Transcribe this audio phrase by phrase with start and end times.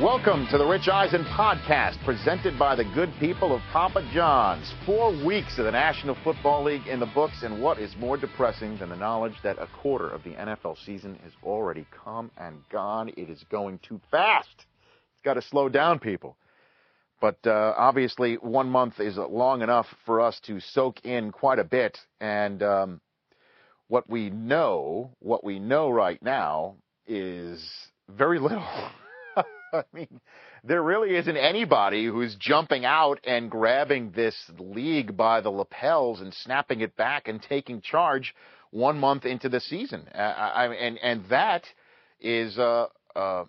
[0.00, 4.72] Welcome to the Rich Eisen podcast, presented by the good people of Papa John's.
[4.86, 8.78] Four weeks of the National Football League in the books, and what is more depressing
[8.78, 13.10] than the knowledge that a quarter of the NFL season has already come and gone?
[13.10, 14.48] It is going too fast.
[14.56, 16.38] It's got to slow down, people.
[17.20, 21.64] But uh, obviously, one month is long enough for us to soak in quite a
[21.64, 21.98] bit.
[22.22, 23.00] And um,
[23.88, 26.76] what we know, what we know right now,
[27.06, 27.62] is
[28.08, 28.64] very little.
[29.72, 30.20] I mean,
[30.64, 36.32] there really isn't anybody who's jumping out and grabbing this league by the lapels and
[36.34, 38.34] snapping it back and taking charge
[38.70, 40.06] one month into the season.
[40.14, 41.64] Uh, I, and and that
[42.20, 43.44] is uh, uh,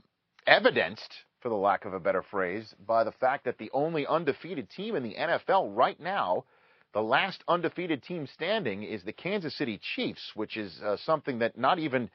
[0.48, 4.70] evidenced, for the lack of a better phrase, by the fact that the only undefeated
[4.70, 6.46] team in the NFL right now.
[6.94, 11.58] The last undefeated team standing is the Kansas City Chiefs, which is uh, something that
[11.58, 12.10] not even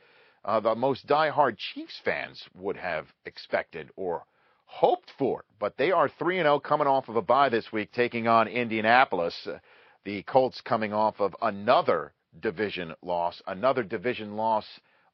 [0.47, 4.25] uh, the most die-hard Chiefs fans would have expected or
[4.65, 5.45] hoped for.
[5.59, 9.35] But they are 3 0 coming off of a bye this week, taking on Indianapolis.
[9.47, 9.59] Uh,
[10.05, 14.65] the Colts coming off of another division loss, another division loss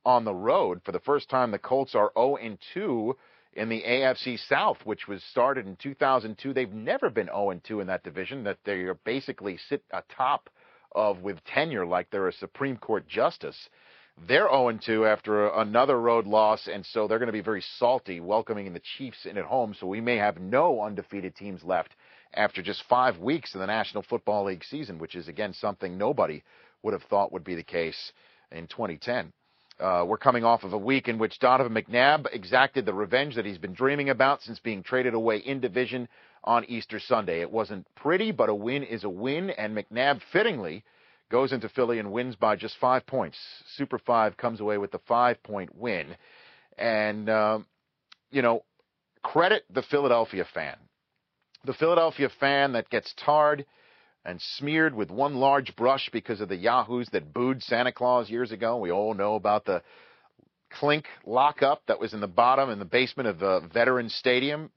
[0.05, 0.83] on the road.
[0.85, 2.39] For the first time, the Colts are 0
[2.75, 3.17] 2
[3.55, 6.53] in the AFC South, which was started in 2002.
[6.53, 10.51] They've never been 0 2 in that division, that they are basically sit atop
[10.95, 13.71] of with tenure like they're a Supreme Court justice.
[14.29, 18.21] They're 0 2 after another road loss, and so they're going to be very salty
[18.21, 19.75] welcoming the Chiefs in at home.
[19.75, 21.95] So we may have no undefeated teams left
[22.35, 26.43] after just five weeks in the National Football League season, which is, again, something nobody
[26.83, 28.13] would have thought would be the case
[28.51, 29.33] in 2010.
[29.81, 33.47] Uh, we're coming off of a week in which Donovan McNabb exacted the revenge that
[33.47, 36.09] he's been dreaming about since being traded away in division
[36.45, 37.41] on Easter Sunday.
[37.41, 40.85] It wasn't pretty, but a win is a win, and McNabb fittingly
[41.33, 43.39] goes into Philly and wins by just five points.
[43.77, 46.15] Super Five comes away with the five point win.
[46.79, 47.67] And, um,
[48.31, 48.65] you know,
[49.23, 50.77] credit the Philadelphia fan.
[51.65, 53.65] The Philadelphia fan that gets tarred
[54.25, 58.53] and smeared with one large brush because of the yahoos that booed Santa Claus years
[58.53, 58.77] ago.
[58.77, 59.83] We all know about the
[60.71, 64.71] clink lockup that was in the bottom in the basement of the Veterans Stadium.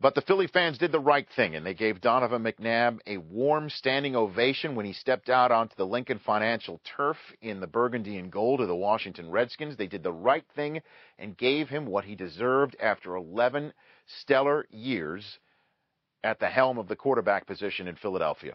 [0.00, 3.68] But the Philly fans did the right thing, and they gave Donovan McNabb a warm
[3.68, 8.30] standing ovation when he stepped out onto the Lincoln Financial turf in the burgundy and
[8.30, 9.76] gold of the Washington Redskins.
[9.76, 10.82] They did the right thing
[11.18, 13.72] and gave him what he deserved after 11
[14.20, 15.40] stellar years
[16.22, 18.54] at the helm of the quarterback position in Philadelphia.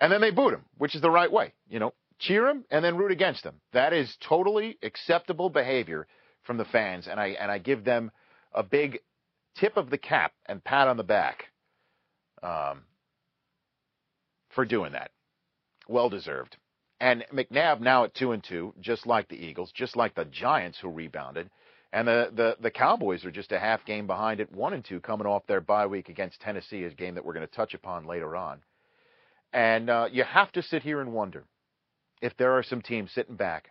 [0.00, 1.52] And then they booed him, which is the right way.
[1.68, 3.60] You know, cheer him and then root against him.
[3.72, 6.08] That is totally acceptable behavior
[6.42, 8.10] from the fans, and I and I give them
[8.52, 8.98] a big
[9.56, 11.46] tip of the cap and pat on the back
[12.42, 12.82] um,
[14.50, 15.10] for doing that.
[15.88, 16.56] Well deserved.
[17.00, 20.78] And McNabb now at two and two, just like the Eagles, just like the Giants
[20.80, 21.50] who rebounded,
[21.92, 25.00] and the the, the Cowboys are just a half game behind at one and two,
[25.00, 28.06] coming off their bye week against Tennessee, a game that we're going to touch upon
[28.06, 28.60] later on.
[29.52, 31.44] And uh, you have to sit here and wonder
[32.22, 33.70] if there are some teams sitting back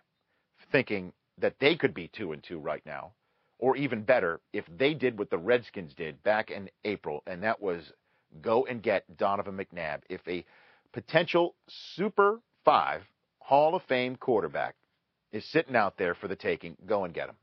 [0.72, 3.14] thinking that they could be two and two right now
[3.64, 7.62] or even better, if they did what the Redskins did back in April, and that
[7.62, 7.94] was
[8.42, 10.02] go and get Donovan McNabb.
[10.10, 10.44] If a
[10.92, 11.56] potential
[11.96, 13.04] Super Five
[13.40, 14.76] Hall of Fame quarterback
[15.32, 17.38] is sitting out there for the taking, go and get him.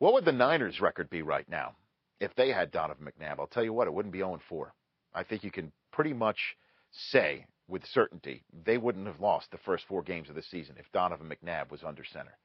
[0.00, 1.76] What would the Niners' record be right now
[2.18, 3.38] if they had Donovan McNabb?
[3.38, 4.74] I'll tell you what, it wouldn't be 0 4.
[5.14, 6.56] I think you can pretty much
[6.90, 10.90] say with certainty they wouldn't have lost the first four games of the season if
[10.90, 12.36] Donovan McNabb was under center.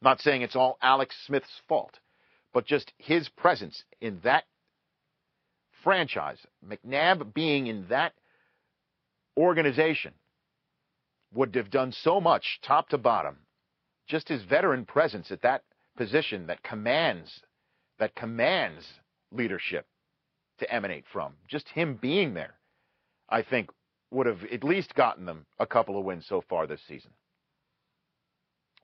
[0.00, 1.98] I'm not saying it's all Alex Smith's fault,
[2.52, 4.44] but just his presence in that
[5.82, 8.12] franchise, McNabb being in that
[9.36, 10.12] organization,
[11.34, 13.38] would have done so much top to bottom.
[14.06, 15.62] Just his veteran presence at that
[15.96, 17.40] position that commands
[17.98, 18.86] that commands
[19.32, 19.84] leadership
[20.58, 21.34] to emanate from.
[21.48, 22.54] Just him being there,
[23.28, 23.70] I think,
[24.10, 27.10] would have at least gotten them a couple of wins so far this season.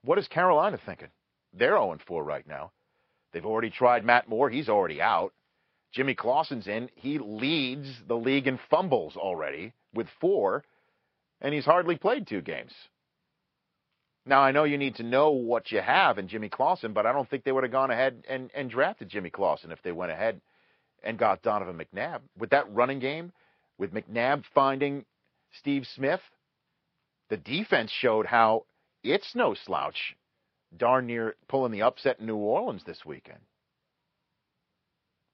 [0.05, 1.09] What is Carolina thinking?
[1.53, 2.71] They're 0 4 right now.
[3.33, 4.49] They've already tried Matt Moore.
[4.49, 5.33] He's already out.
[5.91, 6.89] Jimmy Clausen's in.
[6.95, 10.63] He leads the league in fumbles already with four,
[11.41, 12.71] and he's hardly played two games.
[14.25, 17.13] Now, I know you need to know what you have in Jimmy Clausen, but I
[17.13, 20.11] don't think they would have gone ahead and, and drafted Jimmy Clausen if they went
[20.11, 20.41] ahead
[21.03, 22.21] and got Donovan McNabb.
[22.37, 23.31] With that running game,
[23.77, 25.05] with McNabb finding
[25.59, 26.21] Steve Smith,
[27.29, 28.65] the defense showed how
[29.05, 30.15] it's no slouch,
[30.75, 33.39] darn near pulling the upset in New Orleans this weekend.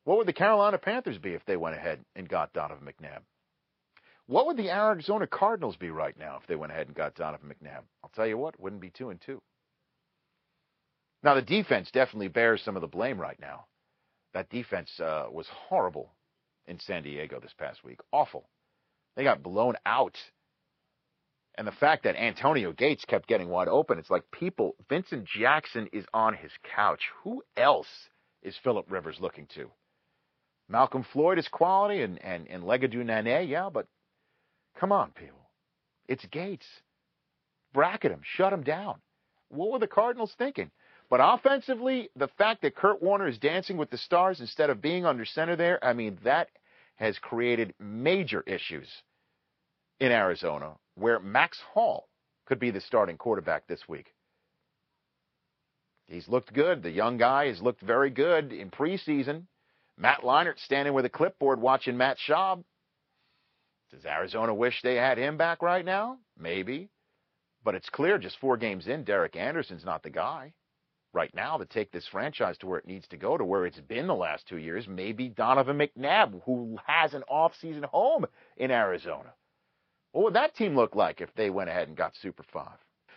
[0.04, 3.22] What would the Carolina Panthers be if they went ahead and got Donovan McNabb?
[4.28, 7.50] What would the Arizona Cardinals be right now if they went ahead and got Donovan
[7.50, 7.84] McNabb?
[8.04, 9.42] I'll tell you what, wouldn't be two and two.
[11.24, 13.66] Now the defense definitely bears some of the blame right now.
[14.34, 16.14] That defense uh, was horrible
[16.66, 18.00] in San Diego this past week.
[18.12, 18.48] Awful.
[19.16, 20.16] They got blown out.
[21.58, 25.88] And the fact that Antonio Gates kept getting wide open, it's like people, Vincent Jackson
[25.92, 27.02] is on his couch.
[27.24, 28.10] Who else
[28.42, 29.70] is Philip Rivers looking to?
[30.70, 33.88] Malcolm Floyd is quality and, and, and Legedu Naanee, yeah, but
[34.80, 35.50] come on, people.
[36.08, 36.66] It's Gates.
[37.74, 39.02] Bracket him, shut him down.
[39.50, 40.72] What were the Cardinals thinking?
[41.10, 45.06] But offensively, the fact that Kurt Warner is dancing with the stars instead of being
[45.06, 46.48] under center there, I mean, that
[46.96, 48.88] has created major issues
[50.02, 52.10] in Arizona where Max Hall
[52.46, 54.14] could be the starting quarterback this week.
[56.08, 56.84] He's looked good.
[56.84, 59.44] The young guy has looked very good in preseason.
[59.98, 62.64] Matt Leinart standing with a clipboard watching Matt Schaub.
[63.92, 66.18] Does Arizona wish they had him back right now?
[66.38, 66.90] Maybe.
[67.64, 70.54] But it's clear just four games in, Derek Anderson's not the guy
[71.14, 73.82] right now to take this franchise to where it needs to go, to where it's
[73.82, 74.88] been the last two years.
[74.88, 78.26] Maybe Donovan McNabb, who has an offseason home
[78.58, 79.34] in Arizona.
[80.12, 82.68] What would that team look like if they went ahead and got Super 5?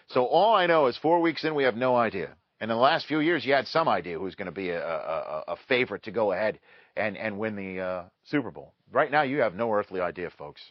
[0.08, 2.36] So all I know is four weeks in, we have no idea.
[2.60, 4.86] And in the last few years, you had some idea who's going to be a,
[4.86, 6.60] a, a, favorite to go ahead
[6.96, 8.72] and, and win the uh, Super Bowl.
[8.92, 10.62] Right now, you have no earthly idea, folks.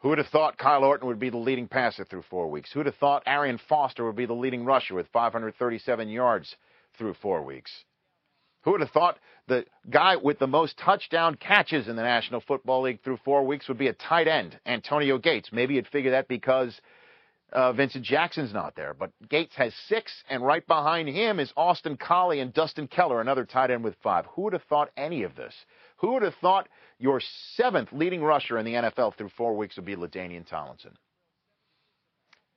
[0.00, 2.72] Who would have thought Kyle Orton would be the leading passer through four weeks?
[2.72, 6.54] Who would have thought Arian Foster would be the leading rusher with 537 yards
[6.96, 7.70] through four weeks?
[8.68, 12.82] Who would have thought the guy with the most touchdown catches in the National Football
[12.82, 15.48] League through four weeks would be a tight end, Antonio Gates?
[15.50, 16.78] Maybe you'd figure that because
[17.50, 21.96] uh, Vincent Jackson's not there, but Gates has six, and right behind him is Austin
[21.96, 24.26] Collie and Dustin Keller, another tight end with five.
[24.34, 25.54] Who would have thought any of this?
[25.96, 26.68] Who would have thought
[26.98, 27.22] your
[27.54, 30.92] seventh leading rusher in the NFL through four weeks would be LaDainian Tomlinson?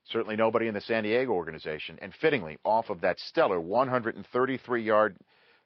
[0.10, 1.98] Certainly nobody in the San Diego organization.
[2.02, 5.16] And fittingly, off of that stellar 133 yard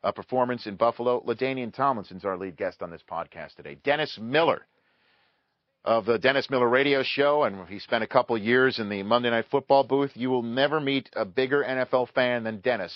[0.05, 3.75] uh, performance in Buffalo, LaDainian Tomlinson's our lead guest on this podcast today.
[3.83, 4.61] Dennis Miller
[5.83, 9.31] of the Dennis Miller radio show, and he spent a couple years in the Monday
[9.31, 10.11] Night Football booth.
[10.13, 12.93] You will never meet a bigger NFL fan than Dennis.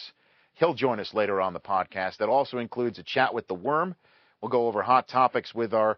[0.53, 2.17] He'll join us later on the podcast.
[2.17, 3.95] That also includes a chat with the Worm.
[4.39, 5.97] We'll go over hot topics with our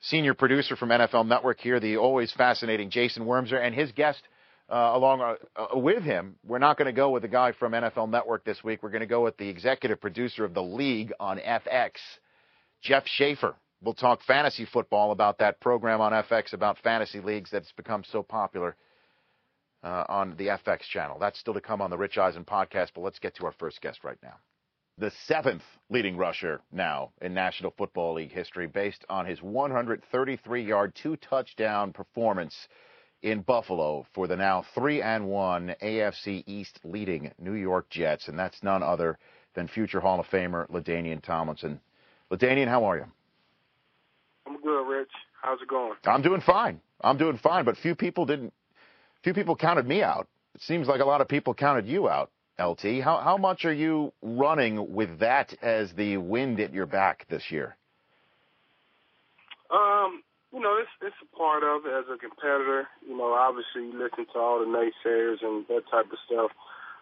[0.00, 4.22] senior producer from NFL Network here, the always fascinating Jason Wormser, and his guest
[4.70, 6.36] uh, along uh, uh, with him.
[6.44, 8.82] We're not going to go with the guy from NFL Network this week.
[8.82, 11.92] We're going to go with the executive producer of the league on FX,
[12.82, 13.54] Jeff Schaffer.
[13.82, 18.22] We'll talk fantasy football about that program on FX about fantasy leagues that's become so
[18.22, 18.76] popular
[19.82, 21.18] uh, on the FX channel.
[21.20, 23.82] That's still to come on the Rich Eisen podcast, but let's get to our first
[23.82, 24.36] guest right now.
[24.96, 30.94] The seventh leading rusher now in National Football League history, based on his 133 yard,
[31.02, 32.56] two touchdown performance
[33.24, 38.38] in Buffalo for the now 3 and 1 AFC East leading New York Jets, and
[38.38, 39.18] that's none other
[39.54, 41.80] than future Hall of Famer LaDainian Tomlinson.
[42.30, 43.06] LaDainian, how are you?
[44.46, 45.10] I'm good, Rich.
[45.40, 45.94] How's it going?
[46.04, 46.80] I'm doing fine.
[47.00, 48.52] I'm doing fine, but few people didn't.
[49.22, 50.28] Few people counted me out.
[50.54, 52.30] It seems like a lot of people counted you out.
[52.58, 57.26] LT, how how much are you running with that as the wind at your back
[57.28, 57.76] this year?
[59.70, 60.22] Um,
[60.54, 62.86] you know, it's it's a part of it as a competitor.
[63.06, 66.52] You know, obviously you listen to all the naysayers and that type of stuff.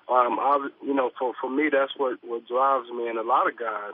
[0.08, 3.46] Um, I, you know, for for me, that's what what drives me, and a lot
[3.46, 3.92] of guys.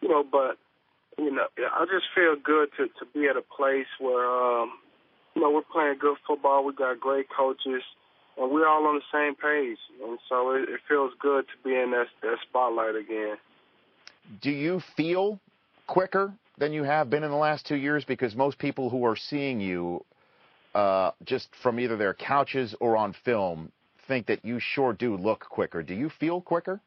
[0.00, 0.58] You know, but
[1.18, 4.70] you know, I just feel good to to be at a place where, um,
[5.34, 6.64] you know, we're playing good football.
[6.64, 7.82] We got great coaches,
[8.38, 9.78] and we're all on the same page.
[10.06, 13.36] And so it, it feels good to be in that that spotlight again.
[14.40, 15.40] Do you feel
[15.88, 18.04] quicker than you have been in the last two years?
[18.04, 20.04] Because most people who are seeing you,
[20.74, 23.72] uh, just from either their couches or on film,
[24.06, 25.82] think that you sure do look quicker.
[25.82, 26.80] Do you feel quicker?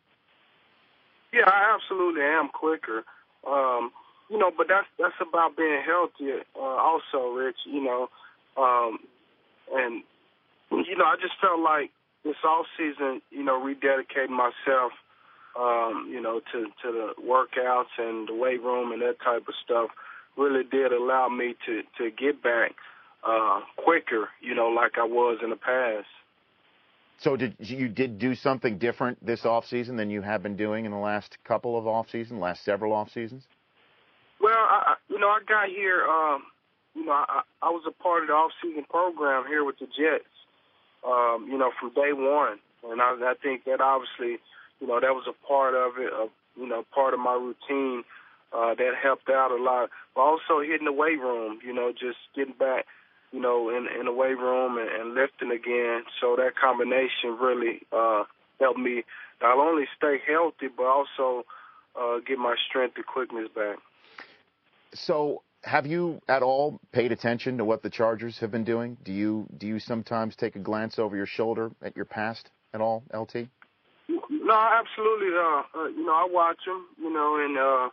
[1.33, 3.03] Yeah, I absolutely am quicker.
[3.45, 3.91] Um,
[4.29, 6.41] you know, but that's that's about being healthy.
[6.55, 7.57] Uh, also, Rich.
[7.65, 8.09] You know,
[8.57, 8.99] um,
[9.73, 10.03] and
[10.71, 11.91] you know, I just felt like
[12.23, 14.91] this off season, you know, rededicating myself,
[15.57, 19.53] um, you know, to to the workouts and the weight room and that type of
[19.63, 19.89] stuff,
[20.37, 22.73] really did allow me to to get back
[23.25, 24.29] uh, quicker.
[24.41, 26.07] You know, like I was in the past.
[27.19, 30.85] So did you did do something different this off season than you have been doing
[30.85, 33.43] in the last couple of off seasons, last several off seasons?
[34.39, 36.05] Well, I, you know, I got here.
[36.05, 36.43] Um,
[36.93, 40.25] you know, I, I was a part of the off-season program here with the Jets.
[41.05, 44.41] Um, you know, from day one, and I, I think that obviously,
[44.79, 46.11] you know, that was a part of it.
[46.13, 48.03] Of, you know, part of my routine
[48.53, 49.89] uh, that helped out a lot.
[50.15, 51.59] But also hitting the weight room.
[51.65, 52.85] You know, just getting back.
[53.31, 56.03] You know, in in the weight room and, and lifting again.
[56.21, 58.23] So that combination really uh,
[58.59, 59.03] helped me
[59.41, 61.45] not only stay healthy, but also
[61.99, 63.77] uh, get my strength and quickness back.
[64.93, 68.97] So, have you at all paid attention to what the Chargers have been doing?
[69.03, 72.81] Do you do you sometimes take a glance over your shoulder at your past at
[72.81, 73.47] all, LT?
[74.47, 75.35] No, absolutely.
[75.35, 76.87] Uh, uh, you know, I watch them.
[76.95, 77.91] You know, and uh,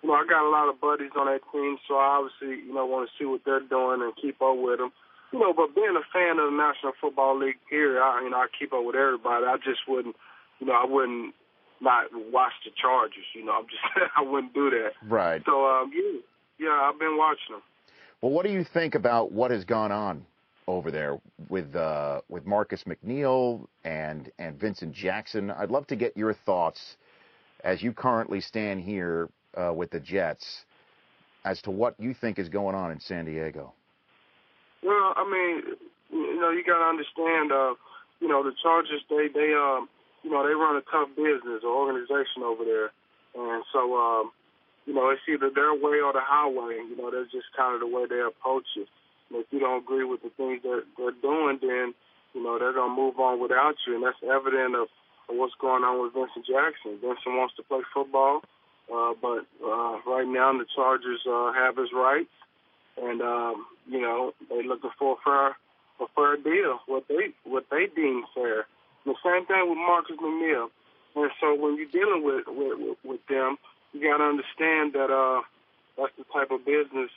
[0.00, 2.72] you know, I got a lot of buddies on that team, so I obviously, you
[2.72, 4.92] know, want to see what they're doing and keep up with them.
[5.32, 8.38] You know, but being a fan of the National Football League here, I, you know,
[8.38, 9.44] I keep up with everybody.
[9.44, 10.16] I just wouldn't,
[10.58, 11.34] you know, I wouldn't
[11.80, 13.28] not watch the Chargers.
[13.34, 13.84] You know, I'm just,
[14.16, 14.96] I wouldn't do that.
[15.04, 15.42] Right.
[15.44, 16.20] So, um, yeah,
[16.58, 17.62] yeah, I've been watching them.
[18.20, 20.24] Well, what do you think about what has gone on
[20.70, 25.50] over there with uh, with Marcus McNeill and and Vincent Jackson?
[25.50, 26.96] I'd love to get your thoughts
[27.64, 30.64] as you currently stand here uh, with the Jets
[31.44, 33.72] as to what you think is going on in San Diego.
[34.82, 35.76] Well, I mean,
[36.10, 37.74] you know, you got to understand, uh,
[38.20, 39.88] you know, the Chargers, they, they, um,
[40.22, 42.90] you know, they run a tough business or organization over there.
[43.34, 44.32] And so, um,
[44.86, 46.80] you know, it's either their way or the highway.
[46.88, 48.88] You know, that's just kind of the way they approach it.
[49.32, 51.94] If you don't agree with the things that they're doing, then,
[52.34, 53.94] you know, they're to move on without you.
[53.94, 54.88] And that's evident of,
[55.32, 56.98] what's going on with Vincent Jackson.
[56.98, 58.42] Vincent wants to play football.
[58.92, 62.34] Uh, but uh, right now, the Chargers uh, have his rights,
[63.00, 65.48] and um, you know they're looking for a fair,
[66.02, 68.66] a fair deal, what they what they deem fair.
[69.06, 70.70] The same thing with Marcus McNeill.
[71.14, 73.58] And so when you're dealing with with, with them,
[73.92, 75.42] you got to understand that uh,
[75.96, 77.10] that's the type of business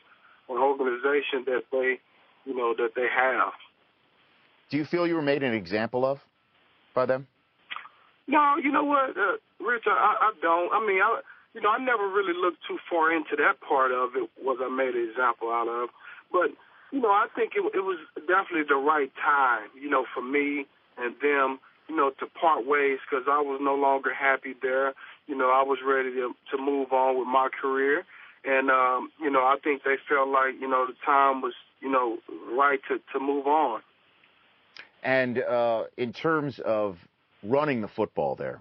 [0.50, 2.00] and organization that they,
[2.46, 3.54] you know, that they have.
[4.70, 6.20] Do you feel you were made an example of
[6.94, 7.28] by them?
[8.28, 10.72] No, you know what, uh, Rich, I, I don't.
[10.74, 11.22] I mean, I
[11.54, 14.70] you know, I never really looked too far into that part of it, was I
[14.70, 15.90] made an example out of.
[16.32, 16.50] But,
[16.92, 20.66] you know, I think it, it was definitely the right time, you know, for me
[20.98, 24.94] and them, you know, to part ways because I was no longer happy there.
[25.28, 28.04] You know, I was ready to, to move on with my career.
[28.46, 31.90] And, um, you know, I think they felt like, you know, the time was, you
[31.90, 32.18] know,
[32.58, 33.82] right to, to move on.
[35.02, 36.98] And uh, in terms of
[37.42, 38.60] running the football there,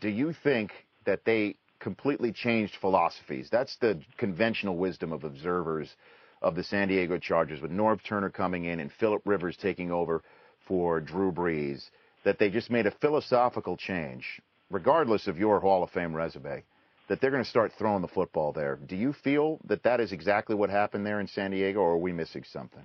[0.00, 0.72] do you think
[1.04, 3.48] that they completely changed philosophies.
[3.50, 5.94] That's the conventional wisdom of observers
[6.42, 10.22] of the San Diego Chargers, with Norv Turner coming in and Philip Rivers taking over
[10.66, 11.88] for Drew Brees,
[12.24, 16.62] that they just made a philosophical change, regardless of your Hall of Fame resume,
[17.08, 18.76] that they're going to start throwing the football there.
[18.76, 21.98] Do you feel that that is exactly what happened there in San Diego, or are
[21.98, 22.82] we missing something?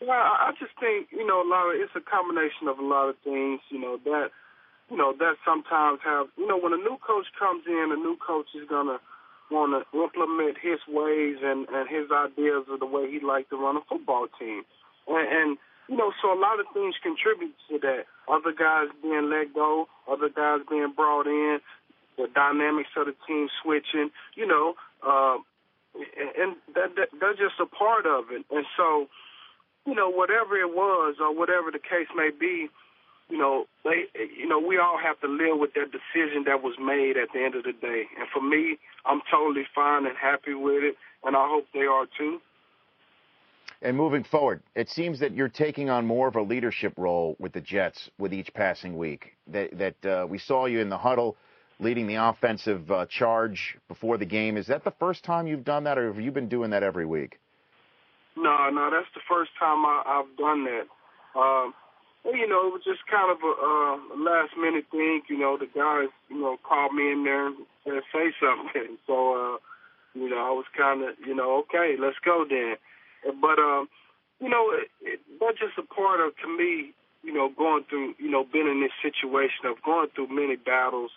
[0.00, 3.08] Well, I just think you know a lot of it's a combination of a lot
[3.08, 3.60] of things.
[3.70, 4.30] You know that
[4.90, 8.18] you know, that sometimes have, you know, when a new coach comes in, a new
[8.18, 8.98] coach is going to
[9.50, 13.56] want to implement his ways and, and his ideas of the way he'd like to
[13.56, 14.62] run a football team.
[15.06, 18.10] And, and, you know, so a lot of things contribute to that.
[18.26, 21.58] Other guys being let go, other guys being brought in,
[22.20, 24.74] the dynamics of the team switching, you know,
[25.06, 25.38] uh,
[25.94, 28.44] and that, that that's just a part of it.
[28.50, 29.08] And so,
[29.86, 32.68] you know, whatever it was or whatever the case may be,
[33.28, 36.74] you know, they, you know, we all have to live with that decision that was
[36.80, 38.04] made at the end of the day.
[38.18, 42.06] And for me, I'm totally fine and happy with it, and I hope they are
[42.18, 42.40] too.
[43.82, 47.52] And moving forward, it seems that you're taking on more of a leadership role with
[47.52, 49.36] the Jets with each passing week.
[49.46, 51.36] That that uh, we saw you in the huddle,
[51.80, 54.56] leading the offensive uh, charge before the game.
[54.56, 57.06] Is that the first time you've done that, or have you been doing that every
[57.06, 57.40] week?
[58.36, 60.86] No, no, that's the first time I, I've done that.
[61.38, 61.74] Um,
[62.24, 65.22] you know, it was just kind of a last minute thing.
[65.28, 68.98] You know, the guys, you know, called me in there and said, say something.
[69.06, 69.56] So, uh,
[70.14, 72.76] you know, I was kind of, you know, okay, let's go then.
[73.40, 73.88] But, um,
[74.40, 78.14] you know, it, it, that's just a part of, to me, you know, going through,
[78.18, 81.10] you know, being in this situation of going through many battles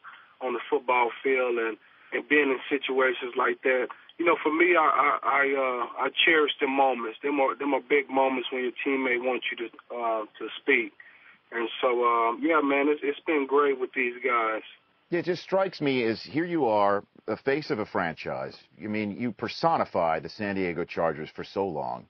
[0.44, 1.78] on the football field and,
[2.12, 6.10] and being in situations like that you know, for me, I I I, uh, I
[6.26, 7.18] cherish the moments.
[7.24, 10.94] Them are them are big moments when your teammate wants you to uh, to speak.
[11.52, 14.62] And so, um, yeah, man, it's, it's been great with these guys.
[15.12, 18.58] Yeah, it just strikes me as here you are, the face of a franchise.
[18.84, 22.08] I mean, you personify the San Diego Chargers for so long,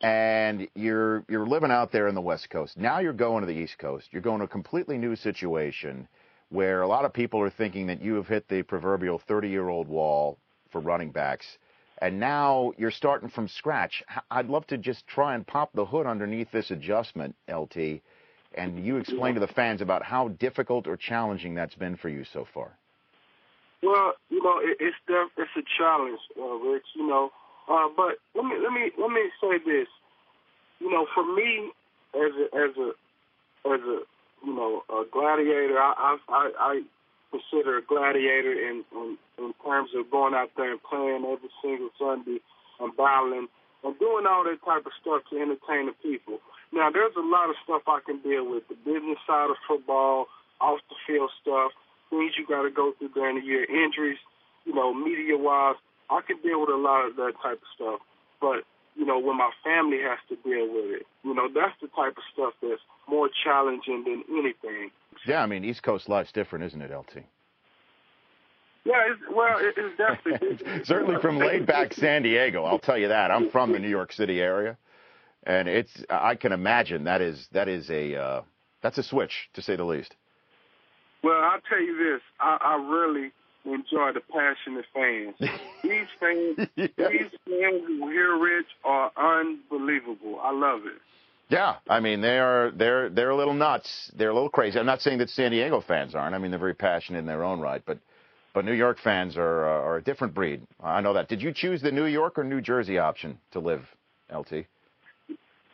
[0.00, 2.76] and you're you're living out there in the West Coast.
[2.76, 4.08] Now you're going to the East Coast.
[4.10, 6.08] You're going to a completely new situation
[6.50, 10.38] where a lot of people are thinking that you have hit the proverbial 30-year-old wall
[10.70, 11.58] for running backs.
[11.98, 14.02] And now you're starting from scratch.
[14.30, 18.00] I'd love to just try and pop the hood underneath this adjustment, LT,
[18.54, 22.24] and you explain to the fans about how difficult or challenging that's been for you
[22.24, 22.76] so far.
[23.82, 26.86] Well, you know, it, it's def- it's a challenge, uh, Rich.
[26.94, 27.30] You know,
[27.68, 29.88] uh, but let me let me let me say this.
[30.80, 31.70] You know, for me
[32.14, 34.00] as a as a as a
[34.46, 36.82] you know a gladiator, I I I
[37.30, 41.90] consider a gladiator in, in in terms of going out there and playing every single
[41.98, 42.38] Sunday
[42.80, 43.48] and battling
[43.84, 46.38] and doing all that type of stuff to entertain the people.
[46.72, 50.26] Now, there's a lot of stuff I can deal with: the business side of football,
[50.60, 51.72] off the field stuff,
[52.10, 54.18] things you got to go through during the year, injuries,
[54.64, 55.76] you know, media wise.
[56.08, 58.00] I can deal with a lot of that type of stuff,
[58.40, 58.62] but
[58.94, 62.16] you know, when my family has to deal with it, you know, that's the type
[62.16, 64.90] of stuff that's more challenging than anything.
[65.26, 67.24] Yeah, I mean, East Coast life's different, isn't it, LT?
[68.84, 72.64] Yeah, it's, well, it, it's definitely certainly from laid back San Diego.
[72.64, 73.30] I'll tell you that.
[73.30, 74.76] I'm from the New York City area,
[75.42, 78.42] and it's I can imagine that is that is a uh,
[78.82, 80.14] that's a switch to say the least.
[81.24, 82.22] Well, I'll tell you this.
[82.38, 83.32] I, I really
[83.64, 85.34] enjoy the passionate fans.
[85.82, 86.86] These fans, yeah.
[86.96, 90.38] these fans here, Rich, are unbelievable.
[90.40, 91.00] I love it.
[91.48, 94.10] Yeah, I mean they are they're they're a little nuts.
[94.16, 94.78] They're a little crazy.
[94.78, 96.34] I'm not saying that San Diego fans aren't.
[96.34, 97.98] I mean they're very passionate in their own right, but
[98.52, 100.62] but New York fans are uh, are a different breed.
[100.82, 101.28] I know that.
[101.28, 103.82] Did you choose the New York or New Jersey option to live,
[104.34, 104.64] LT?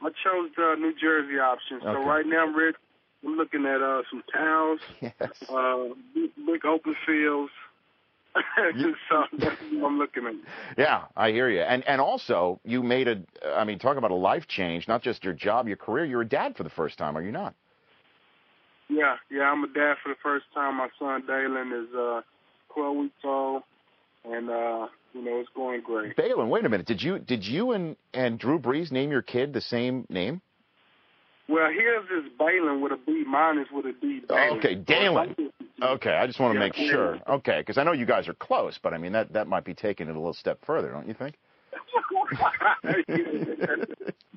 [0.04, 1.78] I chose the New Jersey option.
[1.80, 2.08] So okay.
[2.08, 2.74] right now, Rick,
[3.24, 5.14] I'm looking at uh, some towns, yes.
[5.48, 7.52] uh, big, big open fields.
[9.08, 9.24] So
[9.84, 10.78] I'm looking at.
[10.78, 11.60] Yeah, I hear you.
[11.60, 13.22] And and also, you made a.
[13.54, 14.88] I mean, talk about a life change.
[14.88, 16.04] Not just your job, your career.
[16.04, 17.54] You're a dad for the first time, are you not?
[18.88, 19.42] Yeah, yeah.
[19.42, 20.76] I'm a dad for the first time.
[20.76, 22.20] My son Dalen is uh,
[22.74, 23.62] 12 weeks old,
[24.24, 26.16] and uh, you know it's going great.
[26.16, 26.86] Dalen, wait a minute.
[26.86, 30.40] Did you did you and and Drew Brees name your kid the same name?
[31.48, 33.24] Well, his is Baylen with a B.
[33.26, 34.22] Mine is with a D.
[34.28, 34.58] Dalen.
[34.58, 35.36] Okay, Dalen.
[35.82, 37.18] Okay, I just want to make sure.
[37.28, 39.74] Okay, because I know you guys are close, but I mean that that might be
[39.74, 41.34] taking it a little step further, don't you think?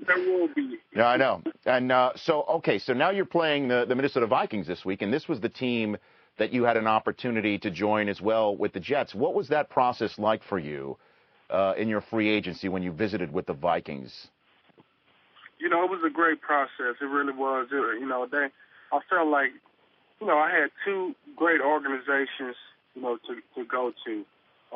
[0.08, 0.78] there will be.
[0.96, 1.42] Yeah, I know.
[1.66, 5.14] And uh, so, okay, so now you're playing the, the Minnesota Vikings this week, and
[5.14, 5.98] this was the team
[6.38, 9.16] that you had an opportunity to join as well with the Jets.
[9.16, 10.98] What was that process like for you
[11.50, 14.28] uh, in your free agency when you visited with the Vikings?
[15.66, 17.02] You know, it was a great process.
[17.02, 17.70] It really was.
[17.72, 18.54] It, you know, they,
[18.94, 19.50] I felt like
[20.22, 22.54] you know, I had two great organizations,
[22.94, 24.26] you know, to to go to.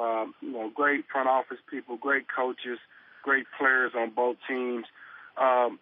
[0.02, 2.80] Um, you know, great front office people, great coaches,
[3.22, 4.86] great players on both teams.
[5.38, 5.78] Um,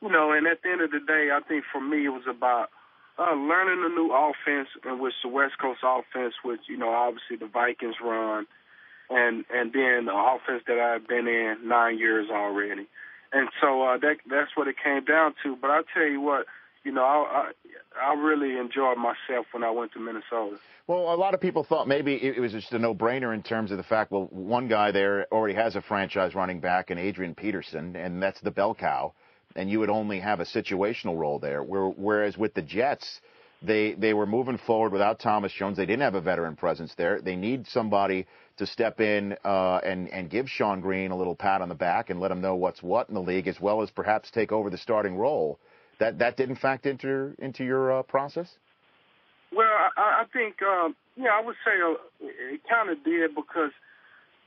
[0.00, 2.30] you know, and at the end of the day, I think for me it was
[2.30, 2.68] about
[3.18, 7.38] uh, learning a new offense, in which the West Coast offense, which you know, obviously
[7.42, 8.46] the Vikings run,
[9.10, 12.86] and and then the offense that I've been in nine years already.
[13.34, 15.56] And so uh, that that's what it came down to.
[15.60, 16.46] But I'll tell you what,
[16.84, 17.50] you know, I,
[17.98, 20.56] I, I really enjoyed myself when I went to Minnesota.
[20.86, 23.78] Well, a lot of people thought maybe it was just a no-brainer in terms of
[23.78, 27.96] the fact, well, one guy there already has a franchise running back in Adrian Peterson,
[27.96, 29.14] and that's the bell cow,
[29.56, 31.62] and you would only have a situational role there.
[31.62, 33.20] Whereas with the Jets,
[33.62, 35.76] they they were moving forward without Thomas Jones.
[35.76, 37.20] They didn't have a veteran presence there.
[37.20, 41.60] They need somebody to step in uh, and and give Shonn Greene a little pat
[41.60, 43.90] on the back and let him know what's what in the league, as well as
[43.90, 45.58] perhaps take over the starting role.
[45.98, 48.48] That that didn't fact into into your uh, process.
[49.54, 53.70] Well, I, I think um, yeah, I would say uh, it kind of did because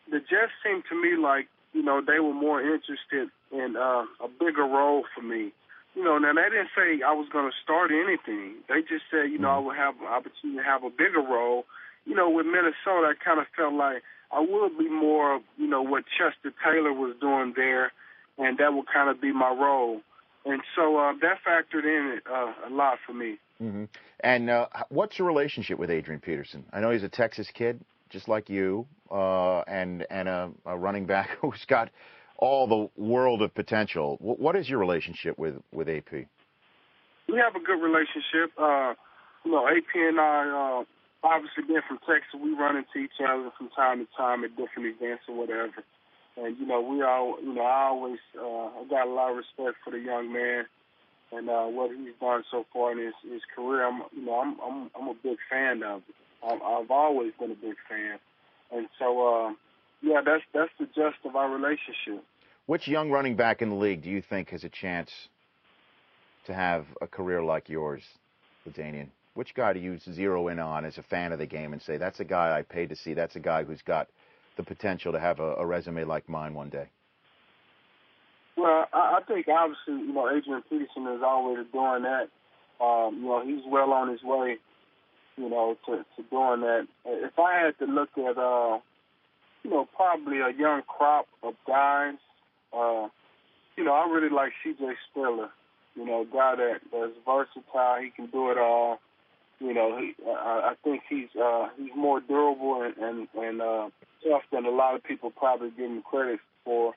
[0.09, 4.27] the Jets seemed to me like you know they were more interested in uh, a
[4.39, 5.51] bigger role for me.
[5.95, 8.61] You know, now they didn't say I was going to start anything.
[8.69, 9.65] They just said you know I mm-hmm.
[9.67, 11.65] would have an opportunity to have a bigger role.
[12.07, 15.67] You know, with Minnesota, I kind of felt like I would be more of, you
[15.67, 17.91] know what Chester Taylor was doing there,
[18.37, 20.01] and that would kind of be my role
[20.47, 23.37] and so uh, that factored in uh, a lot for me.
[23.61, 23.85] Mm-hmm.
[24.21, 26.65] And uh, what's your relationship with Adrian Peterson?
[26.71, 31.05] I know he's a Texas kid, just like you, uh, and and a, a, running
[31.05, 31.89] back who's got
[32.37, 34.17] all the world of potential.
[34.21, 36.11] what is your relationship with with AP?
[36.11, 38.51] We have a good relationship.
[38.57, 38.93] Uh,
[39.43, 40.85] you know, AP and I, uh,
[41.27, 44.95] obviously being from Texas, we run into each other from time to time at different
[44.95, 45.83] events or whatever.
[46.37, 49.37] And you know, we all, you know, I always, uh, I got a lot of
[49.37, 50.65] respect for the young man
[51.31, 53.85] and uh, what he's done so far in his, his career.
[53.85, 56.15] I'm, you know, I'm, I'm, I'm a big fan of it.
[56.45, 58.19] I've, I've always been a big fan,
[58.71, 59.53] and so, uh,
[60.03, 62.23] yeah, that's that's the gist of our relationship.
[62.67, 65.09] Which young running back in the league do you think has a chance
[66.45, 68.03] to have a career like yours,
[68.67, 69.09] LaDainian?
[69.37, 71.97] Which guy do you zero in on as a fan of the game and say
[71.97, 73.13] that's a guy I paid to see?
[73.13, 74.07] That's a guy who's got
[74.57, 76.89] the potential to have a, a resume like mine one day?
[78.57, 82.29] Well, I, I think obviously, you know, Adrian Peterson is always doing that.
[82.83, 84.57] Um, you know, he's well on his way,
[85.35, 86.87] you know, to, to doing that.
[87.05, 88.79] If I had to look at, uh,
[89.61, 92.15] you know, probably a young crop of guys,
[92.73, 93.07] uh,
[93.77, 94.83] you know, I really like C.J.
[95.11, 95.49] Spiller.
[95.95, 98.01] You know, guy that that's versatile.
[98.01, 98.99] He can do it all.
[99.59, 103.89] You know, he, I, I think he's uh, he's more durable and and, and uh,
[104.23, 106.93] tough than a lot of people probably give him credit for.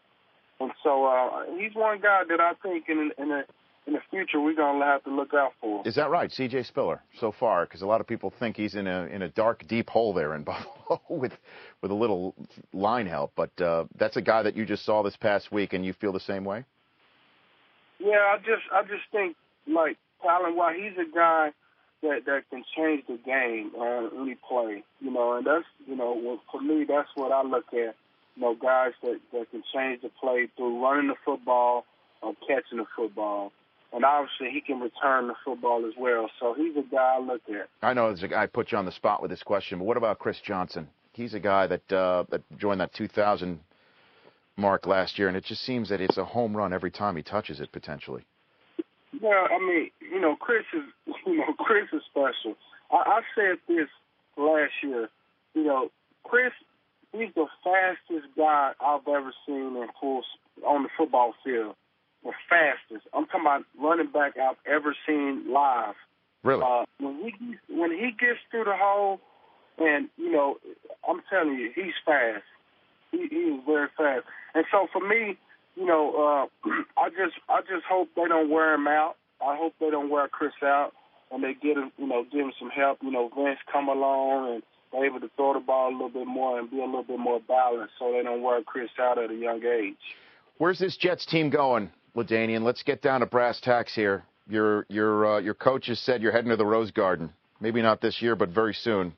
[0.58, 3.44] And so uh, he's one guy that I think in in a
[3.86, 5.86] in the future we're gonna have to look out for.
[5.86, 6.64] Is that right, C.J.
[6.64, 7.64] Spiller, so far?
[7.64, 10.34] Because a lot of people think he's in a in a dark, deep hole there
[10.34, 11.32] in Buffalo with
[11.80, 12.34] with a little
[12.72, 13.32] line help.
[13.36, 16.12] But uh, that's a guy that you just saw this past week, and you feel
[16.12, 16.64] the same way.
[17.98, 21.52] Yeah, I just I just think like talent wise, he's a guy
[22.02, 24.82] that that can change the game on any play.
[25.00, 27.94] You know, and that's you know for me that's what I look at.
[28.36, 31.84] You know, guys that that can change the play through running the football
[32.22, 33.52] or catching the football
[33.92, 36.30] and obviously he can return the football as well.
[36.38, 37.68] So he's a guy I look at.
[37.82, 40.18] I know a I put you on the spot with this question, but what about
[40.18, 40.88] Chris Johnson?
[41.12, 43.58] He's a guy that uh, that joined that 2000
[44.56, 47.22] mark last year, and it just seems that it's a home run every time he
[47.22, 48.24] touches it potentially.
[49.20, 50.84] Yeah, I mean, you know, Chris is
[51.26, 52.56] you know Chris is special.
[52.90, 53.88] I, I said this
[54.36, 55.08] last year.
[55.54, 55.90] You know,
[56.24, 56.52] Chris,
[57.12, 60.22] he's the fastest guy I've ever seen in full
[60.64, 61.74] on the football field
[62.24, 63.06] the fastest.
[63.14, 65.94] I'm talking about running back I've ever seen live.
[66.42, 66.62] Really?
[66.62, 69.20] Uh, when he when he gets through the hole,
[69.78, 70.56] and you know,
[71.08, 72.44] I'm telling you, he's fast.
[73.10, 74.24] He, he is very fast.
[74.54, 75.36] And so for me,
[75.80, 76.68] you know, uh,
[77.00, 79.16] I just I just hope they don't wear him out.
[79.40, 80.92] I hope they don't wear Chris out,
[81.32, 82.98] and they get him, you know, give him some help.
[83.02, 84.62] You know, Vince come along and
[84.92, 87.18] they're able to throw the ball a little bit more and be a little bit
[87.18, 89.96] more balanced, so they don't wear Chris out at a young age.
[90.58, 91.90] Where's this Jets team going?
[92.14, 94.24] LaDainian, let's get down to brass tacks here.
[94.48, 97.32] Your your uh, your coach has said you're heading to the Rose Garden.
[97.60, 99.14] Maybe not this year, but very soon.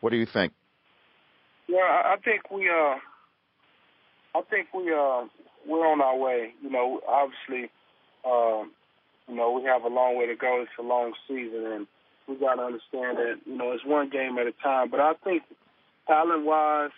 [0.00, 0.52] What do you think?
[1.68, 2.96] Yeah, I think we uh,
[4.34, 5.24] I think we uh,
[5.66, 6.52] we're on our way.
[6.62, 7.70] You know, obviously,
[8.24, 8.72] um,
[9.28, 10.62] you know, we have a long way to go.
[10.62, 11.86] It's a long season, and
[12.28, 14.90] we got to understand that you know it's one game at a time.
[14.90, 15.42] But I think
[16.06, 16.90] talent wise,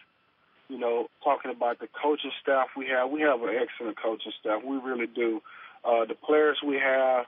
[0.69, 3.11] you know, talking about the coaching staff we have.
[3.11, 4.63] We have an excellent coaching staff.
[4.65, 5.41] We really do.
[5.85, 7.27] Uh, the players we have,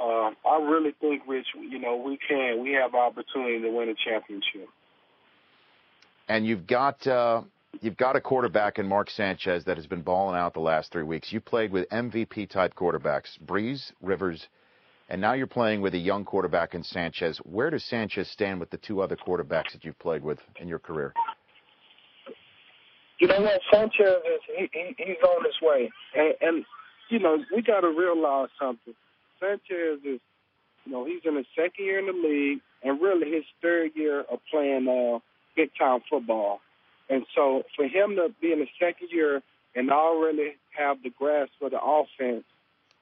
[0.00, 2.62] uh, I really think, Rich, you know, we can.
[2.62, 4.68] We have opportunity to win a championship.
[6.28, 7.42] And you've got uh,
[7.80, 11.02] you've got a quarterback in Mark Sanchez that has been balling out the last three
[11.02, 11.32] weeks.
[11.32, 14.46] You played with MVP type quarterbacks, Brees, Rivers,
[15.08, 17.38] and now you're playing with a young quarterback in Sanchez.
[17.44, 20.78] Where does Sanchez stand with the two other quarterbacks that you've played with in your
[20.78, 21.12] career?
[23.22, 23.60] you know what?
[23.72, 26.64] Sanchez is he, he he's on his way, and, and
[27.08, 28.94] you know we got to realize something.
[29.38, 30.20] Sanchez is,
[30.84, 34.22] you know, he's in his second year in the league, and really his third year
[34.22, 35.20] of playing uh,
[35.54, 36.60] big time football.
[37.12, 39.42] And so for him to be in the second year
[39.76, 42.44] and already have the grasp for the offense,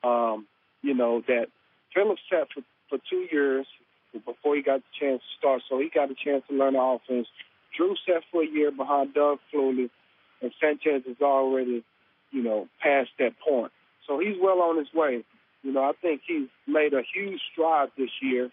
[0.02, 0.48] um,
[0.82, 1.46] you know, that
[1.94, 3.66] Phillips sat for, for two years
[4.12, 6.80] before he got the chance to start, so he got a chance to learn the
[6.80, 7.28] offense.
[7.76, 9.90] Drew sat for a year behind Doug Flutie
[10.42, 11.84] and Sanchez is already,
[12.32, 13.70] you know, past that point.
[14.08, 15.24] So he's well on his way.
[15.62, 18.50] You know, I think he's made a huge stride this year,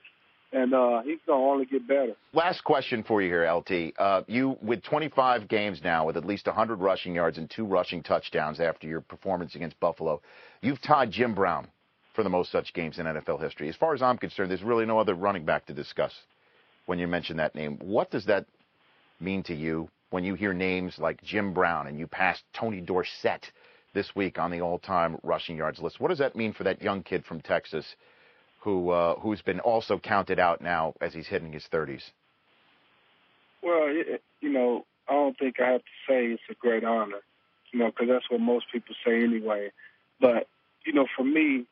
[0.53, 2.13] and uh, he's going to only get better.
[2.33, 3.93] Last question for you here, LT.
[3.97, 8.01] Uh, you, with 25 games now, with at least 100 rushing yards and two rushing
[8.01, 10.21] touchdowns after your performance against Buffalo,
[10.61, 11.67] you've tied Jim Brown
[12.15, 13.69] for the most such games in NFL history.
[13.69, 16.13] As far as I'm concerned, there's really no other running back to discuss
[16.85, 17.77] when you mention that name.
[17.81, 18.45] What does that
[19.19, 19.89] mean to you?
[20.09, 23.51] when you hear names like Jim Brown and you passed Tony Dorsett
[23.93, 25.99] this week on the all-time rushing yards list.
[25.99, 27.85] What does that mean for that young kid from Texas
[28.67, 32.11] who uh, who's been also counted out now as he's hitting his 30s?
[33.63, 33.87] Well,
[34.41, 37.21] you know, I don't think I have to say it's a great honor,
[37.71, 39.71] you know, because that's what most people say anyway.
[40.19, 40.49] But
[40.85, 41.63] you know, for me,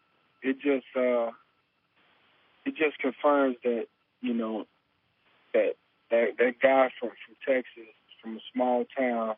[0.42, 1.32] it just uh,
[2.64, 3.88] it just confirms that
[4.22, 4.66] you know
[5.54, 5.74] that
[6.12, 9.36] that that guy from from Texas from a small town,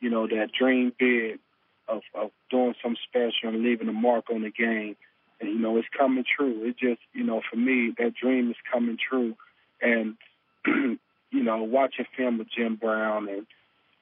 [0.00, 1.38] you know, that dream big
[1.86, 4.96] of, of doing something special and leaving a mark on the game.
[5.40, 6.64] And, you know, it's coming true.
[6.64, 9.34] It just, you know, for me, that dream is coming true.
[9.80, 10.16] And,
[10.66, 10.98] you
[11.42, 13.46] know, watching film with Jim Brown and,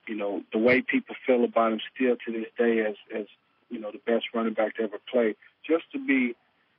[0.07, 3.27] you know, the way people feel about him still to this day as, as
[3.71, 5.35] you know, the best running back to ever play,
[5.67, 6.35] just to be,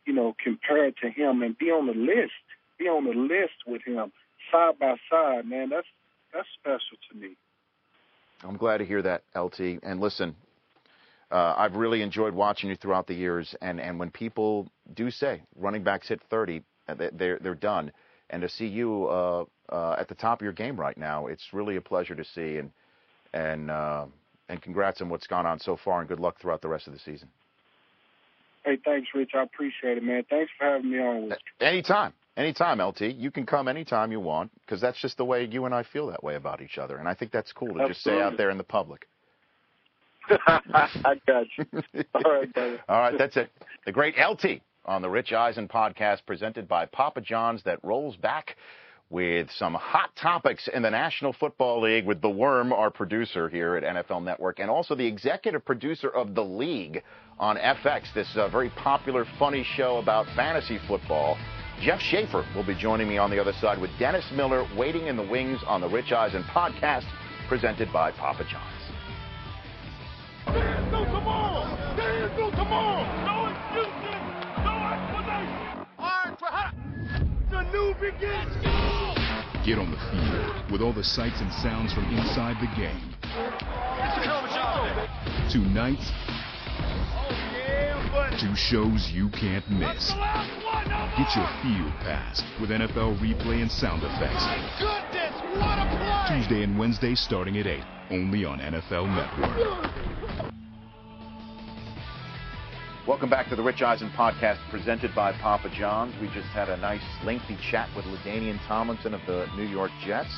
[0.06, 2.34] you know, compared to him and be on the list,
[2.78, 4.12] be on the list with him
[4.52, 5.88] side by side, man, that's
[6.34, 7.36] that's special to me.
[8.44, 9.80] I'm glad to hear that, LT.
[9.84, 10.36] And listen,
[11.34, 13.56] uh, I've really enjoyed watching you throughout the years.
[13.60, 17.92] And, and when people do say running backs hit 30, uh, they're, they're done.
[18.30, 21.48] And to see you uh, uh, at the top of your game right now, it's
[21.52, 22.58] really a pleasure to see.
[22.58, 22.72] And,
[23.34, 24.06] and, uh,
[24.48, 26.94] and congrats on what's gone on so far, and good luck throughout the rest of
[26.94, 27.30] the season.
[28.64, 29.32] Hey, thanks, Rich.
[29.34, 30.24] I appreciate it, man.
[30.30, 31.34] Thanks for having me on.
[31.60, 32.14] Anytime.
[32.38, 33.02] Anytime, LT.
[33.02, 36.08] You can come anytime you want because that's just the way you and I feel
[36.08, 36.98] that way about each other.
[36.98, 39.08] And I think that's cool to just say out there in the public.
[40.48, 41.66] I got you.
[42.14, 42.50] All right.
[42.90, 43.50] All right, that's it.
[43.86, 48.56] The great LT on the Rich Eisen podcast presented by Papa John's that rolls back
[49.10, 53.76] with some hot topics in the National Football League with The Worm, our producer here
[53.76, 57.04] at NFL Network, and also the executive producer of The League
[57.38, 61.38] on FX, this uh, very popular, funny show about fantasy football.
[61.82, 65.16] Jeff Schaffer will be joining me on the other side with Dennis Miller waiting in
[65.16, 67.06] the wings on the Rich Eisen podcast
[67.48, 68.83] presented by Papa John's.
[77.74, 78.54] New begins.
[79.66, 83.14] Get on the field with all the sights and sounds from inside the game.
[83.24, 85.52] It's a hell of a job.
[85.52, 88.38] Tonight, Oh, yeah, buddy.
[88.38, 90.10] two shows you can't miss.
[90.12, 90.88] The last one.
[91.18, 94.44] Get your field pass with NFL replay and sound effects.
[94.44, 95.86] My goodness, what a
[96.28, 96.38] play.
[96.40, 100.54] Tuesday and Wednesday starting at 8, only on NFL Network.
[103.06, 106.16] Welcome back to the Rich Eisen podcast presented by Papa John's.
[106.22, 110.34] We just had a nice lengthy chat with LaDainian Tomlinson of the New York Jets.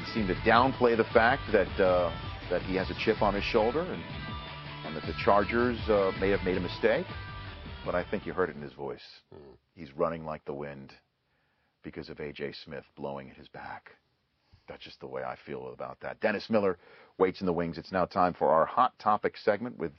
[0.00, 2.12] He seemed to downplay the fact that uh,
[2.50, 4.02] that he has a chip on his shoulder and,
[4.84, 7.06] and that the Chargers uh, may have made a mistake.
[7.84, 9.06] But I think you heard it in his voice.
[9.76, 10.92] He's running like the wind
[11.84, 12.54] because of A.J.
[12.64, 13.90] Smith blowing at his back.
[14.68, 16.20] That's just the way I feel about that.
[16.20, 16.78] Dennis Miller
[17.16, 17.78] waits in the wings.
[17.78, 19.92] It's now time for our hot topic segment with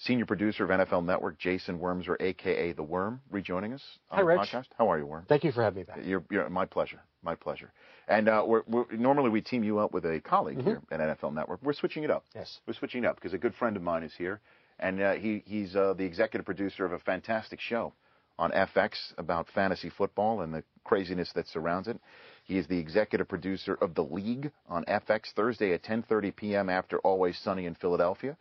[0.00, 4.26] senior producer of NFL Network, Jason Wormser, aka the Worm, rejoining us on Hi, the
[4.26, 4.40] Rich.
[4.40, 4.66] podcast.
[4.78, 5.24] How are you, Worm?
[5.28, 5.98] Thank you for having me back.
[6.04, 7.70] You're, you're my pleasure, my pleasure.
[8.08, 10.66] And uh, we're, we're, normally we team you up with a colleague Mm-hmm.
[10.68, 11.60] here at NFL Network.
[11.62, 12.24] We're switching it up.
[12.34, 12.58] Yes.
[12.66, 14.40] We're switching it up because a good friend of mine is here,
[14.78, 17.92] and uh, he he's uh, the executive producer of a fantastic show
[18.38, 22.00] on FX about fantasy football and the craziness that surrounds it.
[22.44, 26.68] He is the executive producer of The League on FX Thursday at 10:30 p.m.
[26.70, 28.36] after Always Sunny in Philadelphia.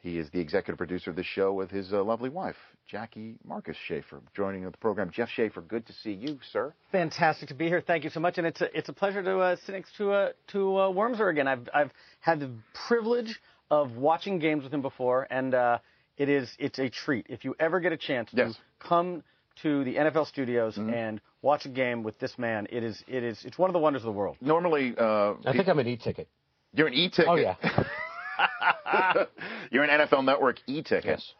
[0.00, 2.54] He is the executive producer of the show with his uh, lovely wife,
[2.86, 5.10] Jackie Marcus Schaffer, joining the program.
[5.10, 6.72] Jeff Schaffer, good to see you, sir.
[6.92, 7.80] Fantastic to be here.
[7.84, 10.12] Thank you so much, and it's a it's a pleasure to uh, sit next to
[10.12, 11.48] uh, to uh, Wormser again.
[11.48, 12.50] I've I've had the
[12.86, 13.40] privilege
[13.72, 15.78] of watching games with him before, and uh,
[16.16, 18.54] it is it's a treat if you ever get a chance to Yes.
[18.78, 19.24] come
[19.62, 22.68] to the NFL studios and watch a game with this man.
[22.70, 24.36] It is it is it's one of the wonders of the world.
[24.40, 26.28] Normally, uh, I think I'm an e-ticket.
[26.72, 27.26] you're an e-ticket.
[27.28, 27.56] Oh yeah.
[29.70, 31.04] you're an NFL Network e-ticket.
[31.06, 31.32] yes.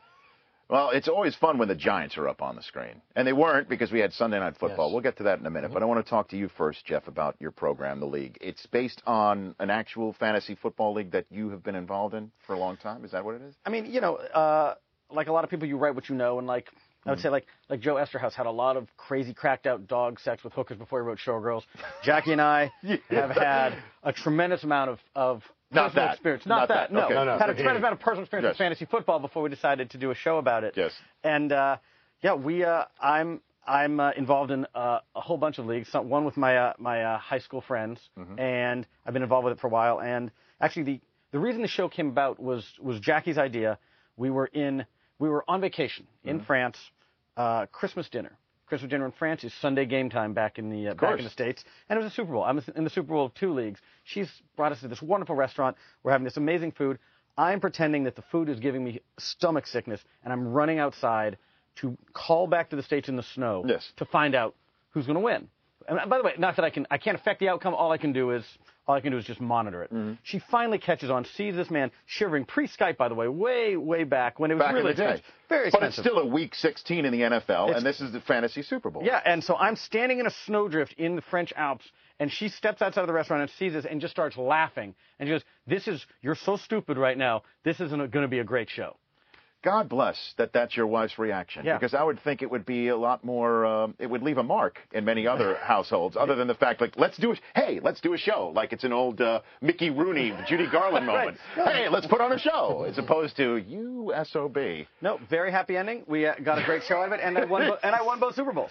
[0.70, 3.00] Well, it's always fun when the Giants are up on the screen.
[3.16, 4.68] And they weren't because we had Sunday Night Football.
[4.70, 4.78] Yes.
[4.88, 4.92] Mm-hmm.
[4.92, 5.72] We'll get to that in a minute.
[5.72, 8.37] But I want to talk to you first, Jeff, about your program, The League.
[8.42, 12.52] It's based on an actual fantasy football league that you have been involved in for
[12.54, 13.02] a long time.
[13.06, 13.54] Is that what it is?
[13.64, 14.74] I mean, you know, uh,
[15.11, 16.66] like a lot of people, you write what you know, and like
[17.06, 17.12] I Mm.
[17.12, 20.44] would say, like like Joe Eszterhas had a lot of crazy, cracked out dog sex
[20.44, 21.62] with hookers before he wrote Showgirls.
[22.02, 22.70] Jackie and I
[23.08, 26.14] have had a tremendous amount of of Not personal that.
[26.14, 26.46] experience.
[26.46, 26.74] Not Not, that.
[26.90, 26.92] that.
[26.92, 27.14] No, Okay.
[27.14, 27.38] No, no.
[27.38, 28.52] had a tremendous amount of personal experience Yes.
[28.52, 30.74] with fantasy football before we decided to do a show about it.
[30.76, 30.92] Yes.
[31.22, 31.76] And uh,
[32.22, 35.88] yeah, we uh, I'm I'm uh, involved in uh, a whole bunch of leagues.
[35.90, 38.38] Some, one with my uh, my uh, high school friends, Mm-hmm.
[38.38, 40.00] and I've been involved with it for a while.
[40.00, 41.00] And actually, the
[41.33, 43.78] the reason the show came about was was Jackie's idea.
[44.16, 44.87] We were in
[45.18, 46.28] we were on vacation Mm-hmm.
[46.31, 46.78] in France,
[47.37, 48.33] uh, Christmas dinner.
[48.66, 51.31] Christmas dinner in France is Sunday game time back in the uh, back in the
[51.31, 52.44] states, and it was a Super Bowl.
[52.44, 53.81] I'm in the Super Bowl of two leagues.
[54.09, 55.77] She's brought us to this wonderful restaurant.
[56.03, 56.99] We're having this amazing food.
[57.37, 61.37] I'm pretending that the food is giving me stomach sickness, and I'm running outside
[61.77, 63.92] to call back to the states in the snow Yes.
[63.99, 64.55] to find out
[64.90, 65.49] who's going to win.
[65.87, 67.75] And by the way, not that I can I can't affect the outcome.
[67.75, 68.44] All I can do is
[68.87, 69.92] all I can do is just monitor it.
[69.92, 70.14] Mm-hmm.
[70.23, 74.38] She finally catches on, sees this man shivering pre-Skype, by the way, way way back
[74.38, 75.23] when it was Back really the day.
[75.51, 75.73] expensive.
[75.73, 78.62] But it's still a week 16 in the NFL, It's- and this is the fantasy
[78.62, 79.03] Super Bowl.
[79.05, 82.83] Yeah, and so I'm standing in a snowdrift in the French Alps, and she steps
[82.83, 84.94] outside of the restaurant and sees us and just starts laughing.
[85.18, 87.42] And she goes, "This is you're so stupid right now.
[87.64, 88.96] This isn't going to be a great show."
[89.64, 91.64] God bless that that's your wife's reaction.
[91.66, 91.76] Yeah.
[91.76, 94.42] Because I would think it would be a lot more, um, it would leave a
[94.44, 98.00] mark in many other households, other than the fact, like, let's do a, hey, let's
[98.00, 98.52] do a show.
[98.54, 101.38] Like it's an old uh, Mickey Rooney, Judy Garland moment.
[101.57, 101.74] right.
[101.74, 104.57] Hey, let's put on a show, as opposed to you SOB.
[105.02, 106.04] No, very happy ending.
[106.07, 108.02] We uh, got a great show out of it, and I won bo- and I
[108.02, 108.70] won both Super Bowls.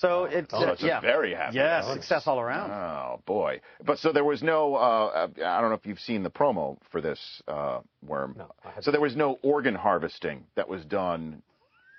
[0.00, 2.02] So it's Oh, uh, that's a yeah, very happy yes, ending.
[2.02, 2.70] success all around.
[2.70, 3.60] Oh boy!
[3.84, 4.76] But so there was no.
[4.76, 8.36] Uh, I don't know if you've seen the promo for this uh, worm.
[8.38, 11.42] No, I so there was no organ harvesting that was done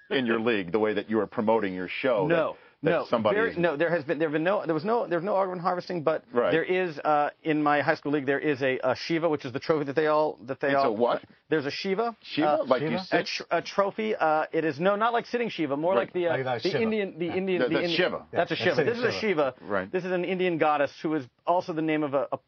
[0.09, 2.25] in your league the way that you were promoting your show.
[2.25, 2.35] No.
[2.53, 4.85] That no, somebody there, is- no, there has been there have been no there was
[4.85, 6.51] no there's no argument harvesting, but Right.
[6.51, 9.51] there is uh, in my high school league there is a, a Shiva, which is
[9.51, 11.21] the trophy that they all that they It's a what?
[11.49, 12.15] There's a Shiva.
[12.21, 12.47] Shiva?
[12.61, 13.05] uh, like you Shiva?
[13.11, 14.15] a, tr- a trophy.
[14.15, 15.99] Uh, it is no, not like sitting Shiva, more Right.
[16.01, 16.81] like the uh, Like the Shiva.
[16.81, 17.35] Indian the Yeah.
[17.35, 18.25] Indian The- the the Indian- Shiva.
[18.31, 18.75] That's a Yeah, Shiva.
[18.77, 19.53] sitting This is a Shiva.
[19.59, 19.71] Shiva.
[19.73, 19.91] Right.
[19.91, 22.39] This is an Indian goddess who is also the name of a, a,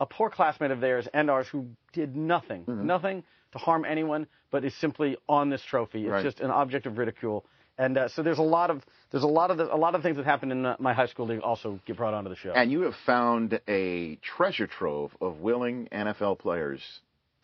[0.00, 2.86] a poor classmate of theirs and ours who did nothing, Mm-hmm.
[2.86, 6.02] nothing to harm anyone, but is simply on this trophy.
[6.02, 6.22] It's Right.
[6.22, 7.44] just an object of ridicule.
[7.80, 10.02] And uh, so there's a lot of there's a lot of the, a lot of
[10.02, 12.52] things that happen in uh, my high school league also get brought onto the show.
[12.52, 16.82] And you have found a treasure trove of willing NFL players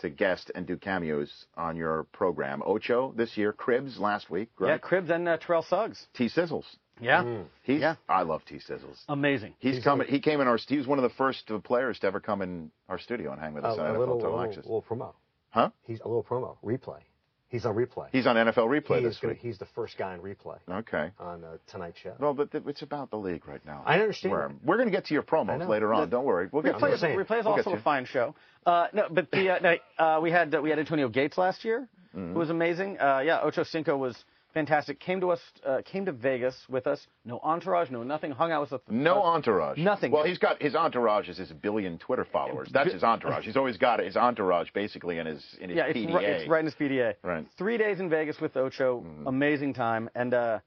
[0.01, 2.62] to guest and do cameos on your program.
[2.66, 4.83] Ocho this year, Cribbs last week, yeah, right?
[4.83, 6.07] Cribbs and uh, Terrell Suggs.
[6.14, 6.66] T Sizzles.
[7.01, 7.96] Yeah, He's, Yeah.
[8.07, 8.99] I love T Sizzles.
[9.09, 9.55] amazing.
[9.59, 10.07] He's, coming.
[10.07, 10.59] He came in our.
[10.59, 13.40] He was one of the first uh, players to ever come in our studio and
[13.40, 14.64] hang with A, us on a NFL little, Total little, Access.
[14.64, 15.14] little promo.
[15.49, 15.70] Huh?
[15.85, 16.57] He's a little promo.
[16.62, 17.01] Replay.
[17.49, 18.09] He's on replay.
[18.11, 19.39] He's on NFL Replay he this week.
[19.39, 21.11] he's the first guy on replay Okay.
[21.21, 22.15] on uh, tonight's show.
[22.19, 23.83] Well, but th- it's about the league right now.
[23.87, 26.01] I understand We're, we're going to get to your I promos later on.
[26.03, 26.49] The- Don't worry.
[26.51, 26.93] We'll get I'm to Replay it.
[26.93, 27.21] just saying.
[27.21, 28.35] is, Replay is We'll also a fine show.
[28.67, 31.65] Uh, no, but the uh, no, uh, we had uh, we had Antonio Gates last
[31.65, 32.33] year, Mm-hmm.
[32.33, 32.99] who was amazing.
[32.99, 34.17] Uh, yeah, Ocho Cinco was
[34.57, 34.99] fantastic.
[35.01, 37.07] Came to us, uh, came to Vegas with us.
[37.27, 38.31] No entourage, no nothing.
[38.31, 38.81] Hung out with us.
[38.88, 39.77] No uh, entourage.
[39.79, 40.11] Nothing.
[40.11, 42.71] Well, he's got his entourage is his billion Twitter followers.
[42.73, 43.45] That's his entourage.
[43.45, 46.14] He's always got his entourage basically in his in his Yeah, PDA.
[46.14, 47.14] right, it's right in his PDA.
[47.23, 47.47] Right.
[47.59, 50.59] Three days in Vegas with Ocho, amazing time, and uh,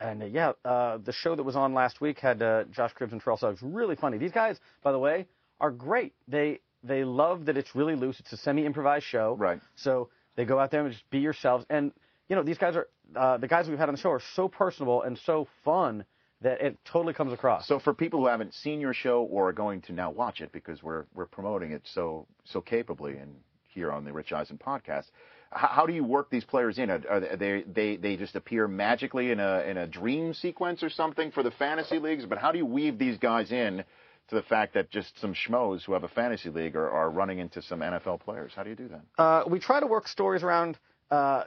[0.00, 3.12] and uh, yeah, uh, the show that was on last week had uh, Josh Cribbs
[3.12, 3.60] and Terrell Suggs.
[3.62, 4.18] Really funny.
[4.18, 5.26] These guys, by the way,
[5.60, 6.14] are great.
[6.26, 8.18] They they love that it's really loose.
[8.18, 9.36] It's a semi-improvised show.
[9.38, 9.60] Right.
[9.76, 11.64] So they go out there and just be yourselves.
[11.70, 11.92] And
[12.28, 14.48] you know, these guys are uh, the guys we've had on the show are so
[14.48, 16.04] personable and so fun
[16.42, 17.66] that it totally comes across.
[17.66, 20.52] So for people who haven't seen your show or are going to now watch it
[20.52, 23.34] because we're we're promoting it so so capably and
[23.68, 25.04] here on the Rich Eisen podcast,
[25.50, 26.90] how, how do you work these players in?
[26.90, 30.90] Are, are they they they just appear magically in a in a dream sequence or
[30.90, 32.26] something for the fantasy leagues?
[32.26, 33.84] But how do you weave these guys in
[34.28, 37.38] to the fact that just some schmoes who have a fantasy league are, are running
[37.38, 38.52] into some NFL players?
[38.56, 39.22] How do you do that?
[39.22, 40.78] Uh, we try to work stories around
[41.10, 41.44] uh,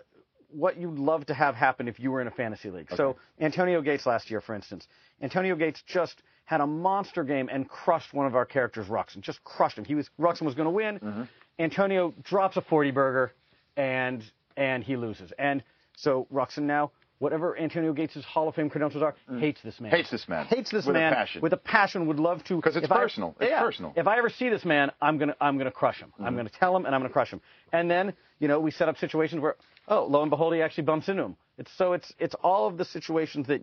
[0.51, 2.87] what you'd love to have happen if you were in a fantasy league.
[2.95, 4.87] So Antonio Gates last year, for instance,
[5.21, 9.21] Antonio Gates just had a monster game and crushed one of our characters, Ruxin.
[9.21, 9.85] Just crushed him.
[9.85, 10.99] He was Ruxin was going to win.
[10.99, 11.23] Mm-hmm.
[11.59, 13.33] Antonio drops a 40 burger,
[13.77, 14.23] and
[14.57, 15.31] and he loses.
[15.37, 15.63] And
[15.95, 16.91] so Ruxin now.
[17.19, 19.91] Whatever Antonio Gates' Hall of Fame credentials are, hates this man.
[19.91, 19.95] Mm.
[19.97, 20.45] Hates this man.
[20.45, 20.93] Hates this man.
[20.93, 21.41] With a passion.
[21.41, 22.07] with a passion.
[22.07, 23.35] Would love to because it's if I- personal.
[23.41, 23.91] It's yeah, personal.
[23.97, 26.13] If I ever see this man, I'm gonna I'm gonna crush him.
[26.13, 26.23] Mm-hmm.
[26.25, 27.41] I'm gonna tell him and I'm gonna crush him.
[27.73, 29.57] And then you know we set up situations where
[29.89, 31.35] oh lo and behold he actually bumps into him.
[31.57, 33.61] It's so it's it's all of the situations that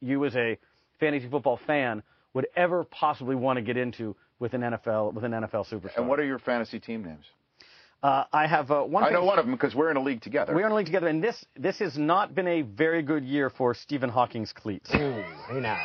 [0.00, 0.58] you as a
[1.00, 2.02] fantasy football fan
[2.34, 5.96] would ever possibly want to get into with an NFL with an NFL superstar.
[5.98, 7.24] And what are your fantasy team names?
[8.02, 9.02] uh, I have uh, one.
[9.02, 10.54] I know one of them because we're in a league together.
[10.54, 13.50] We're in a league together, and this this has not been a very good year
[13.50, 14.90] for Stephen Hawking's cleats.
[14.94, 15.80] Ooh, hey now.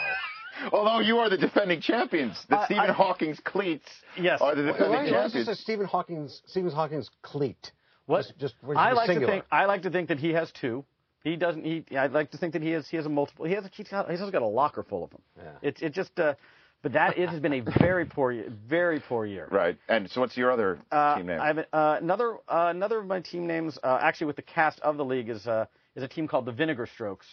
[0.71, 4.39] Although you are the defending champions, the I- Stephen I- Hawking's cleats Yes.
[4.41, 5.47] are the Why defending why does it champions.
[5.47, 7.71] say Stephen Hawking's Stephen Hawking's cleat?
[8.05, 8.25] What?
[8.37, 9.27] Just, just I like singular.
[9.27, 10.83] to think I like to think that he has two.
[11.23, 11.63] He doesn't.
[11.63, 11.85] He.
[11.95, 12.87] I like to think that he has.
[12.89, 13.45] He has a multiple.
[13.45, 13.63] He has.
[13.63, 14.09] A, he's got.
[14.11, 15.21] He's also got a locker full of them.
[15.37, 15.51] Yeah.
[15.61, 15.81] It's.
[15.81, 16.17] It just.
[16.19, 16.35] Uh,
[16.81, 18.51] but that is, has been a very poor year.
[18.67, 19.47] Very poor year.
[19.49, 19.77] Right.
[19.87, 21.39] And so, what's your other Uh, team name?
[21.39, 22.35] I have uh, another.
[22.47, 25.47] Uh, another of my team names, uh, actually with the cast of the league, is
[25.47, 27.27] uh, is a team called the Vinegar Strokes,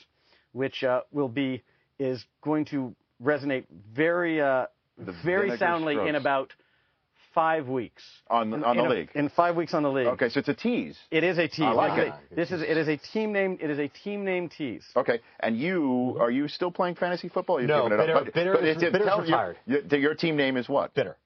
[0.52, 1.64] which uh, will be
[1.98, 4.66] is going to resonate very uh,
[4.98, 6.52] The very Vinegar soundly in about
[7.34, 8.02] five weeks.
[8.28, 9.10] On- In- on in the a- league.
[9.14, 10.06] In five weeks on the league.
[10.08, 10.98] okay, so it's a tease.
[11.10, 11.66] It is a team.
[11.66, 12.36] I like This it.
[12.36, 13.58] This is it is a team name.
[13.60, 14.84] It is a team name tease.
[14.96, 17.60] Okay, and you are you still playing fantasy football?
[17.60, 18.24] You're No, giving it Bitter- up.
[18.26, 19.56] But, Bitter but is- it's- Bitter's tell- your- retired.
[19.66, 20.94] Your, your team name is what?
[20.94, 21.16] bitter.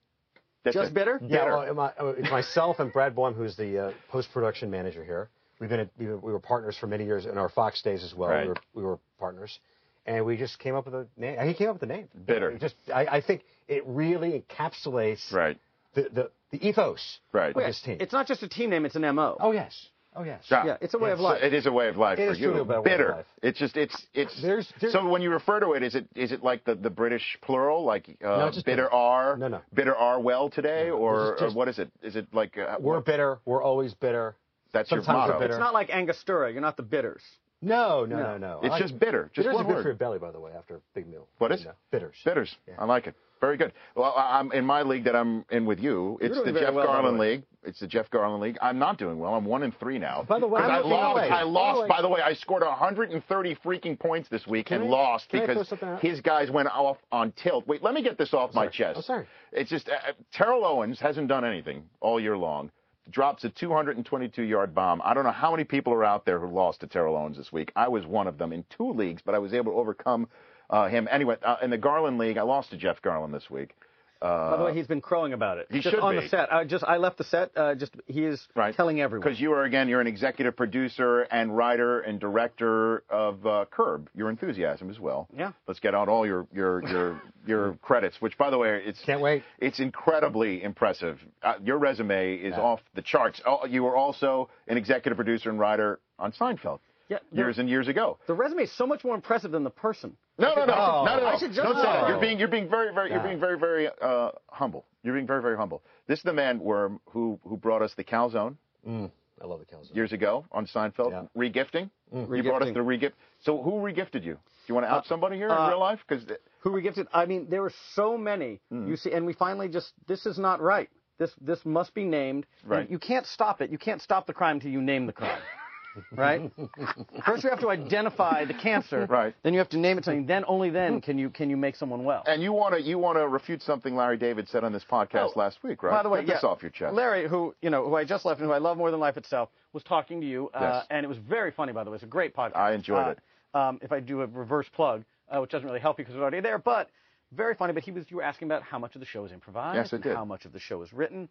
[0.63, 0.93] That's Just it.
[0.95, 1.19] bitter?
[1.23, 5.29] Yeah, well, my, uh, it's myself and Brad Boehm, who's the uh, post-production manager here.
[5.59, 8.03] We've been at, we were we were partners for many years in our Fox days
[8.03, 8.31] as well.
[8.31, 8.43] Right.
[8.43, 9.59] We, were, we were partners,
[10.07, 11.37] and we just came up with a name.
[11.47, 12.07] He came up with the name.
[12.25, 12.49] Bitter.
[12.49, 15.57] It just, I, I think it really encapsulates Right.
[15.95, 17.55] The, the the ethos Right.
[17.55, 17.97] of this team.
[17.99, 18.85] It's not just a team name.
[18.85, 19.35] It's an mo.
[19.39, 20.43] oh yes, oh yes.
[20.49, 21.41] Yeah, it's a way of life.
[21.41, 22.61] It is a way of life It for is truly you.
[22.61, 23.09] a way of Bitter.
[23.09, 23.25] life.
[23.41, 24.39] It's just it's it's.
[24.41, 26.89] There's- there's- so when you refer to it, is it is it like the, the
[26.89, 28.93] British plural, like uh, No, just bitter bitter.
[28.93, 29.37] are?
[29.37, 29.61] No, no.
[29.73, 31.89] Bitter are well today, or, Just- just- or what is it?
[32.03, 33.39] Is it like uh, We're what- bitter.
[33.45, 34.35] We're always bitter.
[34.73, 35.39] that's your sometimes we're motto?
[35.39, 35.53] bitter.
[35.55, 36.51] It's not like Angostura.
[36.51, 37.21] You're not the bitters.
[37.61, 38.37] No, no, no, No.
[38.37, 38.59] no.
[38.63, 39.31] It's I- just bitter.
[39.33, 39.81] Just bitters one are good word.
[39.83, 41.27] for your belly, by the way, after a big meal.
[41.39, 41.61] What is?
[41.61, 41.65] it?
[41.67, 42.15] know, bitters.
[42.23, 42.55] Bitters.
[42.67, 42.75] Yeah.
[42.77, 43.15] I like it.
[43.45, 43.73] Very good.
[43.95, 46.17] Well, I'm in my league that I'm in with you.
[46.19, 47.19] It's the Jeff well, Garlin.
[47.19, 47.43] League.
[47.63, 48.57] It's the Jeff Garlin League.
[48.61, 49.35] I'm not doing well.
[49.35, 50.23] I'm one and three now.
[50.27, 51.19] By the way, I lost.
[51.19, 51.81] I By the lost.
[51.81, 55.29] way- By the way, I scored 130 freaking points this week Can and I- lost
[55.29, 57.67] can I throw because his guys went off on tilt.
[57.67, 58.97] Wait, let me get this off my chest.
[58.97, 59.27] Oh, sorry.
[59.51, 62.71] It's just uh, Terrell Owens hasn't done anything all year long.
[63.11, 65.01] Drops a 222 yard bomb.
[65.05, 67.51] I don't know how many people are out there who lost to Terrell Owens this
[67.51, 67.71] week.
[67.75, 70.27] I was one of them in two leagues, but I was able to overcome
[70.69, 71.07] uh, him.
[71.11, 73.75] Anyway, uh, in the Garlin League, I lost to Jeff Garlin this week.
[74.21, 75.67] Uh, By the way, he's been crowing about it.
[75.69, 76.21] he just should on be.
[76.21, 76.51] the set.
[76.51, 77.51] I just I left the set.
[77.55, 78.73] Uh, just he is right.
[78.73, 79.23] telling everyone.
[79.27, 84.09] Because you are again, you're an executive producer and writer and director of uh, Curb,
[84.15, 85.27] Your Enthusiasm as well.
[85.35, 85.51] Yeah.
[85.67, 88.19] Let's get out all your your your your credits.
[88.21, 89.43] Which, by the way, it's Can't wait.
[89.59, 91.19] It's incredibly impressive.
[91.43, 92.61] Uh, your resume is Yeah.
[92.61, 93.41] off the charts.
[93.45, 97.69] Oh, you were also an executive producer and writer on Seinfeld Yeah, the- years and
[97.69, 98.17] years ago.
[98.27, 100.15] The resume is so much more impressive than the person.
[100.37, 101.03] No, no, no, Oh.
[101.05, 101.35] not at all.
[101.35, 102.09] I should just- Don't say that.
[102.09, 104.85] You're being, you're being very, very, you're being very, very uh, humble.
[105.03, 105.83] You're being very, very humble.
[106.07, 109.09] This is the man Worm who who brought us the calzone Mm,
[109.41, 109.95] I love the calzone.
[109.95, 111.11] years ago on Seinfeld.
[111.11, 111.23] Yeah.
[111.37, 111.89] Regifting.
[112.11, 113.13] You brought us the regift.
[113.41, 114.33] So who regifted you?
[114.33, 115.99] Do you want to out somebody here in uh, real life?
[116.07, 116.25] Because
[116.61, 117.07] Who we gifted?
[117.13, 118.61] I mean, there were so many.
[118.71, 118.87] Hmm.
[118.87, 120.89] You see, and we finally just this is not right.
[121.19, 122.45] This this must be named.
[122.63, 122.89] And Right.
[122.89, 123.69] You can't stop it.
[123.71, 125.39] You can't stop the crime until you name the crime.
[126.11, 126.51] right?
[127.25, 129.05] First, you have to identify the cancer.
[129.09, 129.33] Right.
[129.43, 130.25] Then you have to name it something.
[130.25, 132.23] Then only then can you can you make someone well.
[132.27, 135.31] and you want to you want to refute something Larry David said on this podcast
[135.35, 135.91] Oh, last week, right?
[135.91, 136.93] By the way, Get yeah, this off your chest.
[136.93, 139.17] Larry, who you know, who I just left and who I love more than life
[139.17, 140.85] itself, was talking to you, uh, Yes.
[140.89, 141.71] and it was very funny.
[141.73, 142.55] By the way, it's a great podcast.
[142.57, 143.19] I enjoyed Uh, it.
[143.53, 146.21] Um, if I do a reverse plug, uh, which doesn't really help you because it's
[146.21, 146.89] already there, but
[147.31, 147.73] very funny.
[147.73, 149.93] But he was you were asking about how much of the show is improvised, Yes,
[149.93, 150.15] I and did.
[150.15, 151.29] how much of the show is written,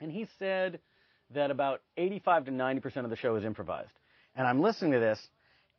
[0.00, 0.80] and he said
[1.32, 3.92] that about 85 to 90 percent of the show is improvised.
[4.36, 5.20] And I'm listening to this,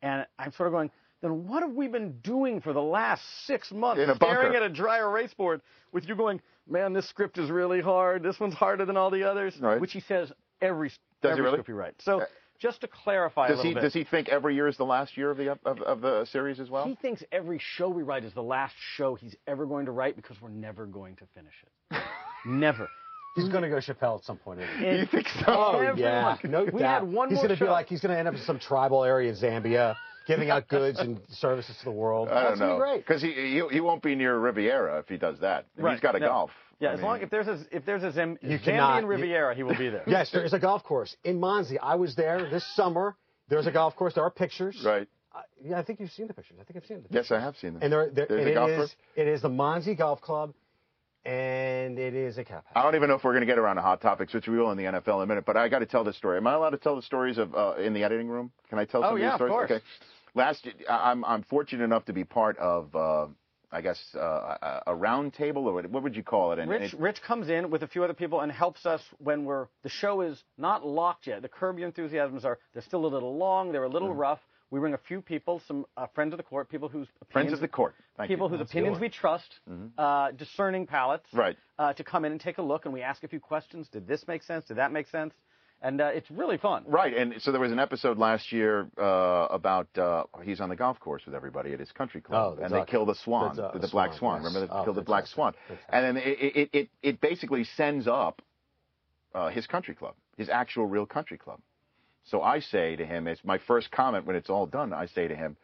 [0.02, 0.90] and I'm sort of going.
[1.22, 4.02] Then what have we been doing for the last six months?
[4.16, 5.60] Staring at a dry erase board
[5.92, 8.24] with you going, man, this script is really hard.
[8.24, 9.56] This one's harder than all the others.
[9.60, 9.80] Right.
[9.80, 11.54] Which he says every Does every really?
[11.54, 12.04] script he writes.
[12.04, 12.24] So Uh,
[12.58, 15.16] just to clarify a little he bit, does he think every year is the last
[15.16, 16.86] year of the of, of the series as well?
[16.86, 20.16] he thinks every show we write is the last show he's ever going to write
[20.16, 22.02] because we're never going to finish it.
[22.46, 22.88] never.
[23.34, 24.60] He's going to go Chappelle at some point.
[24.60, 24.98] Isn't he?
[25.00, 25.44] you think so?
[25.48, 25.98] Oh Everyone.
[25.98, 27.02] yeah, no We doubt.
[27.02, 29.04] had one he's more gonna be like he's going to end up in some tribal
[29.04, 29.94] area in Zambia,
[30.26, 32.28] giving out goods and services to the world.
[32.28, 35.38] I don't That's know because he, he he won't be near Riviera if he does
[35.40, 35.66] that.
[35.78, 36.26] Right, He's got a no.
[36.28, 36.50] golf.
[36.78, 39.02] Yeah, I as mean, long if there's a if there's a Zam- You Zambian cannot-
[39.02, 40.02] you- Riviera, he will be there.
[40.08, 41.76] Yes, there is a golf course in Monzi.
[41.82, 43.16] I was there this summer.
[43.48, 44.14] There's a golf course.
[44.14, 44.82] There are pictures.
[44.84, 45.08] right.
[45.34, 46.58] Uh, yeah, I think you've seen the pictures.
[46.60, 47.30] I think I've seen the Yes.
[47.30, 47.82] I have seen them.
[47.82, 48.96] And there, there There's and a it golf is- course?
[49.16, 50.52] it is the Monzi Golf Club,
[51.24, 52.64] and it is a cap.
[52.74, 54.58] I don't even know if we're going to get around to hot topics, which we
[54.58, 55.44] will in the NFL in a minute.
[55.46, 56.36] But I got to tell this story.
[56.38, 58.50] Am I allowed to tell the stories of uh, in the editing room?
[58.68, 59.52] Can I tell some Oh, of yeah, these of stories?
[59.52, 59.70] course.
[59.70, 59.84] Okay.
[60.34, 63.26] Last, I'm I'm fortunate enough to be part of, uh,
[63.70, 66.58] I guess, uh, a, round table or what, what would you call it?
[66.58, 69.44] And Rich it- Rich comes in with a few other people and helps us when
[69.44, 71.42] we're the show is not locked yet.
[71.42, 74.18] The Curb Your Enthusiasms are they're still a little long, they're a little Mm-hmm.
[74.20, 74.40] rough.
[74.72, 77.30] We bring a few people, some uh, friends of the court, people whose opinions, friends
[77.30, 77.94] opinions, of the court.
[78.16, 78.56] Thank people you.
[78.56, 79.60] whose opinions we trust,
[79.98, 81.58] uh, discerning palates, Right.
[81.78, 83.88] uh, to come in and take a look, and we ask a few questions.
[83.90, 84.64] Did this make sense?
[84.64, 85.34] Did that make sense?
[85.82, 86.84] And uh, it's really fun.
[86.86, 90.76] Right, and so there was an episode last year uh, about uh, he's on the
[90.76, 92.86] golf course with everybody at his country club, Oh, and duck.
[92.86, 94.42] they kill the swan, The du- the, black swan, swan.
[94.42, 94.54] yes.
[94.54, 95.34] Remember, they Oh, killed the black fantastic.
[95.34, 95.88] swan, Fantastic.
[95.92, 98.40] and then it it, it it basically sends up
[99.34, 101.60] uh, his country club, his actual real country club.
[102.30, 104.92] So I say to him, it's my first comment when it's all done.
[104.92, 105.56] I say to him,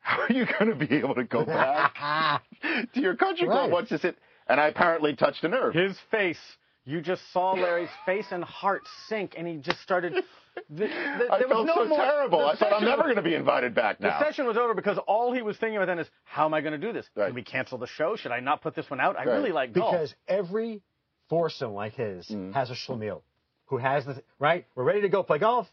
[0.00, 1.94] "How are you going to be able to go back
[2.94, 3.70] to your country club Right.
[3.70, 4.16] once this it?"
[4.48, 5.74] And I apparently touched a nerve.
[5.74, 6.38] His face.
[6.84, 10.14] You just saw Larry's face and heart sink, and he just started.
[10.70, 10.88] The, the,
[11.30, 12.44] I there felt was no so more, terrible.
[12.46, 14.18] I thought I'm never going to be invited back now.
[14.18, 16.62] The session was over because all he was thinking about then is, how am I
[16.62, 17.04] going to do this?
[17.14, 17.26] Right.
[17.26, 18.16] Should we cancel the show?
[18.16, 19.16] Should I not put this one out?
[19.18, 19.34] I Right.
[19.36, 19.92] really like golf.
[19.92, 20.80] Because every
[21.28, 22.54] foursome like his Mm.
[22.54, 23.20] has a schlemiel
[23.66, 24.66] who has the right.
[24.74, 25.68] We're ready to go play golf.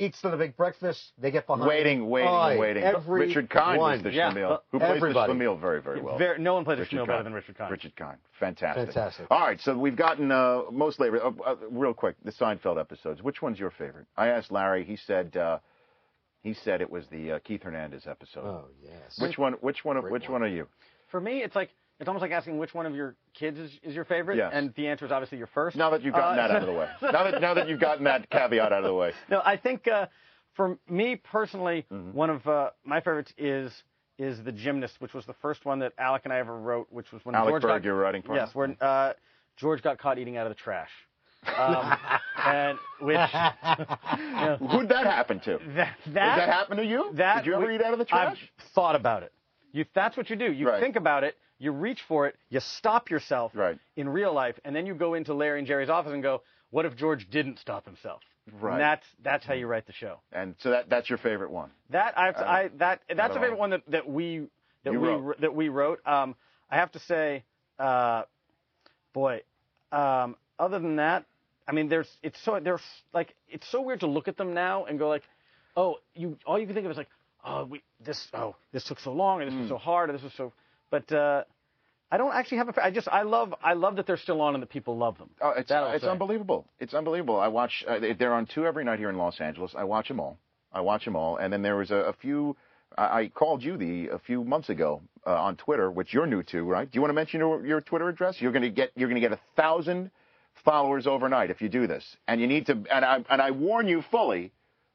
[0.00, 1.12] Eats to the big breakfast.
[1.18, 1.68] They get behind.
[1.68, 2.82] Waiting, waiting, Oy, waiting.
[2.82, 4.02] Every Richard Kahn was one.
[4.02, 4.48] the Yeah, schlemiel.
[4.48, 5.32] but Who plays everybody.
[5.32, 6.16] the schlemiel very, very well.
[6.16, 7.70] Very- no one played the Richard Schmiel better than Richard Kahn.
[7.70, 8.16] Richard Kahn.
[8.38, 8.86] Fantastic.
[8.86, 9.26] Fantastic.
[9.30, 11.22] All right, so we've gotten uh, most labor.
[11.22, 13.22] Uh, uh, real quick, the Seinfeld episodes.
[13.22, 14.06] Which one's your favorite?
[14.16, 14.84] I asked Larry.
[14.84, 15.58] He said uh,
[16.42, 18.44] he said it was the uh, Keith Hernandez episode.
[18.46, 19.18] Oh yes.
[19.20, 19.52] Which one?
[19.60, 20.00] Which one?
[20.00, 20.40] Great Which one.
[20.40, 20.66] one are you?
[21.08, 21.70] For me, it's like
[22.00, 24.50] it's almost like asking which one of your kids is, is your favorite, Yes.
[24.54, 25.76] and the answer is obviously your first.
[25.76, 26.88] Now that you've gotten Uh, that out of the way.
[27.02, 29.12] Now that now that you've gotten that caveat out of the way.
[29.28, 30.06] No, I think uh,
[30.54, 32.12] for me personally, Mm-hmm.
[32.12, 33.70] one of uh, my favorites is
[34.18, 37.10] is the gymnast, which was the first one that Alec and I ever wrote, which
[37.12, 39.12] was when Alec George Berg, got, you were writing for Yes, when uh,
[39.56, 40.90] George got caught eating out of the trash,
[41.56, 41.96] um,
[42.44, 43.16] and which
[44.70, 45.58] Who'd that happen to?
[45.76, 47.10] that Did that that happen to you?
[47.14, 48.36] that Did you ever we- eat out of the trash?
[48.58, 49.32] I've thought about it.
[49.72, 50.50] You, that's what you do.
[50.52, 50.80] You Right.
[50.82, 51.36] think about it.
[51.60, 52.34] You reach for it.
[52.48, 53.78] You stop yourself Right.
[53.94, 56.86] in real life, and then you go into Larry and Jerry's office and go, "What
[56.86, 58.22] if George didn't stop himself?"
[58.60, 58.72] Right.
[58.72, 60.18] And that's that's how you write the show.
[60.32, 61.70] And so that that's your favorite one.
[61.90, 64.48] That I, have to, I that that's the favorite one that, that we
[64.84, 65.40] that You we wrote.
[65.42, 66.00] that we wrote.
[66.06, 66.34] Um,
[66.70, 67.44] I have to say,
[67.78, 68.22] uh,
[69.12, 69.42] boy,
[69.92, 71.24] um, other than that,
[71.68, 72.82] I mean, there's it's so there's
[73.12, 75.22] like it's so weird to look at them now and go like,
[75.76, 77.10] oh, you all you can think of is like,
[77.44, 79.74] oh, we this oh this took so long, and this was Hmm.
[79.74, 80.52] so hard, and this was so.
[80.90, 81.44] But uh,
[82.10, 82.84] I don't actually have a.
[82.84, 85.30] I just I love I love that they're still on and that people love them.
[85.40, 86.10] Oh, it's I'll it's say.
[86.10, 86.66] unbelievable.
[86.80, 87.38] It's unbelievable.
[87.38, 87.84] I watch.
[87.86, 89.72] Uh, they- they're on two every night here in Los Angeles.
[89.76, 90.38] I watch them all.
[90.72, 91.36] I watch them all.
[91.36, 92.56] And then there was a, a few.
[92.98, 96.42] I, I called you the a few months ago uh, on Twitter, which you're new
[96.44, 96.90] to, right?
[96.90, 98.40] Do you want to mention your, your Twitter address?
[98.40, 100.10] You're going to get you're going to get a thousand
[100.64, 102.04] followers overnight if you do this.
[102.26, 102.72] And you need to.
[102.92, 104.52] And I and I warn you fully.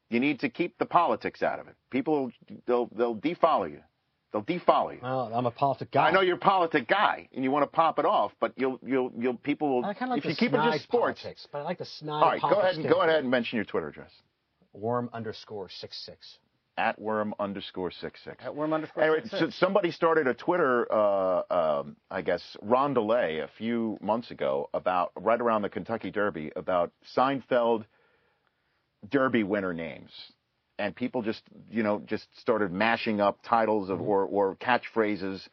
[0.09, 1.75] You need to keep the politics out of it.
[1.89, 2.31] People
[2.67, 3.79] they'll they'll defollow you.
[4.35, 4.99] They'll defollow you.
[5.01, 6.09] Well, I'm a politic guy.
[6.09, 8.77] I know you're a politic guy and you want to pop it off, but you'll
[8.85, 10.83] you'll you'll people will I kind of like if the you keep it snide just
[10.83, 11.21] sports.
[11.21, 13.55] politics, but I like the snide All right, go ahead and go ahead and mention
[13.55, 14.11] your Twitter address
[14.73, 16.37] Worm underscore six six.
[16.77, 18.43] at worm underscore six six.
[18.43, 19.55] At worm underscore Anyway, six so six.
[19.57, 25.39] somebody started a Twitter, uh, um, I guess, rondelay a few months ago about right
[25.39, 27.85] around the Kentucky Derby about Seinfeld
[29.09, 30.11] Derby winner names,
[30.79, 35.47] and people just you know just started mashing up titles of or, or catchphrases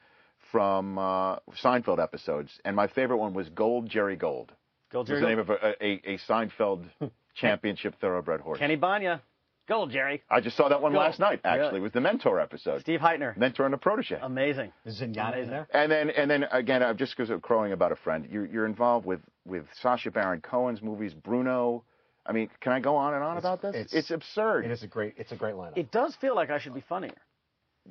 [0.50, 2.50] from uh, Seinfeld episodes.
[2.64, 4.52] And my favorite one was Gold Jerry Gold.
[4.92, 5.20] Gold Jerry.
[5.20, 6.84] was the name of a, a, a Seinfeld
[7.34, 8.58] championship thoroughbred horse.
[8.58, 9.20] Kenny Bania,
[9.66, 10.98] Gold Jerry, I just saw that one Go.
[10.98, 11.40] last night.
[11.44, 11.78] Actually, Really?
[11.78, 12.82] it was the mentor episode.
[12.82, 14.18] Steve Heitner, Mentor and a protege.
[14.20, 14.72] amazing.
[14.84, 15.66] Is Zenyatta in there?
[15.72, 18.28] And then, and then again, I'm just because of crowing about a friend.
[18.30, 21.84] You're, you're involved with with Sacha Baron Cohen's movies, Bruno.
[22.26, 23.74] I mean, can I go on and on It's- about this?
[23.74, 24.64] it's- It's, absurd.
[24.64, 25.14] It is a great.
[25.16, 25.76] It's a great lineup.
[25.76, 27.14] It does feel like I should be funnier.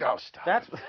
[0.01, 0.45] oh, stop.
[0.45, 0.67] That's.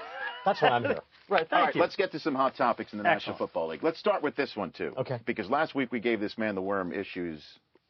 [0.44, 0.98] That's why I'm here.
[1.28, 1.48] right.
[1.48, 1.80] Thank All right, you.
[1.80, 3.84] let's get to some hot topics in the National Football League.
[3.84, 4.92] Let's start with this one too.
[4.96, 5.20] Okay.
[5.24, 7.40] Because last week we gave this man the worm issues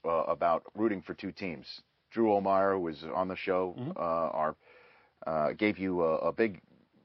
[0.05, 1.67] uh, about rooting for two teams.
[2.11, 3.91] Drew Olmeyer, who was on the show, Mm-hmm.
[3.97, 4.57] uh, our,
[5.27, 6.61] uh, gave you a, a big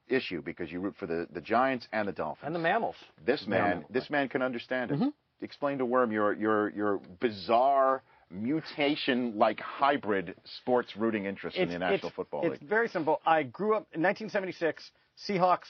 [0.08, 2.44] issue because you root for the, the Giants and the Dolphins.
[2.46, 2.96] and the mammals.
[3.24, 5.14] This man, this man can understand it.
[5.40, 12.08] Explain to Worm your your your bizarre mutation-like hybrid sports rooting interest in the National
[12.08, 13.20] it's, Football it's very simple.
[13.24, 14.90] I grew up in 1976.
[15.26, 15.66] Seahawks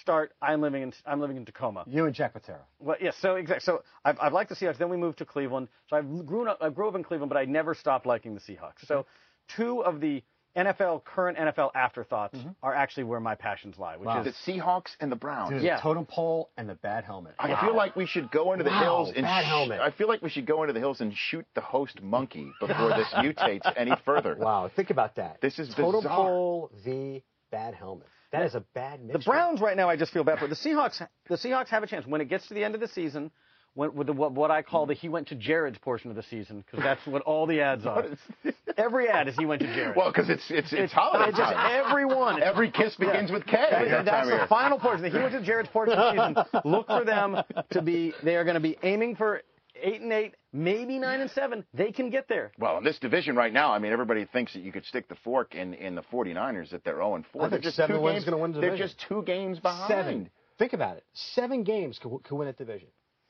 [0.00, 0.32] start.
[0.40, 1.84] I'm living in I'm living in Tacoma.
[1.86, 2.64] You and Jack Patera.
[2.78, 3.16] Well, yes.
[3.20, 3.64] So exactly.
[3.64, 4.78] So I've, I've liked the Seahawks.
[4.78, 5.68] Then we moved to Cleveland.
[5.88, 6.58] So I've grown up.
[6.60, 8.86] I grew up in Cleveland, but I never stopped liking the Seahawks.
[8.86, 9.62] So mm-hmm.
[9.62, 10.22] two of the
[10.58, 12.50] NFL current NFL afterthoughts mm-hmm.
[12.62, 14.22] are actually where my passions lie, which Wow.
[14.22, 15.50] The is Seahawks and the Browns.
[15.50, 15.78] There's Yeah.
[15.78, 17.34] a totem pole and the bad helmet.
[17.38, 19.80] I feel like we should go into the Wow, hills and bad sh- helmet.
[19.80, 22.88] I feel like we should go into the hills and shoot the host monkey before
[22.90, 24.34] this mutates any further.
[24.36, 25.40] Wow, think about that.
[25.40, 26.16] This is totem bizarre.
[26.16, 28.06] pole v bad helmet.
[28.30, 29.18] That is a bad mixture.
[29.18, 29.88] the Browns right now.
[29.88, 31.00] I just feel bad for the Seahawks.
[31.28, 33.30] The Seahawks have a chance when it gets to the end of the season.
[33.78, 36.24] When, with the, what, what I call the he went to Jared's portion of the
[36.24, 38.06] season because that's what all the ads are.
[38.76, 39.94] Every ad is he went to Jared.
[39.96, 41.84] Well, because it's it's it's, holiday It's just time.
[41.86, 42.42] everyone.
[42.42, 43.52] Every kiss begins with K.
[43.70, 44.46] That- at that's the year.
[44.48, 45.02] final portion.
[45.02, 46.60] The He went to Jared's portion of the season.
[46.72, 47.36] Look for them
[47.70, 48.14] to be.
[48.24, 49.42] They are going to be aiming for
[49.80, 51.64] eight and eight, maybe nine and seven.
[51.72, 52.50] They can get there.
[52.58, 55.14] Well, in this division right now, I mean, everybody thinks that you could stick the
[55.22, 57.44] fork in, in the 49ers that they're 0 and 4.
[57.44, 59.88] I They're just seven two wins games, gonna win the They're just two games behind.
[59.88, 60.30] Seven.
[60.58, 61.04] Think about it.
[61.12, 62.88] Seven games could, could win that division.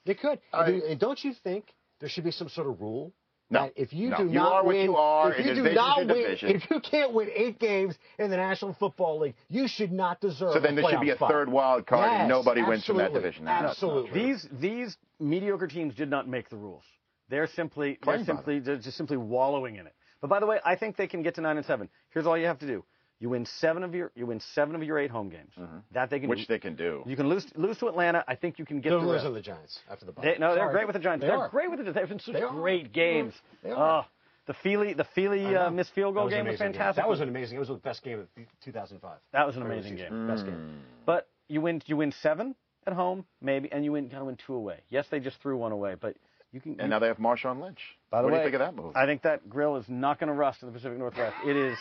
[0.08, 0.40] They could.
[0.52, 3.12] I- and, do- and don't you think there should be some sort of rule
[3.50, 3.62] No.
[3.64, 4.16] that if you No.
[4.16, 6.48] do You not are what win, you are, if you do not win, division.
[6.56, 10.54] if you can't win eight games in the National Football League, you should not deserve.
[10.54, 11.30] So then there should be a spot.
[11.30, 13.44] third wild card and nobody wins from that division.
[13.44, 14.18] No, that's Absolutely.
[14.18, 16.84] These these mediocre teams did not make the rules.
[17.28, 19.94] They're simply Playing they're by simply they're just simply wallowing in it.
[20.22, 21.90] But by the way, I think they can get to nine and seven.
[22.10, 22.84] Here's all you have to do:
[23.20, 25.52] you win seven of your you win seven of your eight home games.
[25.58, 25.78] Mm-hmm.
[25.92, 26.44] That they can Which do.
[26.48, 27.02] they can do.
[27.06, 28.24] You can lose lose to Atlanta.
[28.28, 29.26] I think you can get They're the losing rest.
[29.26, 30.22] to the Giants after the bye.
[30.22, 31.22] They, no, they're great with the Giants.
[31.22, 31.48] They They are are.
[31.48, 31.92] great with the.
[31.92, 32.50] They've been such They are.
[32.50, 33.34] great games.
[33.62, 34.02] They are.
[34.04, 34.06] Oh,
[34.46, 37.02] the Feely the Feely uh, missed field goal That game was an amazing fantastic.
[37.02, 37.56] That was an amazing.
[37.56, 38.28] It was the best game of
[38.64, 39.18] 2005.
[39.32, 40.08] That was an amazing season.
[40.10, 40.26] game.
[40.26, 40.54] Best game.
[40.54, 40.78] Mm.
[41.04, 42.54] But you win you win seven
[42.86, 44.78] at home maybe, and you win kind of win two away.
[44.88, 46.16] Yes, they just threw one away, but
[46.52, 46.72] you can.
[46.72, 47.80] And you- now they have Marshawn Lynch.
[48.10, 48.96] by the what way, do you think of that move?
[48.96, 51.34] I think that grill is not going to rust in the Pacific Northwest.
[51.44, 51.76] It is.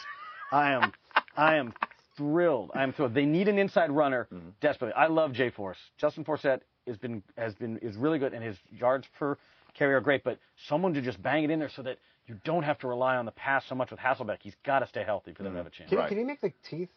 [0.52, 0.92] I am.
[1.38, 1.74] I am
[2.18, 2.72] thrilled.
[2.74, 3.14] I am thrilled.
[3.14, 4.50] They need an inside runner Mm-hmm.
[4.60, 4.94] desperately.
[4.96, 5.78] I love Jay Force.
[5.98, 9.38] Justin Forsett has been has been is really good, and his yards per
[9.78, 10.24] carry are great.
[10.24, 13.16] But someone to just bang it in there so that you don't have to rely
[13.18, 14.38] on the pass so much with Hasselbeck.
[14.42, 15.90] He's got to stay healthy for them to have a chance.
[15.90, 16.10] Can, Right.
[16.10, 16.90] can you make the teeth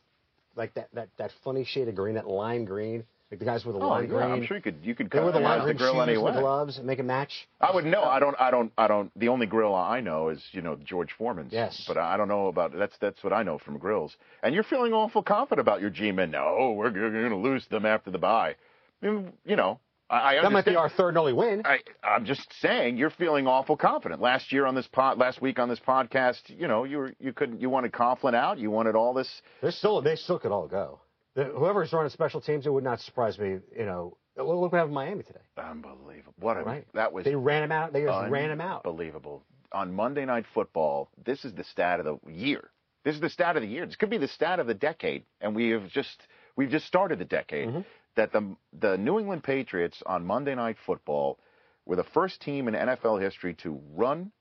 [0.57, 3.05] like that, that, that funny shade of green, that lime green?
[3.31, 4.33] Like the guys with the Oh, lime yeah, green.
[4.33, 6.79] I'm sure you could you could They wear the lime the grill shoes with gloves
[6.79, 7.49] and make a match.
[7.61, 8.03] I would know.
[8.03, 8.35] I don't.
[8.41, 8.73] I don't.
[8.77, 9.13] I don't.
[9.17, 11.53] The only grill I know is you know George Foreman's.
[11.53, 11.85] Yes.
[11.87, 14.17] But I don't know about that's that's what I know from grills.
[14.43, 16.33] And you're feeling awful confident about your G-men.
[16.33, 18.57] No, oh, we're, we're going to lose them after the bye.
[19.01, 19.79] I mean, you know,
[20.11, 21.63] I, I That might be our third and only win.
[21.65, 24.21] I, I'm just saying you're feeling awful confident.
[24.21, 27.33] Last year on this pod, last week on this podcast, you know, you were you
[27.33, 29.31] couldn't you wanted Coughlin out, you wanted all this.
[29.63, 30.99] They're still, they still could all go.
[31.35, 33.59] Whoever's running special teams, it would not surprise me.
[33.77, 35.41] You know, look what happened in Miami today.
[35.57, 36.35] Unbelievable!
[36.39, 36.87] What a Right?
[36.95, 37.25] that was.
[37.25, 37.93] They ran him out.
[37.93, 38.85] They just ran him out.
[38.85, 39.45] Unbelievable.
[39.73, 42.71] On Monday Night Football, this is the stat of the year.
[43.05, 43.87] This is the stat of the year.
[43.87, 46.27] This could be the stat of the decade, and we have just
[46.57, 47.69] we've just started the decade.
[47.69, 47.81] Mm-hmm.
[48.17, 51.39] That the the New England Patriots on Monday Night Football
[51.87, 54.33] were the first team in NFL history to run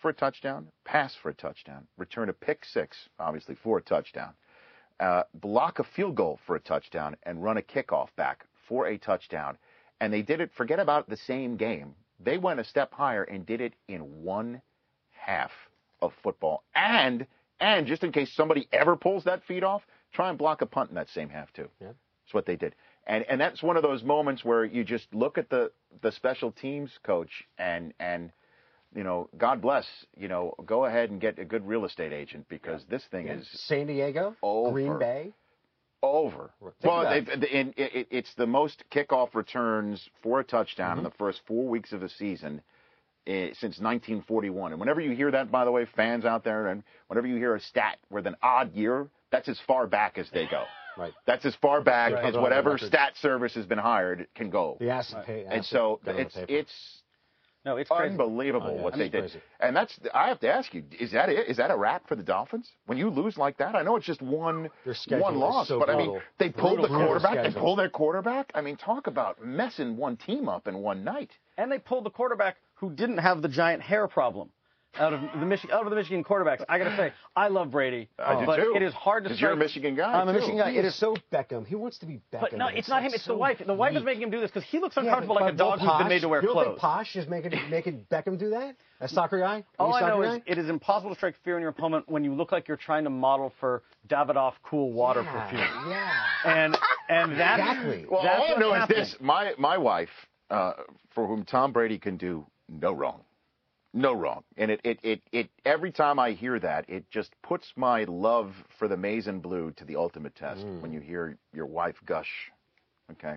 [0.00, 4.34] for a touchdown, pass for a touchdown, return a pick six, obviously for a touchdown,
[5.02, 8.96] uh, block a field goal for a touchdown, and run a kickoff back for a
[8.96, 9.58] touchdown.
[10.00, 10.50] And they did it.
[10.56, 11.94] Forget about the same game.
[12.20, 14.62] They went a step higher and did it in one
[15.10, 15.50] half
[16.00, 16.62] of football.
[16.74, 17.26] And
[17.60, 19.82] and just in case somebody ever pulls that feed off,
[20.12, 21.68] try and block a punt in that same half too.
[21.80, 21.88] Yeah.
[22.24, 22.74] That's what they did.
[23.06, 26.52] And and that's one of those moments where you just look at the the special
[26.52, 28.32] teams coach and and
[28.94, 29.86] you know, God bless,
[30.16, 33.48] you know, go ahead and get a good real estate agent because this thing is
[33.66, 34.72] San Diego, Over.
[34.72, 35.32] Green Bay.
[36.02, 36.50] over.
[36.60, 40.98] Think Well, in, it, it's the most kickoff returns for a touchdown Mm-hmm.
[40.98, 42.60] in the first four weeks of the season
[43.26, 44.72] eh, since 1941.
[44.72, 47.54] And whenever you hear that, by the way, fans out there, and whenever you hear
[47.54, 50.64] a stat with an odd year, that's as far back as they go.
[50.94, 51.14] Right.
[51.26, 52.24] That's as far back Right.
[52.26, 54.76] as whatever stat service has been hired can go.
[54.78, 55.46] The acid pay.
[55.48, 57.01] and so it's it's
[57.64, 58.10] No, it's crazy.
[58.10, 59.20] unbelievable Oh, yeah, what it's they did.
[59.22, 59.40] crazy.
[59.60, 61.48] And that's I have to ask you, is that it?
[61.48, 62.70] Is that a wrap for the Dolphins?
[62.86, 64.68] When you lose like that, I know it's just one
[65.08, 68.50] one loss, so but I mean they pulled Brutal, the quarterback, they pulled their quarterback.
[68.54, 71.30] I mean, talk about messing one team up in one night.
[71.56, 74.50] and they pulled the quarterback who didn't have the giant hair problem
[74.98, 76.62] out of the Michigan out of the Michigan quarterbacks.
[76.68, 78.74] I gotta say, I love Brady, I do but too.
[78.76, 80.38] it is hard to 'Cause you're a Michigan guy, I'm a too.
[80.38, 80.70] Michigan guy.
[80.70, 81.66] It is is so Beckham.
[81.66, 82.40] He wants to be Beckham.
[82.40, 83.06] But no, and it's not him.
[83.06, 83.62] like It's the wife.
[83.64, 85.56] The wife is making him do this because he looks Yeah, uncomfortable but like a
[85.56, 86.66] dog Bill who's been made to wear Posh, you don't clothes.
[86.72, 88.76] think Posh is making making Beckham do that?
[89.00, 89.64] A soccer guy?
[89.78, 92.08] All Are I know soccer is it is impossible to strike fear in your opponent
[92.08, 95.88] when you look like you're trying to model for Davidoff cool water yeah, perfume.
[95.90, 96.10] Yeah.
[96.44, 96.78] And
[97.08, 98.06] and that's Exactly.
[98.10, 98.98] Well, all I know happening.
[99.00, 100.10] is this: my my wife,
[100.50, 100.72] uh,
[101.14, 103.22] for whom Tom Brady can do no wrong,
[103.94, 107.72] no wrong, and it, it it it every time I hear that, it just puts
[107.76, 110.64] my love for the maize and blue to the ultimate test.
[110.64, 110.80] Mm.
[110.80, 112.30] When you hear your wife gush,
[113.12, 113.36] okay.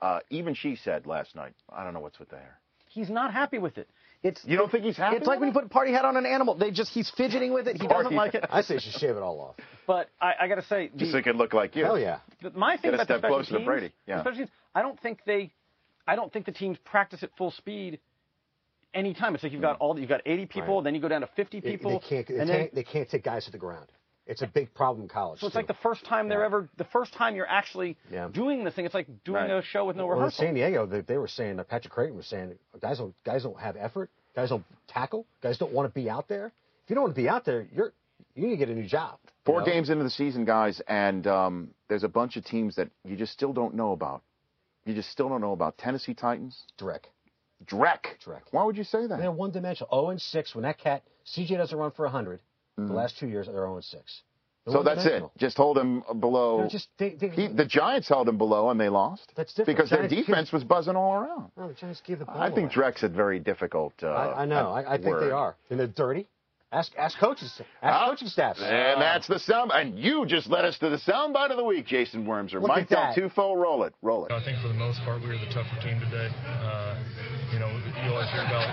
[0.00, 2.58] Uh, even she said last night, "I don't know what's with the hair."
[2.88, 3.88] He's not happy with it.
[4.22, 5.16] It's You don't think he's happy?
[5.16, 6.54] It's like when you put a party hat on an animal.
[6.54, 7.76] They just he's fidgeting with it.
[7.80, 8.44] He doesn't like it.
[8.50, 9.56] I say you should shave it all off.
[9.86, 11.84] But I, I got to say, the, just so it could look like you.
[11.84, 12.20] Hell yeah.
[12.40, 14.16] the- my thing Get a about the step special closer to teams, Brady, yeah.
[14.16, 15.52] the special teams, I don't think they,
[16.06, 17.98] I don't think the teams practice at full speed.
[18.94, 20.84] Anytime it's like you've got all you've got 80 people, Right.
[20.84, 22.26] then you go down to 50 They- people, They can't.
[22.28, 23.86] They and then can't, they can't take guys to the ground.
[24.26, 25.40] It's a big problem in college.
[25.40, 25.58] so it's too.
[25.58, 26.46] like the first time they're Yeah.
[26.46, 28.28] ever the first time you're actually Yeah.
[28.32, 28.86] doing this thing.
[28.86, 29.50] It's like doing Right.
[29.50, 30.30] a show with no Well, in.
[30.30, 33.58] San Diego, they, they were saying that Patrick Crayton was saying guys don't guys don't
[33.60, 36.46] have effort, guys don't tackle, guys don't want to be out there.
[36.84, 37.92] If you don't want to be out there, you're
[38.34, 39.18] you need to get a new job.
[39.44, 39.66] Four know?
[39.66, 43.32] games into the season, guys, and um, there's a bunch of teams that you just
[43.32, 44.22] still don't know about.
[44.86, 47.04] You just still don't know about Tennessee Titans, Drek.
[47.66, 48.04] Dreck.
[48.24, 48.42] Dreck.
[48.50, 49.18] Why would you say that?
[49.18, 49.88] They're one dimensional.
[49.90, 52.40] 0 and 6 when that cat CJ doesn't run for 100.
[52.76, 53.92] The last two years they're 0 and 6.
[53.92, 54.00] They're
[54.66, 54.72] Mm-hmm.
[54.78, 55.22] so that's it.
[55.36, 56.60] Just hold him below.
[56.60, 59.30] They're just they, they, he, the Giants held him below and they lost.
[59.36, 59.76] That's different.
[59.76, 61.50] Because their Giants give- defense was buzzing all around.
[61.58, 62.90] no, the Giants give the ball I think away.
[62.92, 63.92] Dreck's a very difficult.
[64.02, 64.70] Uh, I, I know.
[64.70, 65.54] I, I think they are.
[65.68, 66.26] And they're dirty.
[66.72, 67.52] Ask ask coaches.
[67.82, 68.58] Ask Ah, coaching staffs.
[68.62, 69.70] And that's the sound.
[69.72, 72.60] And you just led us to the soundbite of the week, Jason Wormser.
[72.66, 73.14] Mike at that.
[73.16, 74.32] Del Tufo, roll it, roll it.
[74.32, 76.30] I think for the most part, we were the tougher team today.
[76.48, 76.96] Uh,
[77.54, 78.66] you know, you always hear about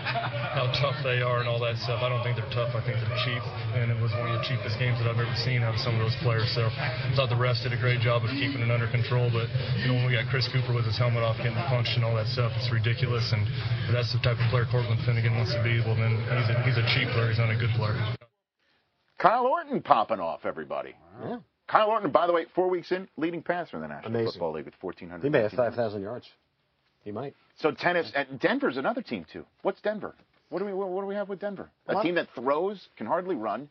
[0.57, 2.01] how tough they are and all that stuff.
[2.01, 2.73] I don't think they're tough.
[2.73, 3.43] I think they're cheap,
[3.77, 5.93] and it was one of the cheapest games that I've ever seen out of some
[5.93, 6.49] of those players.
[6.57, 9.29] So I thought the refs did a great job of keeping it under control.
[9.29, 9.53] But
[9.86, 12.17] you know, when we got Chris Cooper with his helmet off, getting punched and all
[12.17, 13.29] that stuff, it's ridiculous.
[13.29, 13.45] And
[13.86, 15.77] if that's the type of player Cortland Finnegan wants to be.
[15.86, 17.29] Well, then he's a, he's a cheap player.
[17.29, 17.93] He's not a good player.
[19.21, 20.97] Kyle Orton popping off, everybody.
[21.21, 21.45] Yeah.
[21.69, 24.34] Kyle Orton, by the way, four weeks in, leading passer in the National Amazing.
[24.34, 25.23] Football League with 1,400.
[25.23, 26.27] He may have 5,000 yards.
[27.03, 27.36] He might.
[27.62, 29.45] So tennis and Denver's another team too.
[29.62, 30.16] What's Denver?
[30.49, 31.70] What do we what do we have with Denver?
[31.88, 33.70] A Well- team that throws, can hardly run,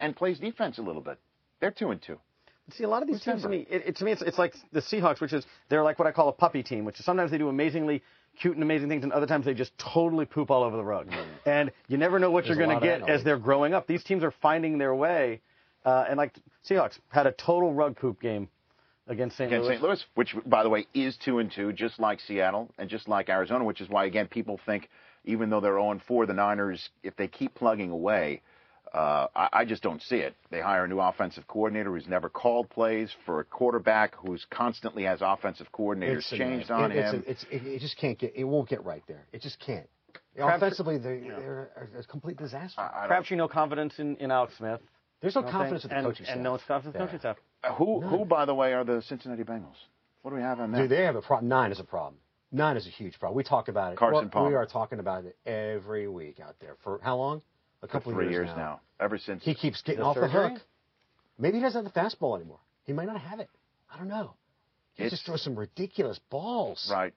[0.00, 1.18] and plays defense a little bit.
[1.60, 2.18] They're two and two.
[2.72, 4.38] See, a lot of these Who's teams to me, it, it, to me, it's, it's
[4.38, 7.04] like the Seahawks, which is they're like what I call a puppy team, which is
[7.04, 8.02] sometimes they do amazingly
[8.40, 11.08] cute and amazing things, and other times they just totally poop all over the rug.
[11.44, 13.86] And you never know what There's you're going to get as they're growing up.
[13.86, 15.40] These teams are finding their way,
[15.84, 16.34] uh, and like
[16.68, 18.48] Seahawks had a total rug poop game
[19.06, 19.52] against St.
[19.52, 19.74] Against Louis.
[19.76, 19.82] St.
[19.82, 23.28] Louis, which by the way is two and two, just like Seattle and just like
[23.28, 24.88] Arizona, which is why again people think
[25.26, 28.42] even though they're 0 and 4, the Niners, if they keep plugging away,
[28.94, 30.36] uh, I, I just don't see it.
[30.50, 35.02] They hire a new offensive coordinator who's never called plays for a quarterback who's constantly
[35.02, 37.24] has offensive coordinators It's changed it- on it's him.
[37.26, 38.32] A, it's, it, it just can't get.
[38.36, 39.26] It won't get right there.
[39.32, 39.88] It just can't.
[40.36, 42.80] Crabtree- Offensively, they're, they're a, a complete disaster.
[42.80, 44.80] I don't- Crabtree, no confidence in, in Alex Smith.
[45.20, 46.34] There's no confidence in the and, coaching staff.
[46.36, 47.36] And no confidence in the coaching staff.
[47.74, 49.76] Who, who, by the way, are the Cincinnati Bengals?
[50.22, 50.78] What do we have on that?
[50.78, 51.48] Dude, they have a problem.
[51.48, 52.16] Nine is a problem.
[52.52, 53.36] Nine is a huge problem.
[53.36, 53.98] We talk about it.
[53.98, 54.48] Carson Well, Palmer.
[54.50, 56.76] We are talking about it every week out there.
[56.82, 57.42] For how long?
[57.82, 58.56] A couple three of years now.
[58.56, 58.80] now.
[59.00, 60.60] Ever since He keeps getting The off the hook.
[61.38, 62.58] Maybe he doesn't have the fastball anymore.
[62.84, 63.50] He might not have it.
[63.92, 64.34] I don't know.
[64.94, 66.88] He It's- just throws some ridiculous balls.
[66.90, 67.12] Right.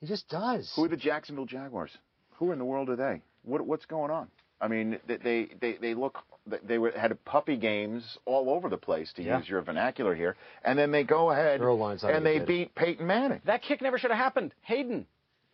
[0.00, 0.72] He just does.
[0.76, 1.90] Who are the Jacksonville Jaguars?
[2.38, 3.22] Who in the world are they?
[3.42, 4.28] What what's going on?
[4.60, 6.18] I mean, they they they, they look
[6.62, 9.38] they were had puppy games all over the place to Yeah.
[9.38, 12.46] use your vernacular here, and then they go ahead Their O-line's not and they good.
[12.46, 13.40] beat Peyton Manning.
[13.44, 14.54] That kick never should have happened.
[14.62, 15.06] Hayden.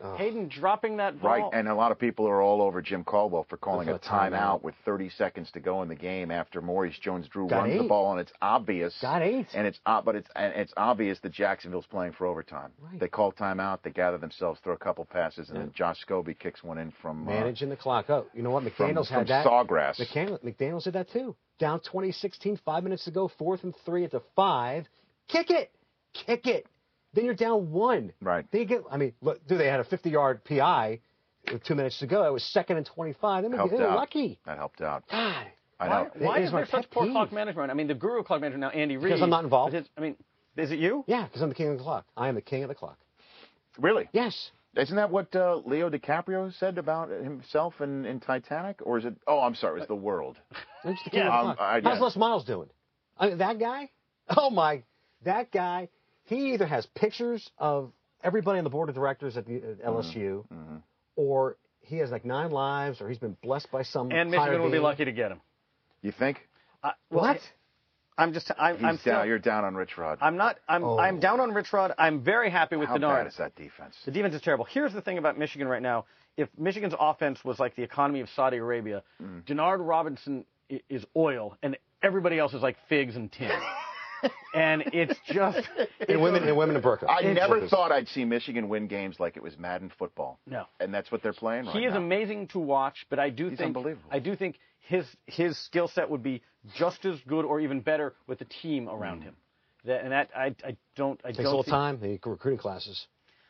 [0.03, 0.17] Ugh.
[0.19, 1.31] Hayden dropping that ball.
[1.31, 3.97] Right, and a lot of people are all over Jim Caldwell for calling For a
[3.97, 4.31] a timeout.
[4.33, 7.87] timeout with 30 seconds to go in the game after Maurice Jones-Drew Got runs the
[7.89, 8.97] ball, and it's obvious.
[9.03, 9.47] Got eight.
[9.55, 12.71] And it's uh, but it's and it's obvious that Jacksonville's playing for overtime.
[12.81, 12.99] Right.
[12.99, 15.65] They call timeout, they gather themselves, throw a couple passes, and Yeah.
[15.65, 18.07] then Josh Scobee kicks one in from uh, Managing the clock.
[18.09, 18.65] Oh, you know what?
[18.65, 19.47] McDaniels from had that.
[19.47, 20.01] Sawgrass.
[20.01, 21.37] McDaniels, McDaniels did that too.
[21.59, 24.87] Down 2016, five minutes to go, fourth and three at the five.
[25.29, 25.71] Kick it,
[26.27, 26.67] kick it.
[27.15, 28.13] Then you're down one.
[28.23, 28.45] Right.
[28.53, 28.83] They get.
[28.91, 31.01] I mean, look, dude, they had a 50-yard PI
[31.53, 32.25] with two minutes to go.
[32.25, 33.43] It was second and 25.
[33.43, 34.39] They were Helped they were lucky.
[34.47, 35.05] That helped out.
[35.11, 35.47] God.
[35.81, 36.11] I Why, know.
[36.19, 37.13] why It is is my there such poor peeve.
[37.13, 37.71] clock management?
[37.71, 39.05] I mean, the guru clock management now, Andy Reid.
[39.05, 39.73] Because I'm not involved.
[39.73, 40.15] but I mean,
[40.57, 41.05] is it you?
[41.09, 42.05] Yeah, because I'm the king of the clock.
[42.17, 42.99] I am the king of the clock.
[43.79, 44.09] Really?
[44.13, 44.51] Yes.
[44.77, 48.79] Isn't that what uh, Leo DiCaprio said about himself in, in Titanic?
[48.83, 49.15] Or is it?
[49.27, 49.77] Oh, I'm sorry.
[49.77, 50.37] It was The World.
[50.85, 51.69] I'm just the king Yeah, of the um, clock.
[51.69, 52.05] I- How's yeah.
[52.05, 52.69] Les Miles doing?
[53.19, 53.91] I mean, that guy?
[54.37, 54.85] Oh my,
[55.25, 55.89] that guy.
[56.31, 57.93] He either has pictures of
[58.25, 60.77] everybody on the board of directors at the at LSU, Mm-hmm.
[61.17, 64.11] or he has like nine lives, or he's been blessed by some.
[64.13, 65.41] And higher Michigan will be lucky to get him.
[66.03, 66.39] You think?
[66.85, 67.41] Uh, well, What?
[68.17, 68.51] I'm just.
[68.59, 68.77] I'm.
[68.77, 69.27] He's I'm still, down.
[69.29, 70.19] You're down on Rich Rod.
[70.21, 70.59] I'm not.
[70.69, 70.85] I'm.
[70.85, 70.99] Oh.
[70.99, 71.93] I'm down on Rich Rod.
[71.99, 73.17] I'm very happy with How Denard.
[73.25, 73.97] bad is that defense?
[74.05, 74.67] The defense is terrible.
[74.67, 76.05] Here's the thing about Michigan right now.
[76.37, 79.43] If Michigan's offense was like the economy of Saudi Arabia, Mm.
[79.47, 80.45] Denard Robinson
[80.89, 83.51] is oil, and everybody else is like figs and tin.
[84.55, 85.61] and it's just
[86.09, 87.09] And women and women in burqa.
[87.09, 87.71] I It's never burqas.
[87.71, 90.39] thought I'd see Michigan win games like it was Madden football.
[90.47, 90.65] No.
[90.81, 91.99] And that's what they're playing right he is now.
[92.01, 94.09] amazing to watch, but I do He's think unbelievable.
[94.11, 96.43] I do think his his skill set would be
[96.77, 98.95] just as good or even better with the team Mm.
[99.01, 99.37] around him.
[99.85, 101.99] That, and that I, I don't I Takes don't a little see- time.
[102.01, 103.07] They need recruiting classes.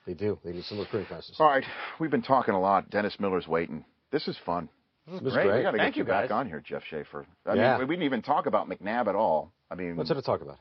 [0.06, 0.38] They do.
[0.44, 1.36] They need some recruiting classes.
[1.38, 1.64] All right,
[1.98, 2.88] we've been talking a lot.
[2.90, 3.84] Dennis Miller's waiting.
[4.10, 4.68] This is fun.
[5.06, 5.46] This was great.
[5.46, 5.56] great.
[5.58, 7.26] We got to Thank get you you, back on here, Jeff Schaffer.
[7.46, 7.78] I Yeah.
[7.78, 9.52] mean, we didn't even talk about McNabb at all.
[9.70, 10.58] I mean, What's there to talk about?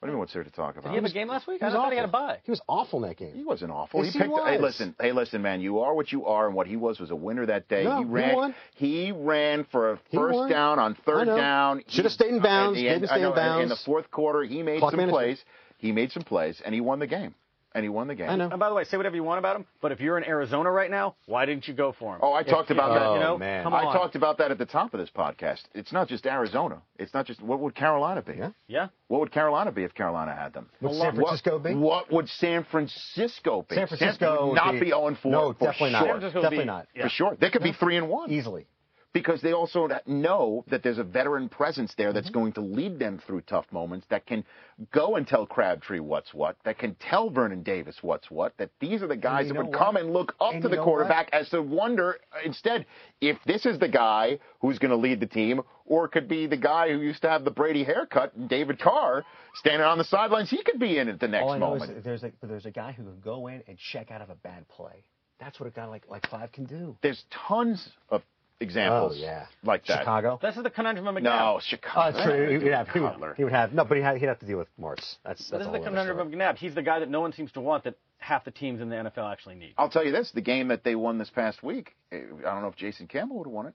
[0.00, 0.18] what do you mean?
[0.20, 0.84] What's there to talk about?
[0.84, 1.58] Did he have a game last week?
[1.58, 2.26] He I was thought he had a awful.
[2.28, 2.38] bye.
[2.44, 3.34] He was awful in that game.
[3.34, 4.04] He wasn't awful.
[4.04, 4.38] Yes, he he picked.
[4.46, 4.94] Hey, listen.
[5.00, 5.60] Hey, listen, man.
[5.60, 7.84] You are what you are, and what he was was a winner that day.
[7.84, 8.34] No, he he ran.
[8.36, 8.54] won.
[8.76, 11.36] he ran for a first down on third know.
[11.36, 11.82] down.
[11.88, 12.78] Should have stayed in bounds.
[12.78, 13.62] at the Made end- stay in bounds.
[13.64, 15.24] In the fourth quarter, he made Clock some management.
[15.24, 15.44] plays.
[15.78, 17.34] He made some plays, and he won the game.
[17.78, 18.28] And he won the game.
[18.28, 18.48] I know.
[18.50, 20.68] And by the way, say whatever you want about him, but if you're in Arizona
[20.68, 22.20] right now, why didn't you go for him?
[22.24, 23.12] Oh, I If- talked about if- that.
[23.14, 23.62] You know, Oh, man.
[23.62, 25.62] come I talked about that at the top of this podcast.
[25.74, 26.82] It's not just Arizona.
[26.98, 28.34] It's not just what would Carolina be?
[28.34, 28.50] Yeah.
[28.66, 28.88] Yeah.
[29.06, 30.68] What would Carolina be if Carolina had them?
[30.80, 31.74] Would San Francisco what, be?
[31.76, 33.76] What would San Francisco be?
[33.76, 35.30] San Francisco would not would be be- 0 4.
[35.32, 35.90] No, for definitely sure.
[35.90, 35.98] not.
[36.00, 36.86] San Francisco would Definitely be- not.
[36.96, 37.02] Yeah.
[37.04, 37.36] For sure.
[37.38, 38.66] They could be 3 and 1 Easily.
[39.12, 42.14] Because they also know that there's a veteran presence there Mm-hmm.
[42.14, 44.44] that's going to lead them through tough moments, that can
[44.92, 49.02] go and tell Crabtree what's what, that can tell Vernon Davis what's what, that these
[49.02, 51.60] are the guys that would come and look up And to the quarterback as to
[51.62, 52.86] wonder uh, instead
[53.20, 56.46] if this is the guy who's going to lead the team or it could be
[56.46, 60.04] the guy who used to have the Brady haircut and David Carr standing on the
[60.04, 60.50] sidelines.
[60.50, 61.90] He could be in at the next All I know moment.
[61.98, 64.34] is there's a there's a guy who can go in and check out of a
[64.36, 65.04] bad play.
[65.40, 66.96] That's what a guy like like Five can do.
[67.02, 68.22] There's tons of
[68.60, 70.00] examples Oh yeah, like that.
[70.00, 70.38] Chicago.
[70.42, 71.22] This is the conundrum of McNabb.
[71.22, 72.16] No, Chicago.
[72.16, 72.48] that's true.
[72.50, 73.34] He would have, he would, Cutler.
[73.36, 75.16] he would have no, but he had, he'd have to deal with Martz.
[75.24, 76.56] That's that's this is the conundrum of McNabb.
[76.56, 78.96] He's the guy that no one seems to want that half the teams in the
[78.96, 79.74] NFL actually need.
[79.78, 82.62] I'll tell you this: the game that they won this past week, eh, I don't
[82.62, 83.74] know if Jason Campbell would have won it.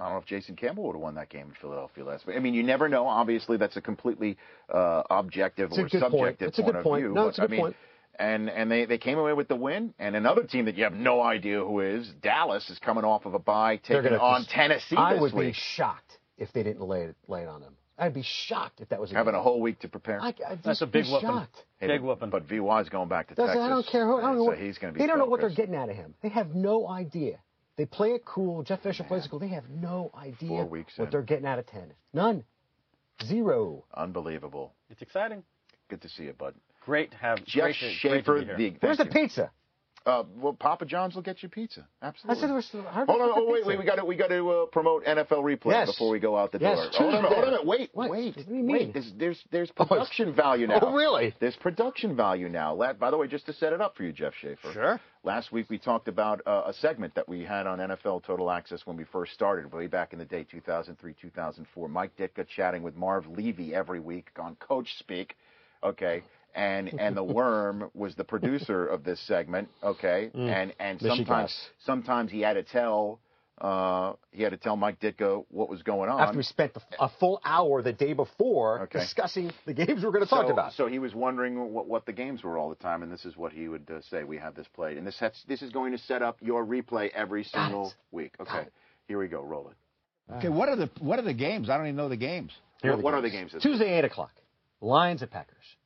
[0.00, 2.36] I don't know if Jason Campbell would have won that game in Philadelphia last week.
[2.36, 3.06] I mean, you never know.
[3.06, 4.36] Obviously, that's a completely
[4.72, 6.38] uh, objective It's or subjective point.
[6.40, 7.02] subjective It's a good of point.
[7.04, 7.14] view.
[7.14, 7.76] No, but, it's a I good mean, point.
[8.18, 9.94] And and they, they came away with the win.
[9.98, 13.34] And another team that you have no idea who is, Dallas, is coming off of
[13.34, 17.02] a bye, taking on just- Tennessee I this would be shocked if they didn't lay
[17.04, 17.74] it lay it on them.
[17.98, 19.40] I'd be shocked if that was a having game.
[19.40, 20.20] a whole week to prepare.
[20.20, 21.28] I, I'd That's just a big be whooping.
[21.28, 21.64] shocked.
[21.78, 22.30] Hey, Big but- whooping.
[22.30, 23.64] But VY is going back to That's- Texas.
[23.64, 24.18] I don't care who.
[24.18, 25.02] I don't know so he's going to be.
[25.02, 26.14] They don't know what they're getting out of him.
[26.22, 27.38] They have no idea.
[27.76, 28.62] They play it cool.
[28.62, 29.38] Jeff Fisher plays it cool.
[29.38, 31.10] They have no idea Four weeks what in.
[31.10, 31.92] they're getting out of ten.
[32.12, 32.44] None.
[33.24, 33.84] Zero.
[33.94, 34.72] Unbelievable.
[34.90, 35.42] It's exciting.
[35.88, 36.54] Good to see you, bud.
[36.84, 38.56] Great to have Jeff great to, great to Schaffer, be here.
[38.56, 39.50] the Where's the pizza?
[40.04, 41.86] Uh, well, Papa John's will get you pizza.
[42.02, 42.02] Absolutely.
[42.02, 42.08] I
[42.48, 42.62] Absolutely.
[42.62, 42.92] said there was.
[42.92, 45.44] How Hold on, oh wait, wait, we got to we got to uh, promote NFL
[45.44, 45.92] replay Yes.
[45.92, 46.88] before we go out the Yes, door.
[46.94, 48.10] Hold on, hold on, wait, What?
[48.10, 48.66] wait, What do you mean?
[48.72, 48.92] wait.
[48.94, 50.80] There's there's there's production value now.
[50.82, 51.36] Oh, really?
[51.38, 52.74] There's production value now.
[52.74, 54.72] La- By the way, just to set it up for you, Jeff Schaffer.
[54.72, 55.00] Sure.
[55.22, 58.84] Last week we talked about uh, a segment that we had on NFL Total Access
[58.84, 61.88] when we first started, way back in the day, 2003, 2004.
[61.88, 65.36] Mike Ditka chatting with Marv Levy every week on Coach Speak.
[65.84, 66.24] Okay.
[66.54, 72.30] And and the worm was the producer of this segment, okay, and and sometimes sometimes
[72.30, 73.20] he had to tell
[73.62, 76.20] uh, he had to tell Mike Ditka what was going on.
[76.20, 79.00] After we spent a full hour the day before Okay.
[79.00, 80.72] discussing the games we're going to talk so, about.
[80.72, 83.36] So he was wondering what, what the games were all the time, and this is
[83.36, 84.24] what he would uh, say.
[84.24, 87.10] We have this played, and this sets, this is going to set up your replay
[87.10, 87.94] every single it.
[88.10, 88.32] week.
[88.40, 88.66] Okay,
[89.06, 89.42] here we go.
[89.42, 89.76] Roll it.
[90.38, 91.70] Okay, what are the what are the games?
[91.70, 92.52] I don't even know the games.
[92.82, 93.52] Here what, what are the games.
[93.52, 93.62] games?
[93.62, 94.32] Tuesday, 8 o'clock.
[94.80, 95.76] Lions at Packers.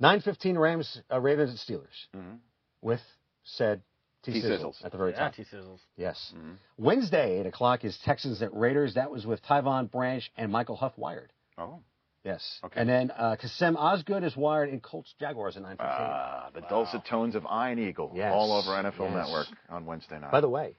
[0.00, 2.06] 9.15 Rams, uh, Ravens and Steelers.
[2.14, 2.38] Mhm.
[2.82, 3.02] With
[3.44, 3.82] said
[4.22, 4.84] T-Sizzles T-Sizzles.
[4.84, 5.34] at the very Yeah, top.
[5.34, 5.80] T-Sizzles.
[5.96, 6.32] Yes.
[6.36, 6.56] Mhm.
[6.76, 8.94] Wednesday, 8 o'clock is Texans at Raiders.
[8.94, 11.32] That was with Tyvon Branch and Michael Huff Wired.
[11.56, 11.80] Oh,
[12.24, 12.60] Yes.
[12.64, 12.80] Okay.
[12.80, 15.76] And then uh, Kassim Osgood is wired in Colts Jaguars at 9.15.
[15.80, 18.32] ah, the dulcet tones of Iron Eagle Yes.
[18.34, 19.14] all over NFL Yes.
[19.28, 20.32] Network on Wednesday night.
[20.32, 20.76] By the way,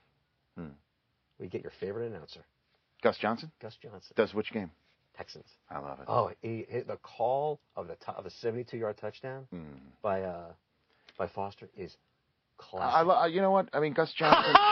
[0.55, 0.71] Hmm.
[1.39, 2.43] we get your favorite announcer,
[3.01, 4.69] Gus Johnson Gus Johnson, does which game?
[5.19, 5.45] Texans.
[5.69, 6.05] I love it.
[6.07, 9.65] Oh, he, he- the call of the of the 72-yard touchdown Mm.
[10.01, 10.45] by uh,
[11.17, 11.93] by Foster is
[12.57, 12.95] classic.
[12.95, 13.67] I lo- you know what?
[13.73, 14.55] I mean, Gus Johnson.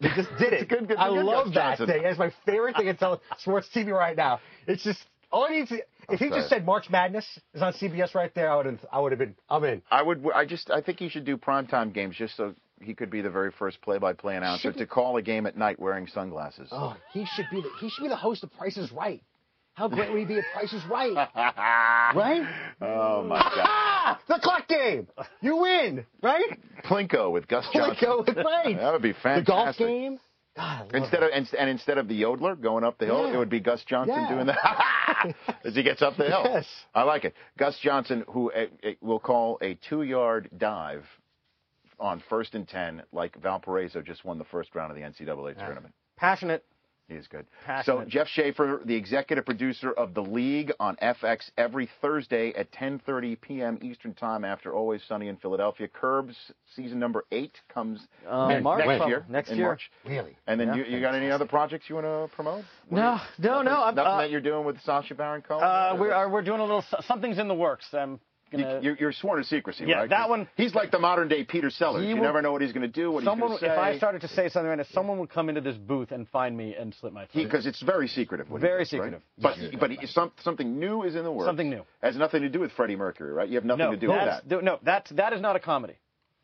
[0.00, 0.68] He just did it.
[0.68, 1.86] good- good- I good love Gus that Johnson.
[1.86, 2.02] thing.
[2.02, 4.40] That's my favorite thing in tele- sports TV right now.
[4.66, 4.98] It's just
[5.30, 5.78] all I need to.
[6.08, 7.24] If he just said March Madness
[7.54, 8.80] is on CBS right there, I would have.
[8.92, 9.36] I would have been.
[9.48, 9.80] I'm in.
[9.92, 10.24] I would.
[10.34, 10.70] I just.
[10.70, 13.80] I think he should do primetime games just so he could be the very first
[13.80, 16.68] play-by-play announcer Should to call a game at night wearing sunglasses.
[16.72, 17.60] Oh, he should be.
[17.60, 19.22] The, he should be the host of Price is Right.
[19.74, 21.12] How great would he be if Price is Right?
[21.34, 22.42] right?
[22.80, 23.52] Oh my God.
[23.64, 25.08] Ah, the clock game.
[25.40, 26.58] You win, right?
[26.84, 28.06] Plinko with Gus Johnson.
[28.06, 28.76] Plinko, right.
[28.78, 29.46] That would be fantastic.
[29.46, 30.20] The golf game.
[30.54, 33.34] God, Instead of and, instead of the yodeler going up the hill, Yeah.
[33.34, 34.28] it would be Gus Johnson Yeah.
[34.28, 36.42] doing that as he gets up the hill.
[36.44, 36.66] Yes.
[36.94, 37.34] I like it.
[37.58, 41.06] Gus Johnson, who uh, uh, will call a two-yard dive
[41.98, 45.94] on first and ten, like Valparaiso just won the first round of the NCAA tournament.
[46.18, 46.62] Passionate.
[47.12, 47.46] He is good.
[47.84, 53.40] So Jeff Schaffer, the executive producer of The League on FX every Thursday at 10:30
[53.40, 53.78] p.m.
[53.82, 55.88] Eastern Time after Always Sunny in Philadelphia.
[55.88, 56.34] Curbs
[56.74, 59.26] season number eight comes Um, next, March, next year.
[59.28, 59.66] Next in year.
[59.66, 59.90] March.
[60.06, 60.36] Really?
[60.46, 62.64] And then Yeah, you, you got any other projects you want to promote?
[62.88, 63.62] What No, you- no, no.
[63.62, 65.62] Nothing, I'm, nothing uh, that you're doing with Sacha Baron Cohen.
[65.64, 67.86] Uh, we're uh, we're doing a little something's in the works.
[67.92, 68.20] I'm You-
[68.52, 68.80] gonna.
[68.82, 70.10] you're, you're sworn to secrecy, Yeah, right?
[70.10, 72.06] that one- He's like the modern day Peter Sellers.
[72.06, 73.10] You will- never know what he's going to do.
[73.10, 73.94] What someone, he's going if to say.
[73.94, 76.56] I started to say something right now, someone would come into this booth and find
[76.56, 77.44] me and slip my throat.
[77.44, 78.48] because it's very secretive.
[78.50, 79.12] What he Very does, right?
[79.12, 79.22] secretive.
[79.38, 81.48] But but he, some, something new is in the works.
[81.48, 81.82] Something new.
[82.02, 83.48] Has nothing to do with Freddie Mercury, right?
[83.48, 84.62] You have nothing no, to do with that's, that.
[84.64, 85.94] no, that's that is not a comedy.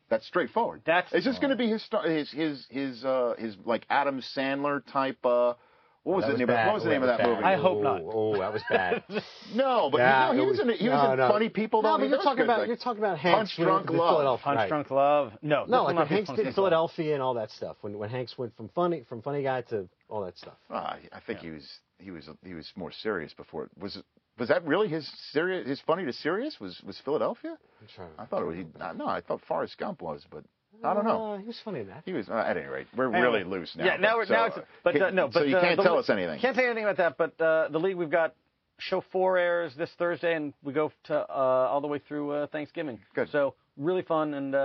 [0.09, 0.81] That's straightforward.
[0.85, 4.21] That's- Is this going to be his star- his his his uh his like Adam
[4.35, 5.23] Sandler type?
[5.25, 5.53] uh
[6.03, 6.47] What was That the name?
[6.47, 6.61] bad.
[6.61, 7.27] Of, what was the Oh, name of that bad.
[7.29, 7.43] movie?
[7.43, 8.01] I hope not.
[8.01, 9.03] Oh, oh that was bad.
[9.53, 11.27] No, but Yeah, no, he was, was- in, he was no, in no.
[11.29, 11.81] Funny People.
[11.81, 11.97] no, though.
[12.03, 14.13] but you're talking about like- you're talking about Hanks Punch Drunk with, with Love.
[14.13, 14.43] Philadelphia.
[14.43, 14.69] Punch right.
[14.69, 15.31] Drunk Love.
[15.41, 16.55] No, No, like when Hanks did Drunk Love.
[16.55, 17.75] Philadelphia and all that stuff.
[17.81, 20.55] When when Hanks went from funny from funny guy to all that stuff.
[20.69, 20.97] I
[21.27, 21.67] think he was
[21.99, 23.69] he was he was more serious before.
[23.79, 24.01] Was
[24.37, 27.57] was that really his serious his funny to serious was was Philadelphia?
[27.81, 28.09] I'm trying.
[28.17, 28.55] I thought it was.
[28.55, 30.43] He, no, I thought Forrest Gump was, but
[30.83, 31.33] I don't know.
[31.33, 32.03] Uh, he was funny in that.
[32.05, 32.29] He was.
[32.29, 33.39] Uh, at any rate, we're Anyway.
[33.39, 33.85] really loose now.
[33.85, 35.61] Yeah, now but, we're so, now it's but can- uh, no, but so you uh,
[35.61, 36.39] can't the tell le- us anything.
[36.39, 37.17] Can't say anything about that.
[37.17, 38.35] But uh, the league we've got
[38.77, 41.33] show four airs this Thursday, and we go to uh,
[41.71, 42.99] all the way through uh, Thanksgiving.
[43.13, 43.29] Good.
[43.31, 44.55] So really fun, and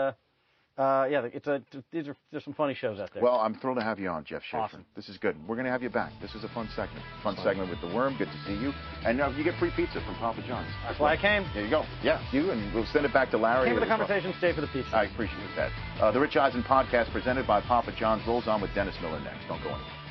[0.77, 1.63] uh, yeah, it's a
[1.93, 3.23] these are there's some funny shows out there.
[3.23, 4.65] Well, I'm thrilled to have you on, Jeff Schaffer.
[4.65, 4.85] Awesome.
[4.97, 5.37] This is good.
[5.47, 6.13] We're going to have you back.
[6.21, 7.05] This is a fun segment.
[7.23, 8.17] Fun segment with the Worm.
[8.19, 8.73] Good to see you.
[9.05, 10.69] And uh, you get free pizza from Papa John's.
[10.87, 11.47] that's why I came.
[11.55, 11.85] There you go.
[12.03, 13.69] Yeah, you, and we'll send it back to Larry.
[13.69, 13.99] Came for the as well.
[14.09, 14.91] conversation, stay for the pizza.
[14.97, 15.71] I appreciate that.
[16.01, 19.47] Uh, the Rich Eisen podcast presented by Papa John's rolls on with Dennis Miller next.
[19.47, 20.04] Don't go anywhere.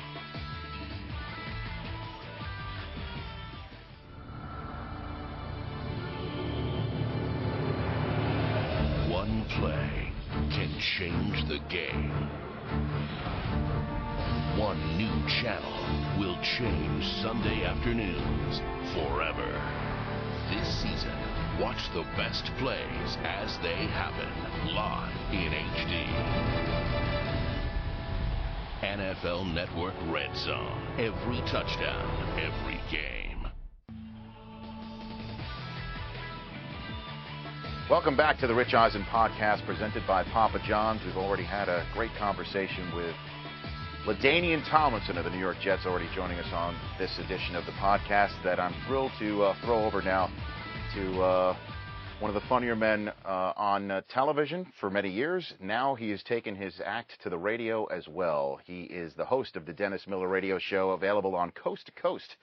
[11.54, 12.10] The game.
[14.58, 18.58] One new channel will change Sunday afternoons
[18.92, 19.46] forever.
[20.50, 21.16] This season,
[21.60, 24.28] watch the best plays as they happen
[24.74, 26.08] live in HD.
[28.82, 30.82] NFL Network Red Zone.
[30.98, 33.23] Every touchdown, every game.
[37.90, 41.02] Welcome back to the Rich Eisen podcast presented by Papa John's.
[41.04, 43.14] We've already had a great conversation with
[44.06, 47.72] LaDainian Tomlinson of the New York Jets already joining us on this edition of the
[47.72, 50.30] podcast that I'm thrilled to uh, throw over now
[50.94, 51.56] to uh,
[52.20, 55.52] one of the funnier men uh, on uh, television for many years.
[55.60, 58.60] Now he has taken his act to the radio as well.
[58.64, 62.36] He is the host of the Dennis Miller Radio Show, available on Coast to Coast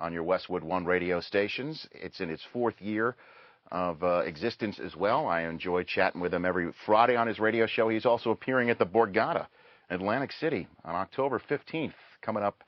[0.00, 1.86] on your Westwood One radio stations.
[1.92, 3.14] It's in its fourth year
[3.70, 5.26] of uh, existence as well.
[5.26, 7.88] I enjoy chatting with him every Friday on his radio show.
[7.88, 9.46] He's also appearing at the Borgata,
[9.90, 12.62] Atlantic City, on October 15th, coming up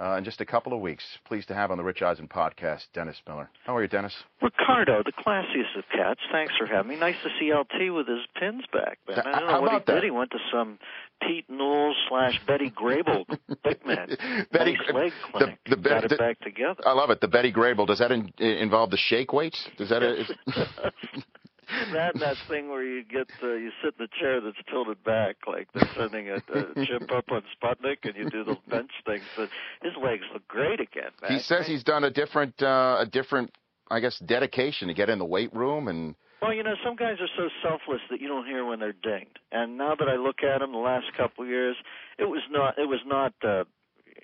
[0.00, 1.04] uh, in just a couple of weeks.
[1.26, 3.50] Pleased to have on the Rich Eisen podcast, Dennis Miller.
[3.66, 4.14] How are you, Dennis?
[4.40, 6.20] Ricardo, the classiest of cats.
[6.32, 6.96] Thanks for having me.
[6.98, 9.18] Nice to see LT with his pins back, man.
[9.20, 9.86] I don't know How what he that?
[9.86, 10.04] did.
[10.04, 10.78] He went to some
[11.22, 13.24] Pete Newell slash Betty Grable
[13.64, 14.08] big man.
[14.52, 15.58] Betty- leg the- clinic.
[15.66, 16.80] the- Got the- it back together.
[16.86, 17.20] I love it.
[17.20, 17.86] The Betty Grable.
[17.86, 19.68] Does that in, involve the shake weights?
[19.76, 20.02] Does that?
[20.02, 20.30] Is,
[21.92, 25.02] that and that thing where you get uh, you sit in the chair that's tilted
[25.04, 28.90] back like they're sending a, a chimp up on Sputnik and you do the bench
[29.06, 29.48] things but
[29.82, 31.32] his legs look great again man.
[31.32, 33.52] he says he's done a different, uh, a different,
[33.90, 36.14] I guess, dedication to get in the weight room and.
[36.42, 39.38] Well, you know, some guys are so selfless that you don't hear when they're dinged.
[39.52, 41.76] And now that I look at him the last couple of years,
[42.18, 43.64] it was not it was not uh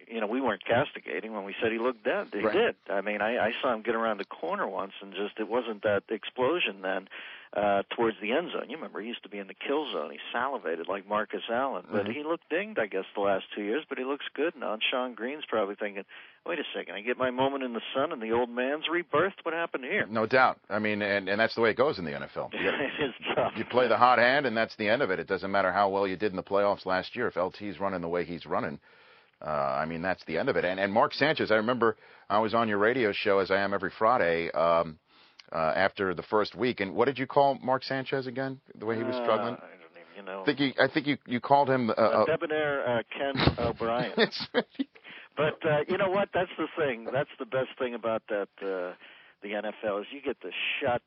[0.09, 2.29] you know, we weren't castigating when we said he looked dead.
[2.33, 2.53] He Right.
[2.55, 2.75] did.
[2.89, 5.83] I mean, I, I saw him get around the corner once, and just it wasn't
[5.83, 7.09] that explosion then
[7.57, 8.69] uh, towards the end zone.
[8.69, 10.11] You remember he used to be in the kill zone.
[10.11, 12.15] He salivated like Marcus Allen, but Mhm.
[12.15, 13.85] he looked dinged, I guess, the last two years.
[13.89, 14.75] But he looks good now.
[14.75, 16.05] And Shonn Greene's probably thinking,
[16.45, 19.43] wait a second, I get my moment in the sun, and the old man's rebirthed.
[19.45, 20.07] What happened here?
[20.11, 20.59] No doubt.
[20.69, 22.53] I mean, and, and that's the way it goes in the NFL.
[22.53, 23.53] You, it is tough.
[23.57, 25.19] you play the hot hand, and that's the end of it.
[25.19, 27.27] It doesn't matter how well you did in the playoffs last year.
[27.27, 28.79] If LT's running the way he's running,
[29.45, 30.65] uh, I mean, that's the end of it.
[30.65, 31.97] And, and Mark Sanchez, I remember
[32.29, 34.99] I was on your radio show, as I am every Friday, um,
[35.53, 36.81] uh, after the first week.
[36.81, 38.61] And what did you call Mark Sanchez again?
[38.79, 39.55] The way he was struggling?
[39.55, 40.43] Uh, I don't even, you know.
[40.43, 41.91] I think you, I think you, you called him.
[41.91, 44.13] Uh, uh, uh, debonair uh, Ken O'Brien.
[45.37, 46.31] But uh, you know what?
[46.33, 47.07] That's the thing.
[47.13, 48.95] That's the best thing about that uh,
[49.43, 51.03] the NFL is you get to shut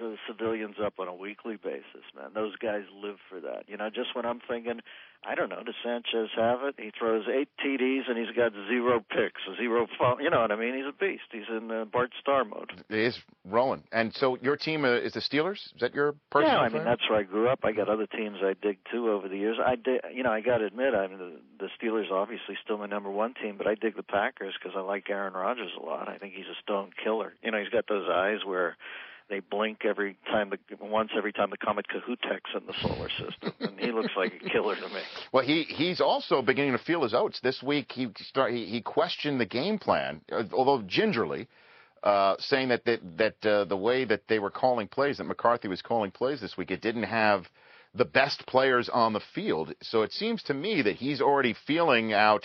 [0.00, 2.30] the civilians up on a weekly basis, man.
[2.34, 3.64] Those guys live for that.
[3.68, 4.80] You know, just when I'm thinking,
[5.28, 6.76] I don't know, does Sanchez have it?
[6.78, 9.86] He throws eight TDs and he's got zero picks, zero.
[9.98, 10.74] Fo- you know what I mean?
[10.76, 11.24] He's a beast.
[11.32, 12.70] He's in uh, Bart Starr mode.
[12.88, 13.82] is rolling.
[13.92, 15.56] And so your team uh, is the Steelers?
[15.74, 16.54] Is that your personal?
[16.56, 16.84] Yeah, I mean favorite?
[16.84, 17.60] that's where I grew up.
[17.64, 19.56] I got other teams I dig too over the years.
[19.64, 22.78] I dig, you know, I got to admit, I mean the, the Steelers obviously still
[22.78, 25.84] my number one team, but I dig the Packers because I like Aaron Rodgers a
[25.84, 26.08] lot.
[26.08, 27.34] I think he's a stone killer.
[27.42, 28.76] You know, he's got those eyes where
[29.28, 33.52] they blink every time the once every time the comet Kohoutek's in the solar system,
[33.60, 35.00] and he looks like a killer to me.
[35.32, 37.40] Well, he he's also beginning to feel his oats.
[37.40, 41.48] This week he start he, he questioned the game plan, uh, although gingerly,
[42.02, 45.68] uh, saying that that that uh, the way that they were calling plays, that McCarthy
[45.68, 47.46] was calling plays this week, it didn't have
[47.94, 49.74] the best players on the field.
[49.82, 52.44] So it seems to me that he's already feeling out.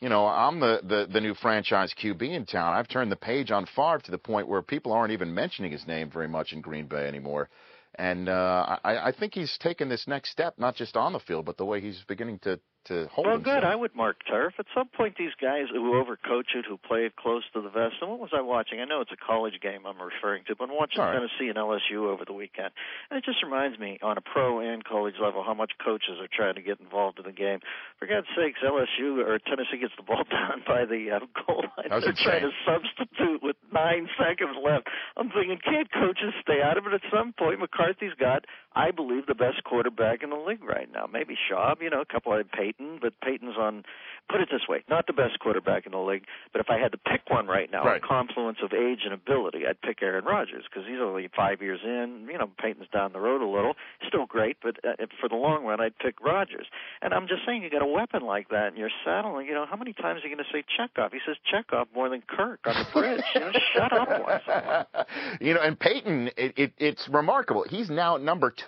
[0.00, 2.74] You know, I'm the, the, the new franchise QB in town.
[2.74, 5.86] I've turned the page on Favre to the point where people aren't even mentioning his
[5.88, 7.48] name very much in Green Bay anymore.
[7.96, 11.46] And uh, I, I think he's taken this next step, not just on the field,
[11.46, 13.62] but the way he's beginning to, to hold Well, himself.
[13.62, 13.64] good.
[13.64, 14.54] I would mark turf.
[14.58, 17.96] At some point, these guys who overcoach it, who play it close to the vest.
[18.00, 18.80] And what was I watching?
[18.80, 21.12] I know it's a college game I'm referring to, but I'm watching right.
[21.14, 22.70] Tennessee and LSU over the weekend,
[23.10, 26.28] and it just reminds me, on a pro and college level, how much coaches are
[26.32, 27.60] trying to get involved in the game.
[27.98, 32.00] For God's sakes, LSU or Tennessee gets the ball down by the uh, goal line.
[32.00, 34.88] They're trying to substitute with nine seconds left.
[35.16, 37.60] I'm thinking, can't coaches stay out of it at some point?
[37.60, 38.44] McCarthy's got,
[38.78, 41.06] I believe, the best quarterback in the league right now.
[41.12, 43.82] Maybe Schaub, you know, a couple of Peyton, but Peyton's on.
[44.30, 46.92] Put it this way, not the best quarterback in the league, but if I had
[46.92, 47.96] to pick one right now, Right.
[48.02, 51.80] a confluence of age and ability, I'd pick Aaron Rodgers because he's only five years
[51.82, 52.28] in.
[52.30, 53.72] You know, Peyton's down the road a little,
[54.06, 56.66] still great, but uh, for the long run, I'd pick Rodgers.
[57.00, 59.64] And I'm just saying, you got a weapon like that in your saddle, you know,
[59.64, 61.10] how many times are you going to say Chekov?
[61.10, 63.24] He says Chekov more than Kirk on the bridge.
[63.34, 64.42] you know, shut up once.
[64.46, 65.06] in a while.
[65.40, 67.64] you know, and Peyton, it, it, it's remarkable.
[67.66, 68.50] He's now number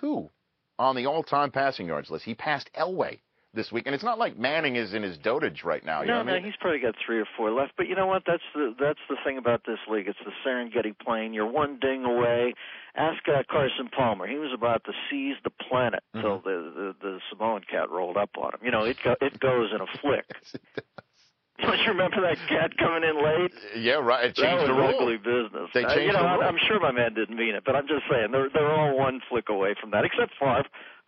[0.79, 2.25] on the all-time passing yards list.
[2.25, 3.19] He passed Elway
[3.53, 6.01] this week, and it's not like Manning is in his dotage right now.
[6.01, 6.45] You know No, what no, I mean?
[6.45, 7.73] he's probably got three or four left.
[7.77, 8.23] But you know what?
[8.25, 10.07] That's the that's the thing about this league.
[10.07, 11.33] It's the Serengeti plain.
[11.33, 12.53] You're one ding away.
[12.95, 14.25] Ask uh, Carson Palmer.
[14.27, 16.21] He was about to seize the planet Mm-hmm.
[16.21, 18.59] till the, the the Samoan cat rolled up on him.
[18.63, 20.25] You know, it go, it goes in a flick.
[21.61, 23.53] Don't you remember that cat coming in late?
[23.77, 24.25] yeah, right.
[24.25, 24.95] It That changed was the rule.
[24.97, 25.69] ugly business.
[25.73, 26.47] They Uh, changed you know, the I'm, rule.
[26.49, 29.21] I'm sure my man didn't mean it, but I'm just saying they're they're all one
[29.29, 30.65] flick away from that, except Favre.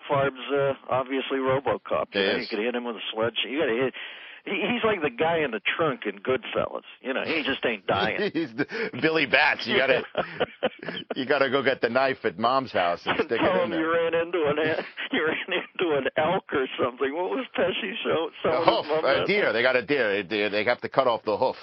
[0.08, 2.14] Favre's uh, obviously RoboCop.
[2.14, 3.40] You, know, you could hit him with a sledge.
[3.48, 3.94] You got to hit.
[4.46, 6.84] He, he's like the guy in the trunk in Goodfellas.
[7.02, 8.32] You know, he just ain't dying.
[8.34, 8.66] he's the,
[9.02, 9.66] Billy Bats.
[9.66, 10.04] You gotta,
[11.16, 13.70] you gotta go get the knife at Mom's house and stick Tell it in him
[13.72, 13.80] there.
[13.80, 14.58] you ran into an
[15.12, 17.14] you ran into an elk or something.
[17.14, 18.30] What was Pesci show?
[18.50, 19.54] A hoof, a deer.
[19.54, 20.24] They got a deer.
[20.24, 21.56] They, they have to cut off the hoof.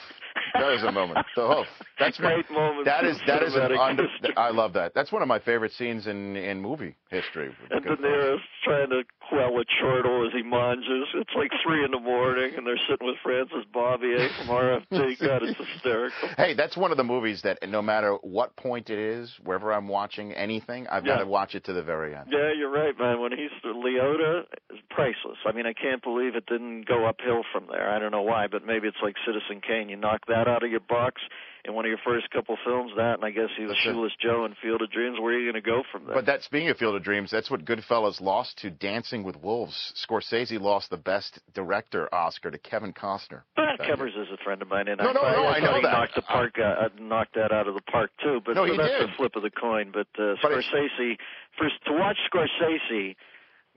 [0.54, 1.26] That is a moment.
[1.34, 1.64] So, oh,
[1.98, 4.06] that's Great one, moment That is that is an under.
[4.36, 4.92] I love that.
[4.94, 7.50] That's one of my favorite scenes in in movie history.
[7.70, 11.06] And De Niro's trying to quell a chortle as he manges.
[11.14, 14.48] It's like three in the morning, and sitting with Francis Bobbier from.
[15.20, 16.28] God, it's hysterical.
[16.36, 19.88] Hey, that's one of the movies that no matter what point it is, wherever I'm
[19.88, 22.26] watching anything, I've got to watch it to the very end.
[22.30, 23.20] Yeah, you're right, man.
[23.20, 25.38] When he's Liotta, is priceless.
[25.46, 27.90] I mean, I can't believe it didn't go uphill from there.
[27.90, 29.88] I don't know why, but maybe it's like Citizen Kane.
[29.88, 31.20] You knock that out of your box
[31.64, 33.80] in one of your first couple films, that, and I guess he was That's.
[33.82, 35.18] Shoeless Joe in Field of Dreams.
[35.20, 36.14] Where are you going to go from there?
[36.14, 39.92] But that speaking of Field of Dreams, that's what Goodfellas lost to Dancing with Wolves.
[40.08, 43.42] Scorsese lost the Best Director Oscar to Kevin Costner.
[43.56, 45.66] But Covers is a friend of mine, and No, I, no, no, I, I know
[45.66, 45.92] thought he that.
[45.92, 48.40] knocked the park, uh, uh, knocked that out of the park too.
[48.44, 49.08] But No, so that's did.
[49.08, 49.90] a flip of the coin.
[49.92, 51.16] But, uh, But Scorsese,
[51.56, 53.16] for to watch Scorsese.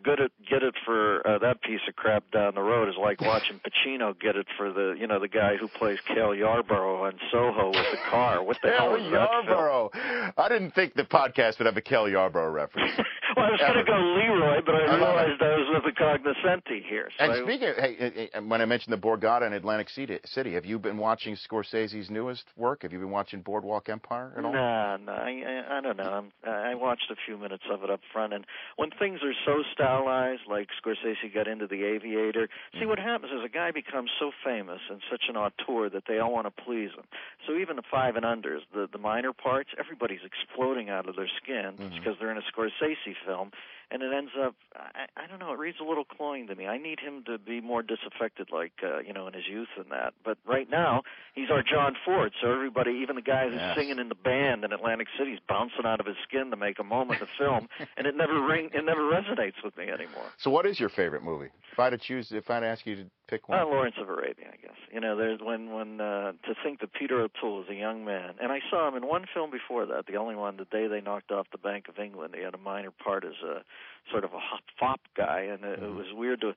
[0.04, 3.22] Good at get it for uh, that piece of crap down the road is like
[3.22, 7.14] watching Pacino get it for the you know the guy who plays Cale Yarborough on
[7.32, 8.44] Soho with the car.
[8.44, 9.46] What the hell Kel is that film?
[9.48, 9.90] Yarborough.
[10.38, 12.92] I didn't think the podcast would have a Cale Yarborough reference.
[13.36, 16.84] Well, I was going to go Leroy, but I realized I was with the cognoscenti
[16.88, 17.10] here.
[17.18, 20.78] So And speaking of, hey, when I mentioned the Borgata in Atlantic City, have you
[20.78, 22.84] been watching Scorsese's newest work?
[22.84, 24.54] Have you been watching Boardwalk Empire at all?
[24.54, 26.04] Nah, nah, I, I, don't know.
[26.04, 28.46] I'm, I watched a few minutes of it up front, and
[28.76, 29.64] when things are so
[29.94, 32.90] stylized, like Scorsese got into The Aviator, see mm-hmm.
[32.90, 36.34] what happens is a guy becomes so famous and such an auteur that they all
[36.34, 37.06] want to please him.
[37.48, 41.30] So even the five and unders, the the minor parts, everybody's exploding out of their
[41.42, 41.96] skin mm-hmm.
[41.96, 43.52] because they're in a Scorsese film,
[43.92, 46.68] and it ends up, I, I don't know, it reads a little cloying to me.
[46.68, 49.86] I need him to be more disaffected, like uh, you know, in his youth and
[49.92, 50.14] that.
[50.24, 51.04] But right now,
[51.36, 53.78] he's our John Ford, so everybody, even the guy who's Yes.
[53.78, 56.80] singing in the band in Atlantic City, is bouncing out of his skin to make
[56.80, 57.68] a moment of film,
[57.98, 60.26] and it never ring, it never resonates with me anymore.
[60.38, 61.50] So, what is your favorite movie?
[61.72, 63.66] If I had to choose, if I had to ask you to pick one, Uh,
[63.66, 64.78] Lawrence of Arabia, I guess.
[64.92, 68.36] You know, there's when when uh, to think that Peter O'Toole was a young man,
[68.42, 71.02] and I saw him in one film before that, the only one, the day they
[71.02, 72.36] knocked off the Bank of England.
[72.38, 73.64] He had a minor part as a
[74.12, 76.54] sort of a hop fop guy, and it, it was weird to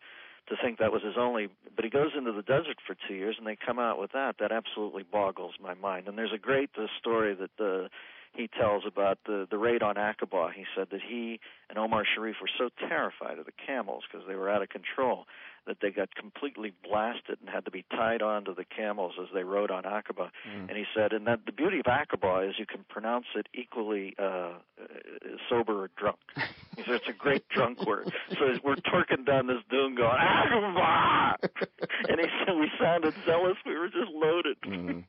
[0.49, 1.49] to think that was his only.
[1.75, 4.37] But he goes into the desert for two years, and they come out with that.
[4.39, 6.09] That absolutely boggles my mind.
[6.09, 7.89] And there's a great uh, story that uh,
[8.33, 10.53] he tells about the the raid on Aqaba.
[10.53, 14.35] He said that he and Omar Sharif were so terrified of the camels because they
[14.35, 15.27] were out of control
[15.67, 19.43] that they got completely blasted and had to be tied onto the camels as they
[19.43, 20.31] rode on Aqaba.
[20.49, 20.69] Mm.
[20.69, 24.15] And he said, and that the beauty of Aqaba is you can pronounce it equally
[24.19, 24.53] uh, uh,
[25.49, 26.19] sober or drunk.
[26.77, 28.11] He said it's a great drunk word.
[28.31, 31.37] So we're twerking down this dune going Aqaba,
[32.09, 33.57] and he said we sounded zealous.
[33.65, 34.57] We were just loaded.
[34.67, 35.05] Mhm.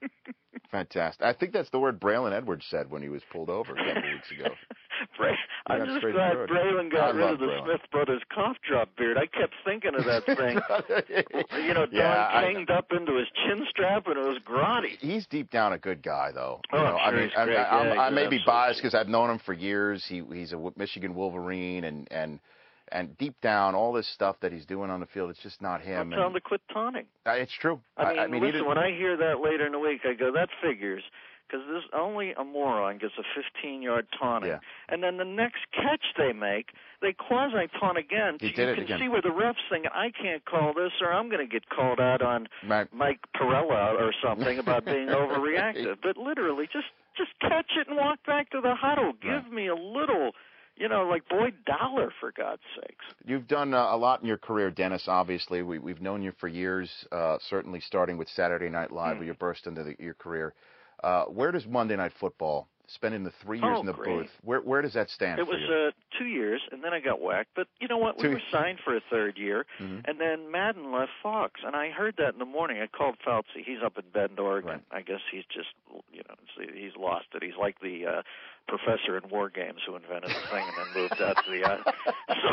[0.72, 1.24] Fantastic.
[1.26, 4.12] I think that's the word Braylon Edwards said when he was pulled over a couple
[4.12, 4.50] weeks ago.
[5.18, 5.32] Bra-
[5.68, 6.36] I'm just glad.
[6.50, 7.64] Braylon I got rid of the Braylon.
[7.66, 9.18] Smith Brothers cough drop beard.
[9.18, 10.38] I kept thinking of that thing.
[11.58, 14.98] you know, Don Yeah, I- up into his chin strap, and it was grotty.
[15.00, 16.62] He's deep down a good guy, though.
[16.72, 17.58] Oh, you I'm know, sure I mean, he's I, great.
[17.58, 20.06] I'm- Yeah, I may be biased because I've known him for years.
[20.08, 22.40] He he's a Michigan Wolverine, and and
[22.92, 25.82] and deep down, all this stuff that he's doing on the field, it's just not
[25.82, 26.10] him.
[26.12, 27.06] tell him to quit taunting.
[27.26, 27.82] uh, it's true.
[27.98, 30.48] I mean, he listen, when I hear that later in the week, I go, that
[30.62, 31.04] figures.
[31.48, 33.24] Because this only a moron gets a
[33.66, 34.60] 15-yard taunting, Yeah.
[34.90, 36.72] and then the next catch they make,
[37.02, 38.38] they quasi taunt again.
[38.42, 39.00] He you it can again.
[39.00, 42.00] see where the refs think I can't call this, or I'm going to get called
[42.02, 42.92] out on Right.
[42.94, 45.98] Mike Pereira or something about being overreactive.
[46.04, 46.88] But literally, just
[47.18, 49.14] just catch it and walk back to the huddle.
[49.22, 49.52] Give Right.
[49.52, 50.32] me a little,
[50.76, 53.06] you know, like Boyd Dowler for God's sakes.
[53.26, 55.08] You've done uh, a lot in your career, Dennis.
[55.08, 56.90] Obviously, we, we've known you for years.
[57.12, 59.20] Uh, certainly, starting with Saturday Night Live, Hmm.
[59.20, 60.54] where you burst into the, your career.
[61.04, 64.06] Uh, where does Monday Night Football, spending the three years Oh, in the great.
[64.24, 65.74] booth, where where does that stand It was you?
[65.74, 67.50] uh, two years, and then I got whacked.
[67.56, 68.18] But you know what?
[68.18, 70.08] We were signed for a third year, Mhm.
[70.08, 72.82] and then Madden left Fox, and I heard that in the morning.
[72.82, 73.50] I called Fouts.
[73.54, 74.72] He's up in Bend, Oregon.
[74.92, 75.00] Right.
[75.00, 75.70] I guess he's just,
[76.12, 76.36] you know,
[76.74, 77.44] he's lost it.
[77.44, 78.22] He's like the uh,
[78.68, 81.64] professor in War Games who invented the thing and then moved out to the.
[81.64, 81.78] Uh,
[82.44, 82.50] so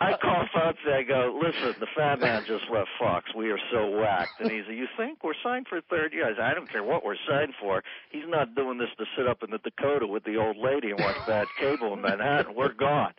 [0.00, 0.78] I call Fouts.
[0.86, 3.30] I go, listen, the fat man just left Fox.
[3.34, 4.40] We are so whacked.
[4.40, 6.26] And he's, you think we're signed for a third year?
[6.26, 7.82] I said, I don't care what we're signed for.
[8.10, 10.98] He's not doing this to sit up in the Dakota with the old lady and
[10.98, 12.54] watch bad cable in Manhattan.
[12.54, 13.14] We're gone.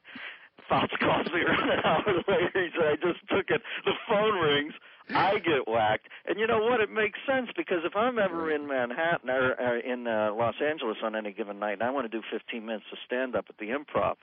[0.69, 2.51] Fouts calls me around an hour later.
[2.53, 3.61] He said, I just took it.
[3.85, 4.73] The phone rings.
[5.09, 6.07] I get whacked.
[6.25, 6.79] And you know what?
[6.79, 10.97] It makes sense because if I'm ever in Manhattan or, or in uh, Los Angeles
[11.03, 13.57] on any given night and I want to do 15 minutes of stand up at
[13.57, 14.15] the improv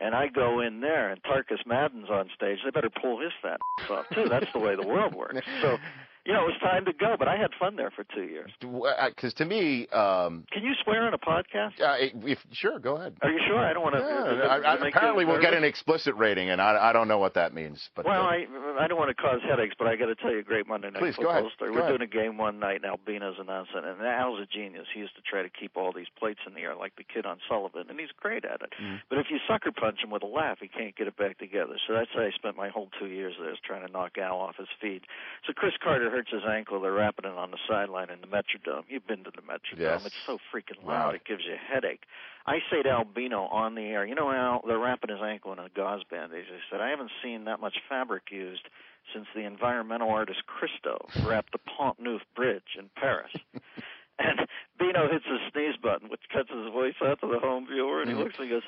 [0.00, 3.58] and I go in there and Tarkus Madden's on stage, they better pull his fat
[3.90, 4.28] off too.
[4.28, 5.46] That's the way the world works.
[5.62, 5.78] So
[6.24, 7.16] you know, it was time to go.
[7.18, 8.50] But I had fun there for two years.
[8.60, 11.80] Because to me, um, Can you swear on a podcast?
[11.80, 11.96] uh,
[12.26, 13.14] if sure, go ahead.
[13.22, 13.58] Are you sure?
[13.58, 14.00] I don't want to.
[14.00, 17.34] Yeah, I, I, apparently, we'll get an explicit rating, and I, I don't know what
[17.34, 17.90] that means.
[17.94, 18.46] But Well, uh, I
[18.78, 20.90] I don't want to cause headaches, but I got to tell you a great Monday
[20.90, 21.70] night Please, football story.
[21.70, 21.98] Go We're ahead.
[21.98, 24.86] doing a game one night, and Albino's announcing, and Al's a genius.
[24.92, 27.26] He used to try to keep all these plates in the air like the kid
[27.26, 28.72] on Sullivan, and he's great at it.
[28.80, 28.96] Mm-hmm.
[29.08, 31.76] But if you sucker punch him with a laugh, he can't get it back together.
[31.86, 34.38] So that's how I spent my whole two years there, is trying to knock Al
[34.38, 35.02] off his feet.
[35.46, 36.80] So Cris Carter hurts his ankle.
[36.80, 38.84] They're wrapping it on the sideline in the Metrodome.
[38.88, 39.78] You've been to the Metrodome.
[39.80, 40.06] Yes.
[40.06, 41.10] It's so freaking Wow.
[41.10, 41.14] loud.
[41.16, 42.04] It gives you a headache.
[42.46, 45.58] I say to Albino on the air, you know, Al, they're wrapping his ankle in
[45.58, 46.46] a gauze bandage.
[46.48, 48.68] I said, I haven't seen that much fabric used
[49.12, 53.32] since the environmental artist Christo wrapped the Pont Neuf Bridge in Paris.
[54.18, 54.46] and
[54.78, 58.10] Bino hits his sneeze button, which cuts his voice out to the home viewer, and
[58.10, 58.20] he mm.
[58.20, 58.62] looks and he goes,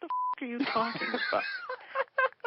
[0.00, 1.42] "The f- are you talking about?"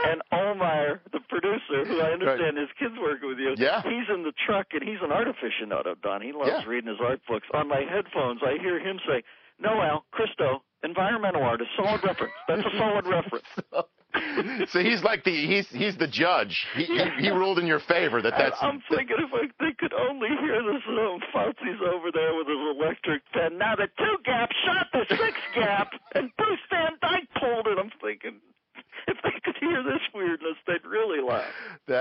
[0.06, 3.82] And Ohlmeyer, the producer, who I understand his kids working with you, Yeah.
[3.82, 6.22] he's in the truck and he's an art aficionado, Don.
[6.22, 6.64] He loves Yeah.
[6.68, 7.48] reading his art books.
[7.54, 9.24] On my headphones, I hear him say,
[9.60, 12.34] "No, Al, Christo, environmental artist, solid reference.
[12.48, 13.46] That's a solid reference."
[14.70, 16.66] so he's like the he's he's the judge.
[16.76, 18.58] He he, he ruled in your favor that that's.
[18.62, 22.58] I'm thinking if I, they could only hear this, um, Fouts's over there with his
[22.78, 23.58] electric pen.
[23.58, 27.78] Now the two gap shot the six gap, and Bruce Van Dyke pulled it.
[27.80, 28.40] I'm thinking
[29.08, 31.46] if they could hear this weirdness, they'd really laugh.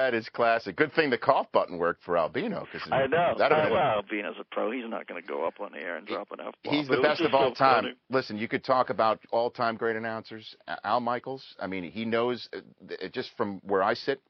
[0.07, 0.77] That is classic.
[0.77, 3.35] Good thing the cough button worked for Albino because I know.
[3.37, 4.71] That'd have Uh, been, well, Bino's a pro.
[4.71, 6.75] He's not going to go up on the air and drop an F bomb.
[6.75, 7.97] He's the best of all time.
[8.09, 10.55] Listen, you could talk about all-time great announcers.
[10.85, 11.45] Al Michaels.
[11.59, 14.23] I mean, he knows uh, just from where I sit,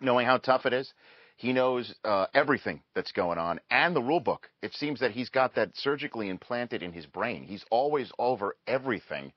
[0.00, 0.90] knowing how tough it is.
[1.36, 4.48] He knows uh, everything that's going on and the rule book.
[4.62, 7.44] It seems that he's got that surgically implanted in his brain.
[7.44, 9.32] He's always over everything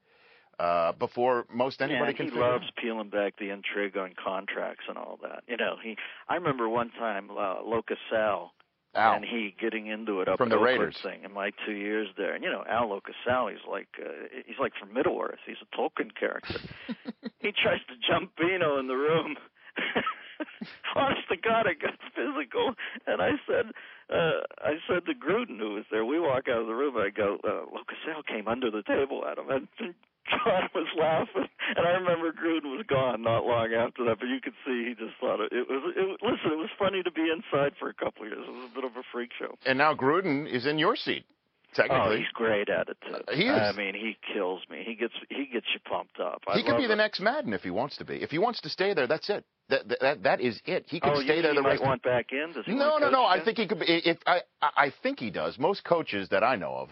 [0.59, 4.85] uh, before most anybody yeah, can he figure loves peeling back the intrigue on contracts
[4.88, 5.43] and all that.
[5.47, 5.97] You know, he.
[6.30, 8.51] I remember one time uh, Locus Al
[8.95, 9.15] Al.
[9.15, 10.97] and he getting into it up From the Oakland Raiders.
[11.01, 12.35] thing in my two years there.
[12.35, 15.39] And you know, Al LoCasale, he's like uh, he's like from Middle Earth.
[15.45, 16.59] He's a Tolkien character.
[17.39, 19.35] he tries to jump Bino in the room.
[20.95, 22.73] Honest to God, it got physical,
[23.07, 23.71] and I said,
[24.13, 26.97] uh, I said to Gruden, who was there, we walk out of the room.
[26.97, 29.95] I go, uh, LoCasale came under the table at him, and
[30.29, 34.19] John was laughing, and I remember Gruden was gone not long after that.
[34.19, 35.93] But you could see he just thought it, it was.
[35.95, 38.45] It, listen, it was funny to be inside for a couple of years.
[38.47, 39.55] It was a bit of a freak show.
[39.65, 41.25] And now Gruden is in your seat,
[41.73, 42.15] Technically.
[42.15, 43.17] Oh, he's great at it too.
[43.33, 43.59] He is.
[43.59, 44.83] I mean, he kills me.
[44.85, 46.41] He gets he gets you pumped up.
[46.47, 48.15] I he could be the next Madden if he wants to be.
[48.15, 49.43] If he wants to stay there, that's it.
[49.69, 50.85] That that that is it.
[50.87, 52.53] He could oh, stay there the might want back in?
[52.53, 53.25] Does he no, no, no.
[53.25, 53.79] I think he could.
[53.79, 55.57] Be, if I, I I think he does.
[55.57, 56.89] Most coaches that I know of,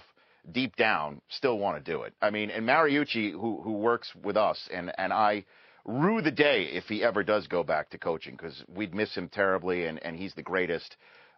[0.51, 2.13] deep down, still want to do it.
[2.21, 5.45] I mean, and Mariucci, who who works with us, and and I
[5.85, 9.29] rue the day if he ever does go back to coaching because we'd miss him
[9.29, 10.95] terribly, and and he's the greatest.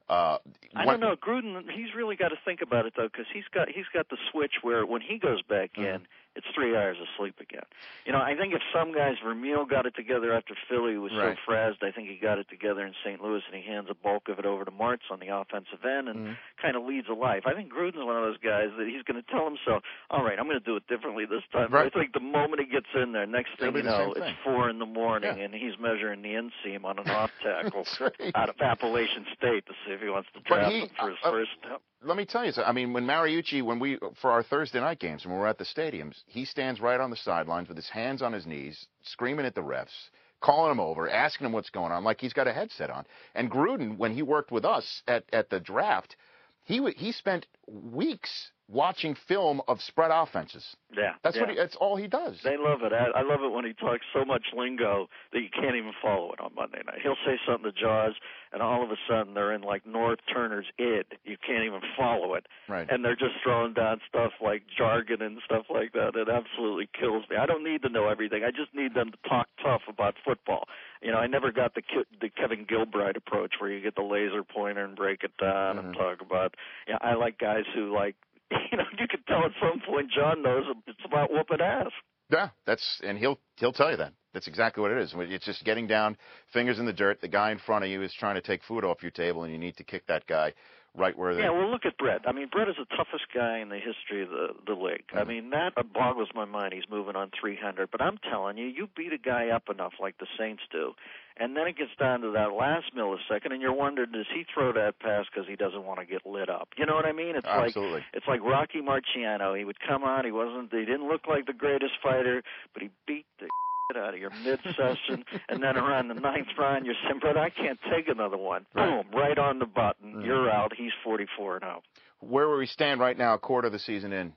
[0.09, 0.37] Uh,
[0.75, 1.15] I don't know.
[1.15, 4.17] Gruden, he's really got to think about it though, because he's got he's got the
[4.31, 6.03] switch where when he goes back Mm-hmm.
[6.35, 7.63] It's three hours of sleep again.
[8.05, 11.35] You know, I think if some guys, Vermeil got it together after Philly was Right.
[11.37, 13.21] so frazzed, I think he got it together in St.
[13.21, 16.09] Louis, and he hands a bulk of it over to Martz on the offensive end
[16.09, 16.33] and Mm-hmm.
[16.61, 17.43] kind of leads a life.
[17.45, 20.39] I think Gruden's one of those guys that he's going to tell himself, "All right,
[20.39, 21.91] I'm going to do it differently this time." Right.
[21.91, 24.25] But I think the moment he gets in there, next thing you know, same it's
[24.25, 24.35] thing.
[24.43, 25.43] four in the morning, Yeah.
[25.45, 28.31] and he's measuring the inseam on an off tackle right.
[28.35, 31.17] out of Appalachian State to see if he wants to draft he- him for his
[31.23, 31.81] uh, first step.
[32.05, 32.69] Let me tell you something.
[32.69, 35.65] I mean, when Mariucci, when we for our Thursday night games, when we're at the
[35.65, 39.55] stadiums, he stands right on the sidelines with his hands on his knees, screaming at
[39.55, 40.09] the refs,
[40.41, 43.05] calling them over, asking them what's going on, like he's got a headset on.
[43.35, 46.15] And Gruden, when he worked with us at at the draft,
[46.63, 50.65] he he spent weeks watching film of spread offenses.
[50.95, 51.41] Yeah, That's yeah.
[51.41, 52.39] what he, that's all he does.
[52.43, 52.93] They love it.
[52.93, 56.31] I, I love it when he talks so much lingo that you can't even follow
[56.33, 56.99] it on Monday night.
[57.01, 58.13] He'll say something to Jaws,
[58.51, 61.05] and all of a sudden they're in like Norv Turner's id.
[61.25, 62.87] You can't even follow it, Right.
[62.89, 66.15] and they're just throwing down stuff like jargon and stuff like that.
[66.15, 67.37] It absolutely kills me.
[67.37, 68.43] I don't need to know everything.
[68.43, 70.67] I just need them to talk tough about football.
[71.01, 74.03] You know, I never got the Ke- the Kevin Gilbride approach where you get the
[74.03, 75.99] laser pointer and break it down and mm-hmm.
[76.01, 76.55] talk about.
[76.87, 78.15] Yeah, I like guys who like.
[78.71, 81.91] You know, you could tell at some point John knows it's about whooping ass.
[82.31, 84.13] Yeah, that's and he'll he'll tell you that.
[84.33, 85.13] That's exactly what it is.
[85.15, 86.17] It's just getting down,
[86.51, 87.21] fingers in the dirt.
[87.21, 89.53] The guy in front of you is trying to take food off your table, and
[89.53, 90.53] you need to kick that guy
[90.95, 92.21] right where the Yeah, well, look at Brett.
[92.27, 95.05] I mean, Brett is the toughest guy in the history of the the league.
[95.13, 96.73] I mean, that boggles my mind.
[96.73, 100.17] He's moving on 300, but I'm telling you, you beat a guy up enough like
[100.17, 100.93] the Saints do,
[101.37, 104.71] and then it gets down to that last millisecond, and you're wondering, does he throw
[104.73, 106.69] that pass because he doesn't want to get lit up?
[106.77, 107.35] You know what I mean?
[107.35, 107.95] It's Absolutely.
[107.95, 109.57] like it's like Rocky Marciano.
[109.57, 110.25] He would come on.
[110.25, 110.71] He wasn't.
[110.71, 112.43] He didn't look like the greatest fighter,
[112.73, 113.47] but he beat the
[113.91, 117.79] out of your mid-session, and then around the ninth round, you're saying, "Brother, I can't
[117.91, 120.21] take another one." Boom, right on the button.
[120.21, 120.73] You're out.
[120.75, 121.81] He's 44 and 0.
[122.21, 124.33] Where we stand right now, a quarter of the season in?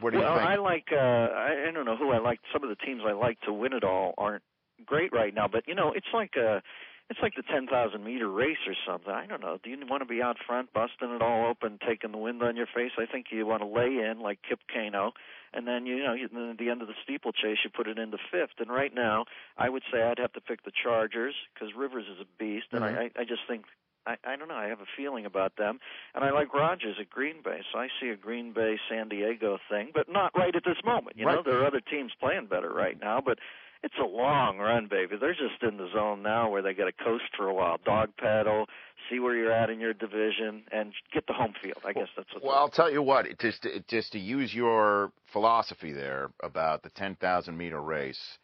[0.00, 0.50] What do well, you think?
[0.50, 0.84] I like.
[0.92, 2.40] uh I, I don't know who I like.
[2.52, 4.42] Some of the teams I like to win it all aren't
[4.84, 6.62] great right now, but you know, it's like a.
[7.10, 9.10] It's like the 10,000 meter race or something.
[9.12, 9.58] I don't know.
[9.62, 12.54] Do you want to be out front, busting it all open, taking the wind on
[12.54, 12.92] your face?
[12.98, 15.12] I think you want to lay in like Kip Keino,
[15.54, 17.98] and then you know, you, then at the end of the steeplechase, you put it
[17.98, 18.60] into fifth.
[18.60, 19.24] And right now,
[19.56, 22.82] I would say I'd have to pick the Chargers because Rivers is a beast, and
[22.84, 23.10] Mhm.
[23.16, 23.64] I, I just think
[24.06, 24.54] I, I don't know.
[24.54, 25.80] I have a feeling about them,
[26.14, 27.60] and I like Rodgers at Green Bay.
[27.72, 31.16] So I see a Green Bay San Diego thing, but not right at this moment.
[31.18, 33.38] You know, there are other teams playing better right now, but
[33.82, 35.16] it's a long run, baby.
[35.20, 38.10] They're just in the zone now where they got to coast for a while, dog
[38.18, 38.66] paddle,
[39.08, 41.78] see where you're at in your division, and get the home field.
[41.84, 42.42] I guess that's what.
[42.44, 43.26] Well, I'll tell you what.
[43.26, 48.38] it Just it- just to use your philosophy there about the 10,000 meter race,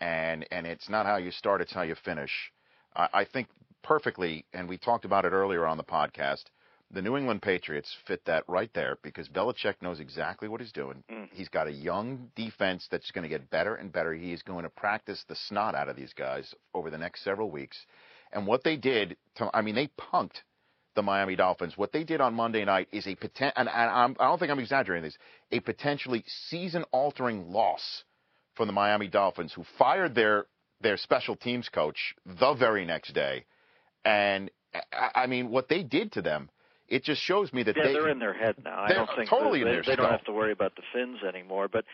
[0.00, 2.52] and and it's not how you start, it's how you finish.
[2.94, 3.48] I, I think
[3.82, 6.44] perfectly, and we talked about it earlier on the podcast.
[6.94, 11.02] The New England Patriots fit that right there because Belichick knows exactly what he's doing.
[11.10, 11.28] Mm.
[11.32, 14.14] He's got a young defense that's going to get better and better.
[14.14, 17.50] He is going to practice the snot out of these guys over the next several
[17.50, 17.76] weeks.
[18.32, 20.42] And what they did, to, I mean, they punked
[20.94, 21.76] the Miami Dolphins.
[21.76, 24.52] What they did on Monday night is a poten- and, and I'm, I don't think
[24.52, 25.18] I'm exaggerating this,
[25.50, 28.04] a potentially season-altering loss
[28.54, 30.46] from the Miami Dolphins, who fired their
[30.80, 33.44] their special teams coach the very next day.
[34.04, 34.50] And
[34.92, 36.50] I, I mean, what they did to them,
[36.88, 38.82] it just shows me that yeah, they they're in their head now.
[38.82, 41.18] I don't think totally they, in their they don't have to worry about the fins
[41.26, 41.68] anymore.
[41.68, 41.84] But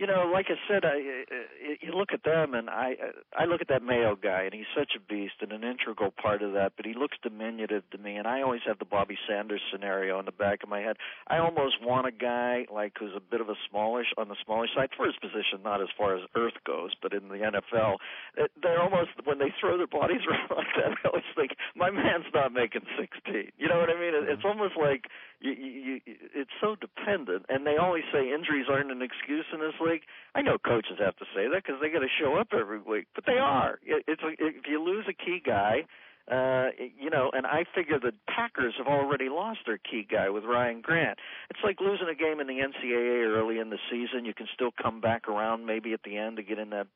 [0.00, 2.96] you know, like I said, I, I you look at them, and I
[3.36, 6.40] I look at that Mayo guy, and he's such a beast and an integral part
[6.40, 6.72] of that.
[6.76, 10.24] But he looks diminutive to me, and I always have the Bobby Sanders scenario in
[10.24, 10.96] the back of my head.
[11.28, 14.70] I almost want a guy like who's a bit of a smallish on the smallish
[14.74, 17.96] side for his position, not as far as Earth goes, but in the NFL,
[18.36, 20.96] it- uh, they're almost when they throw their bodies around like that.
[21.04, 23.52] I always think my man's not making 16.
[23.58, 24.14] You know what I mean?
[24.14, 25.08] It- It's almost like
[25.40, 29.60] you, you, you, it's so dependent, and they always say injuries aren't an excuse in
[29.60, 30.02] this league.
[30.34, 33.06] I know coaches have to say that because they got to show up every week,
[33.14, 33.78] but they are.
[33.84, 35.86] It, it's if you lose a key guy,
[36.30, 40.44] uh, you know, and I figure the Packers have already lost their key guy with
[40.44, 41.18] Ryan Grant.
[41.50, 44.24] It's like losing a game in the NCAA early in the season.
[44.24, 46.86] You can still come back around maybe at the end to get in that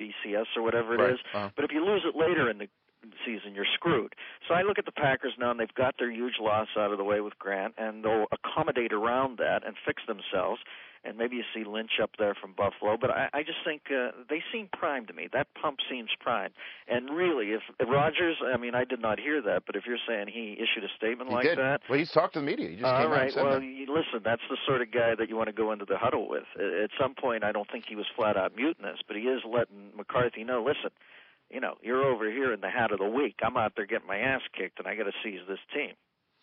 [0.00, 1.18] BCS or whatever it is.
[1.32, 1.40] Right.
[1.40, 1.50] Uh-huh.
[1.54, 2.68] But if you lose it later in the
[3.24, 4.14] season, you're screwed.
[4.48, 6.98] So I look at the Packers now, and they've got their huge loss out of
[6.98, 10.60] the way with Grant, and they'll accommodate around that and fix themselves.
[11.02, 14.10] And maybe you see Lynch up there from Buffalo, but I, I just think uh,
[14.28, 15.28] they seem primed to me.
[15.32, 16.52] That pump seems primed.
[16.88, 20.02] And really, if, if Rodgers, I mean, I did not hear that, but if you're
[20.06, 21.58] saying he issued a statement he like did.
[21.58, 22.68] that, Well, he's talked to the media.
[22.68, 23.44] He just all came out and right.
[23.44, 23.64] Well, that.
[23.64, 26.28] you, listen, that's the sort of guy that you want to go into the huddle
[26.28, 26.44] with.
[26.56, 29.96] At some point, I don't think he was flat out mutinous, but he is letting
[29.96, 30.62] McCarthy know.
[30.62, 30.90] Listen,
[31.50, 33.36] you know, you're over here in the hat of the week.
[33.42, 35.94] I'm out there getting my ass kicked, and I got to seize this team.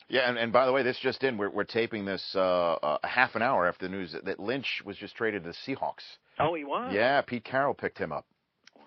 [0.09, 1.37] Yeah, and, and by the way, this just in.
[1.37, 4.95] We're, we're taping this uh, uh, half an hour after the news that, Lynch was
[4.97, 6.03] just traded to the Seahawks.
[6.39, 6.93] Oh, he was.
[6.93, 8.25] Yeah, Pete Carroll picked him up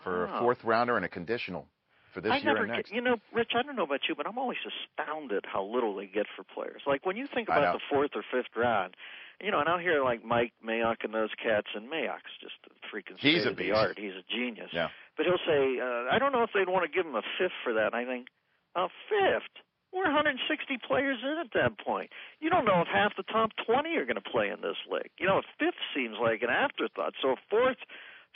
[0.03, 0.37] for Wow.
[0.37, 1.67] a fourth rounder and a conditional
[2.15, 3.53] for this I year never and get, you know, Rich.
[3.55, 6.83] I don't know about you, but I'm always astounded how little they get for players.
[6.87, 8.95] Like when you think about the fourth or fifth round,
[9.41, 12.73] you know, and I'll hear like Mike Mayock and those cats, and Mayock's just a
[12.95, 13.77] freaking He's a state of the beast.
[13.77, 13.99] art.
[13.99, 14.71] He's a genius.
[14.73, 14.89] Yeah.
[15.17, 17.57] But he'll say, uh, I don't know if they'd want to give him a fifth
[17.65, 17.93] for that.
[17.93, 18.29] And I think,
[18.77, 19.51] a fifth?
[19.93, 20.39] We're 160
[20.87, 22.11] players in at that point.
[22.39, 25.11] You don't know if half the top 20 are going to play in this league.
[25.19, 27.15] You know, a fifth seems like an afterthought.
[27.21, 27.79] So a fourth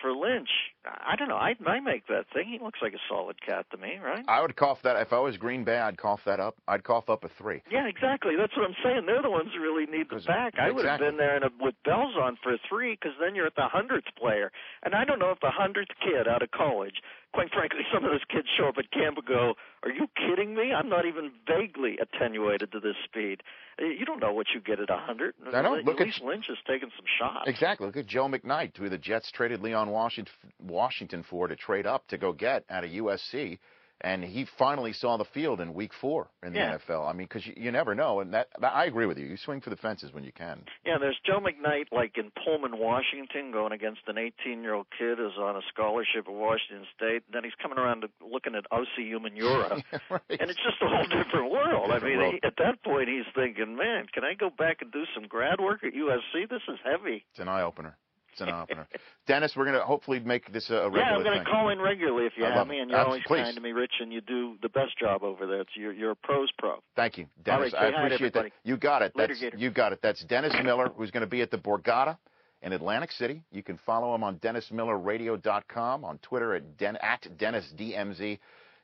[0.03, 0.51] for Lynch,
[0.87, 1.37] I don't know.
[1.37, 2.47] I I make that thing.
[2.49, 4.25] He looks like a solid cat to me, right?
[4.29, 5.79] I would cough that if I was Green Bay.
[5.79, 6.57] I'd cough that up.
[6.69, 7.63] I'd cough up a three.
[7.71, 8.35] Yeah, exactly.
[8.37, 9.07] That's what I'm saying.
[9.07, 10.55] They're the ones who really need the back.
[10.59, 11.07] I would have exactly.
[11.09, 13.69] been there in a, with bells on for a three, because then you're at the
[13.69, 14.53] hundredth player.
[14.83, 16.97] And I don't know if the hundredth kid out of college,
[17.33, 19.55] quite frankly, some of those kids show up at camp and go,
[19.85, 20.73] "Are you kidding me?
[20.73, 23.43] I'm not even vaguely attenuated to this speed."
[23.81, 25.35] Uh, You don't know what you get at a hundred.
[25.53, 25.77] I know.
[25.77, 27.49] At Look at- least Lynch has taken some shots.
[27.49, 27.87] Exactly.
[27.87, 30.33] Look at Joe McKnight, who the Jets traded Leon Washington
[30.75, 33.59] Washington for to trade up to go get out of USC,
[34.01, 36.77] and he finally saw the field in Week Four in the Yeah.
[36.77, 37.09] NFL.
[37.09, 39.25] I mean, because you, you never know, and that, that I agree with you.
[39.27, 40.65] You swing for the fences when you can.
[40.85, 45.57] Yeah, there's Joe McKnight, like in Pullman, Washington, going against an 18-year-old kid who's on
[45.57, 47.23] a scholarship at Washington State.
[47.33, 49.81] Then he's coming around to looking at Osi Umenyiora,
[50.11, 50.21] right.
[50.41, 51.91] and it's just a whole different world.
[51.91, 52.35] I mean, world.
[52.43, 55.61] He, at that point, he's thinking, "Man, can I go back and do some grad
[55.61, 56.51] work at USC?
[56.51, 57.97] This is heavy." It's an eye opener.
[58.35, 58.89] It's an opener.
[59.29, 61.81] Dennis, we're going to hopefully make this a, regular yeah, I'm going to call in
[61.81, 63.43] regularly if you I have me, and you're Abs- always please.
[63.43, 65.61] kind to me, Rich, and you do the best job over there.
[65.61, 66.77] It's you're, you're a pros pro.
[66.97, 67.73] Thank you, Dennis.
[67.73, 68.47] right, I appreciate that.
[68.65, 69.15] You got it.
[69.15, 69.57] Later, That's Gator.
[69.57, 70.01] you got it.
[70.03, 72.19] That's Dennis Miller, who's going to be at the Borgata
[72.63, 73.43] in Atlantic City.
[73.53, 78.39] You can follow him on DennisMillerRadio.com, on Twitter at, Den- at DennisDMZ.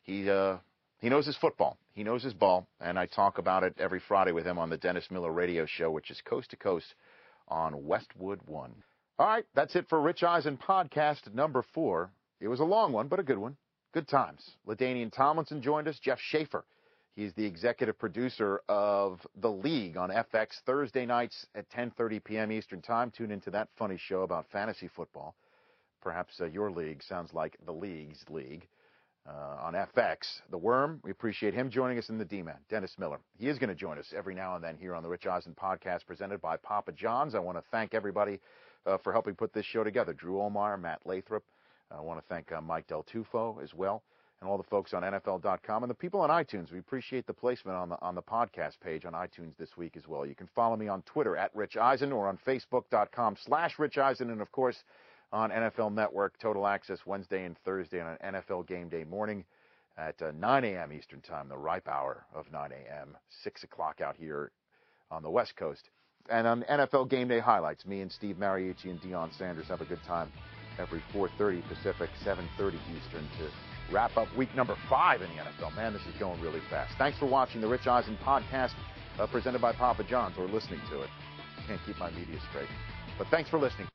[0.04, 0.56] He, uh,
[1.00, 1.76] he knows his football.
[1.94, 4.76] He knows his ball, and I talk about it every Friday with him on the
[4.76, 6.94] Dennis Miller Radio Show, which is coast to coast
[7.48, 8.72] on Westwood One.
[9.20, 12.10] All right, that's it for Rich Eisen podcast number four.
[12.40, 13.54] It was a long one, but a good one.
[13.92, 14.42] Good times.
[14.66, 15.98] LaDainian Tomlinson joined us.
[15.98, 16.64] Jeff Schaffer.
[17.16, 22.50] He's the executive producer of The League on FX Thursday nights at 10:30 p.m.
[22.50, 23.10] Eastern Time.
[23.10, 25.34] Tune into that funny show about fantasy football.
[26.00, 28.66] Perhaps uh, your league sounds like the league's league
[29.28, 30.40] uh, on FX.
[30.50, 33.18] The Worm, we appreciate him joining us in the D-Man, Dennis Miller.
[33.38, 35.54] He is going to join us every now and then here on the Rich Eisen
[35.62, 37.34] podcast presented by Papa John's.
[37.34, 38.40] I want to thank everybody
[38.98, 40.12] for helping put this show together.
[40.12, 41.44] Drew Olmar, Matt Lathrop.
[41.90, 44.02] I want to thank uh, Mike Del Tufo as well,
[44.40, 46.72] and all the folks on NFL.com and the people on iTunes.
[46.72, 50.06] We appreciate the placement on the on the podcast page on iTunes this week as
[50.06, 50.24] well.
[50.24, 54.30] You can follow me on Twitter at Rich Eisen or on Facebook.com slash Rich Eisen,
[54.30, 54.84] and of course
[55.32, 59.44] on NFL Network, Total Access Wednesday and Thursday on an NFL Game Day morning
[59.96, 60.92] at uh, 9 a.m.
[60.92, 64.50] Eastern Time, the ripe hour of 9 a.m., 6 o'clock out here
[65.10, 65.90] on the West Coast.
[66.28, 69.84] And on NFL Game Day highlights, me and Steve Mariucci and Deion Sanders have a
[69.84, 70.30] good time
[70.78, 73.50] every 4.30 Pacific, 7.30 Eastern to
[73.92, 75.74] wrap up week number five in the NFL.
[75.74, 76.94] Man, this is going really fast.
[76.98, 78.72] Thanks for watching the Rich Eisen podcast
[79.18, 81.10] uh, presented by Papa John's or listening to it.
[81.66, 82.68] Can't keep my media straight.
[83.18, 83.88] But thanks for listening.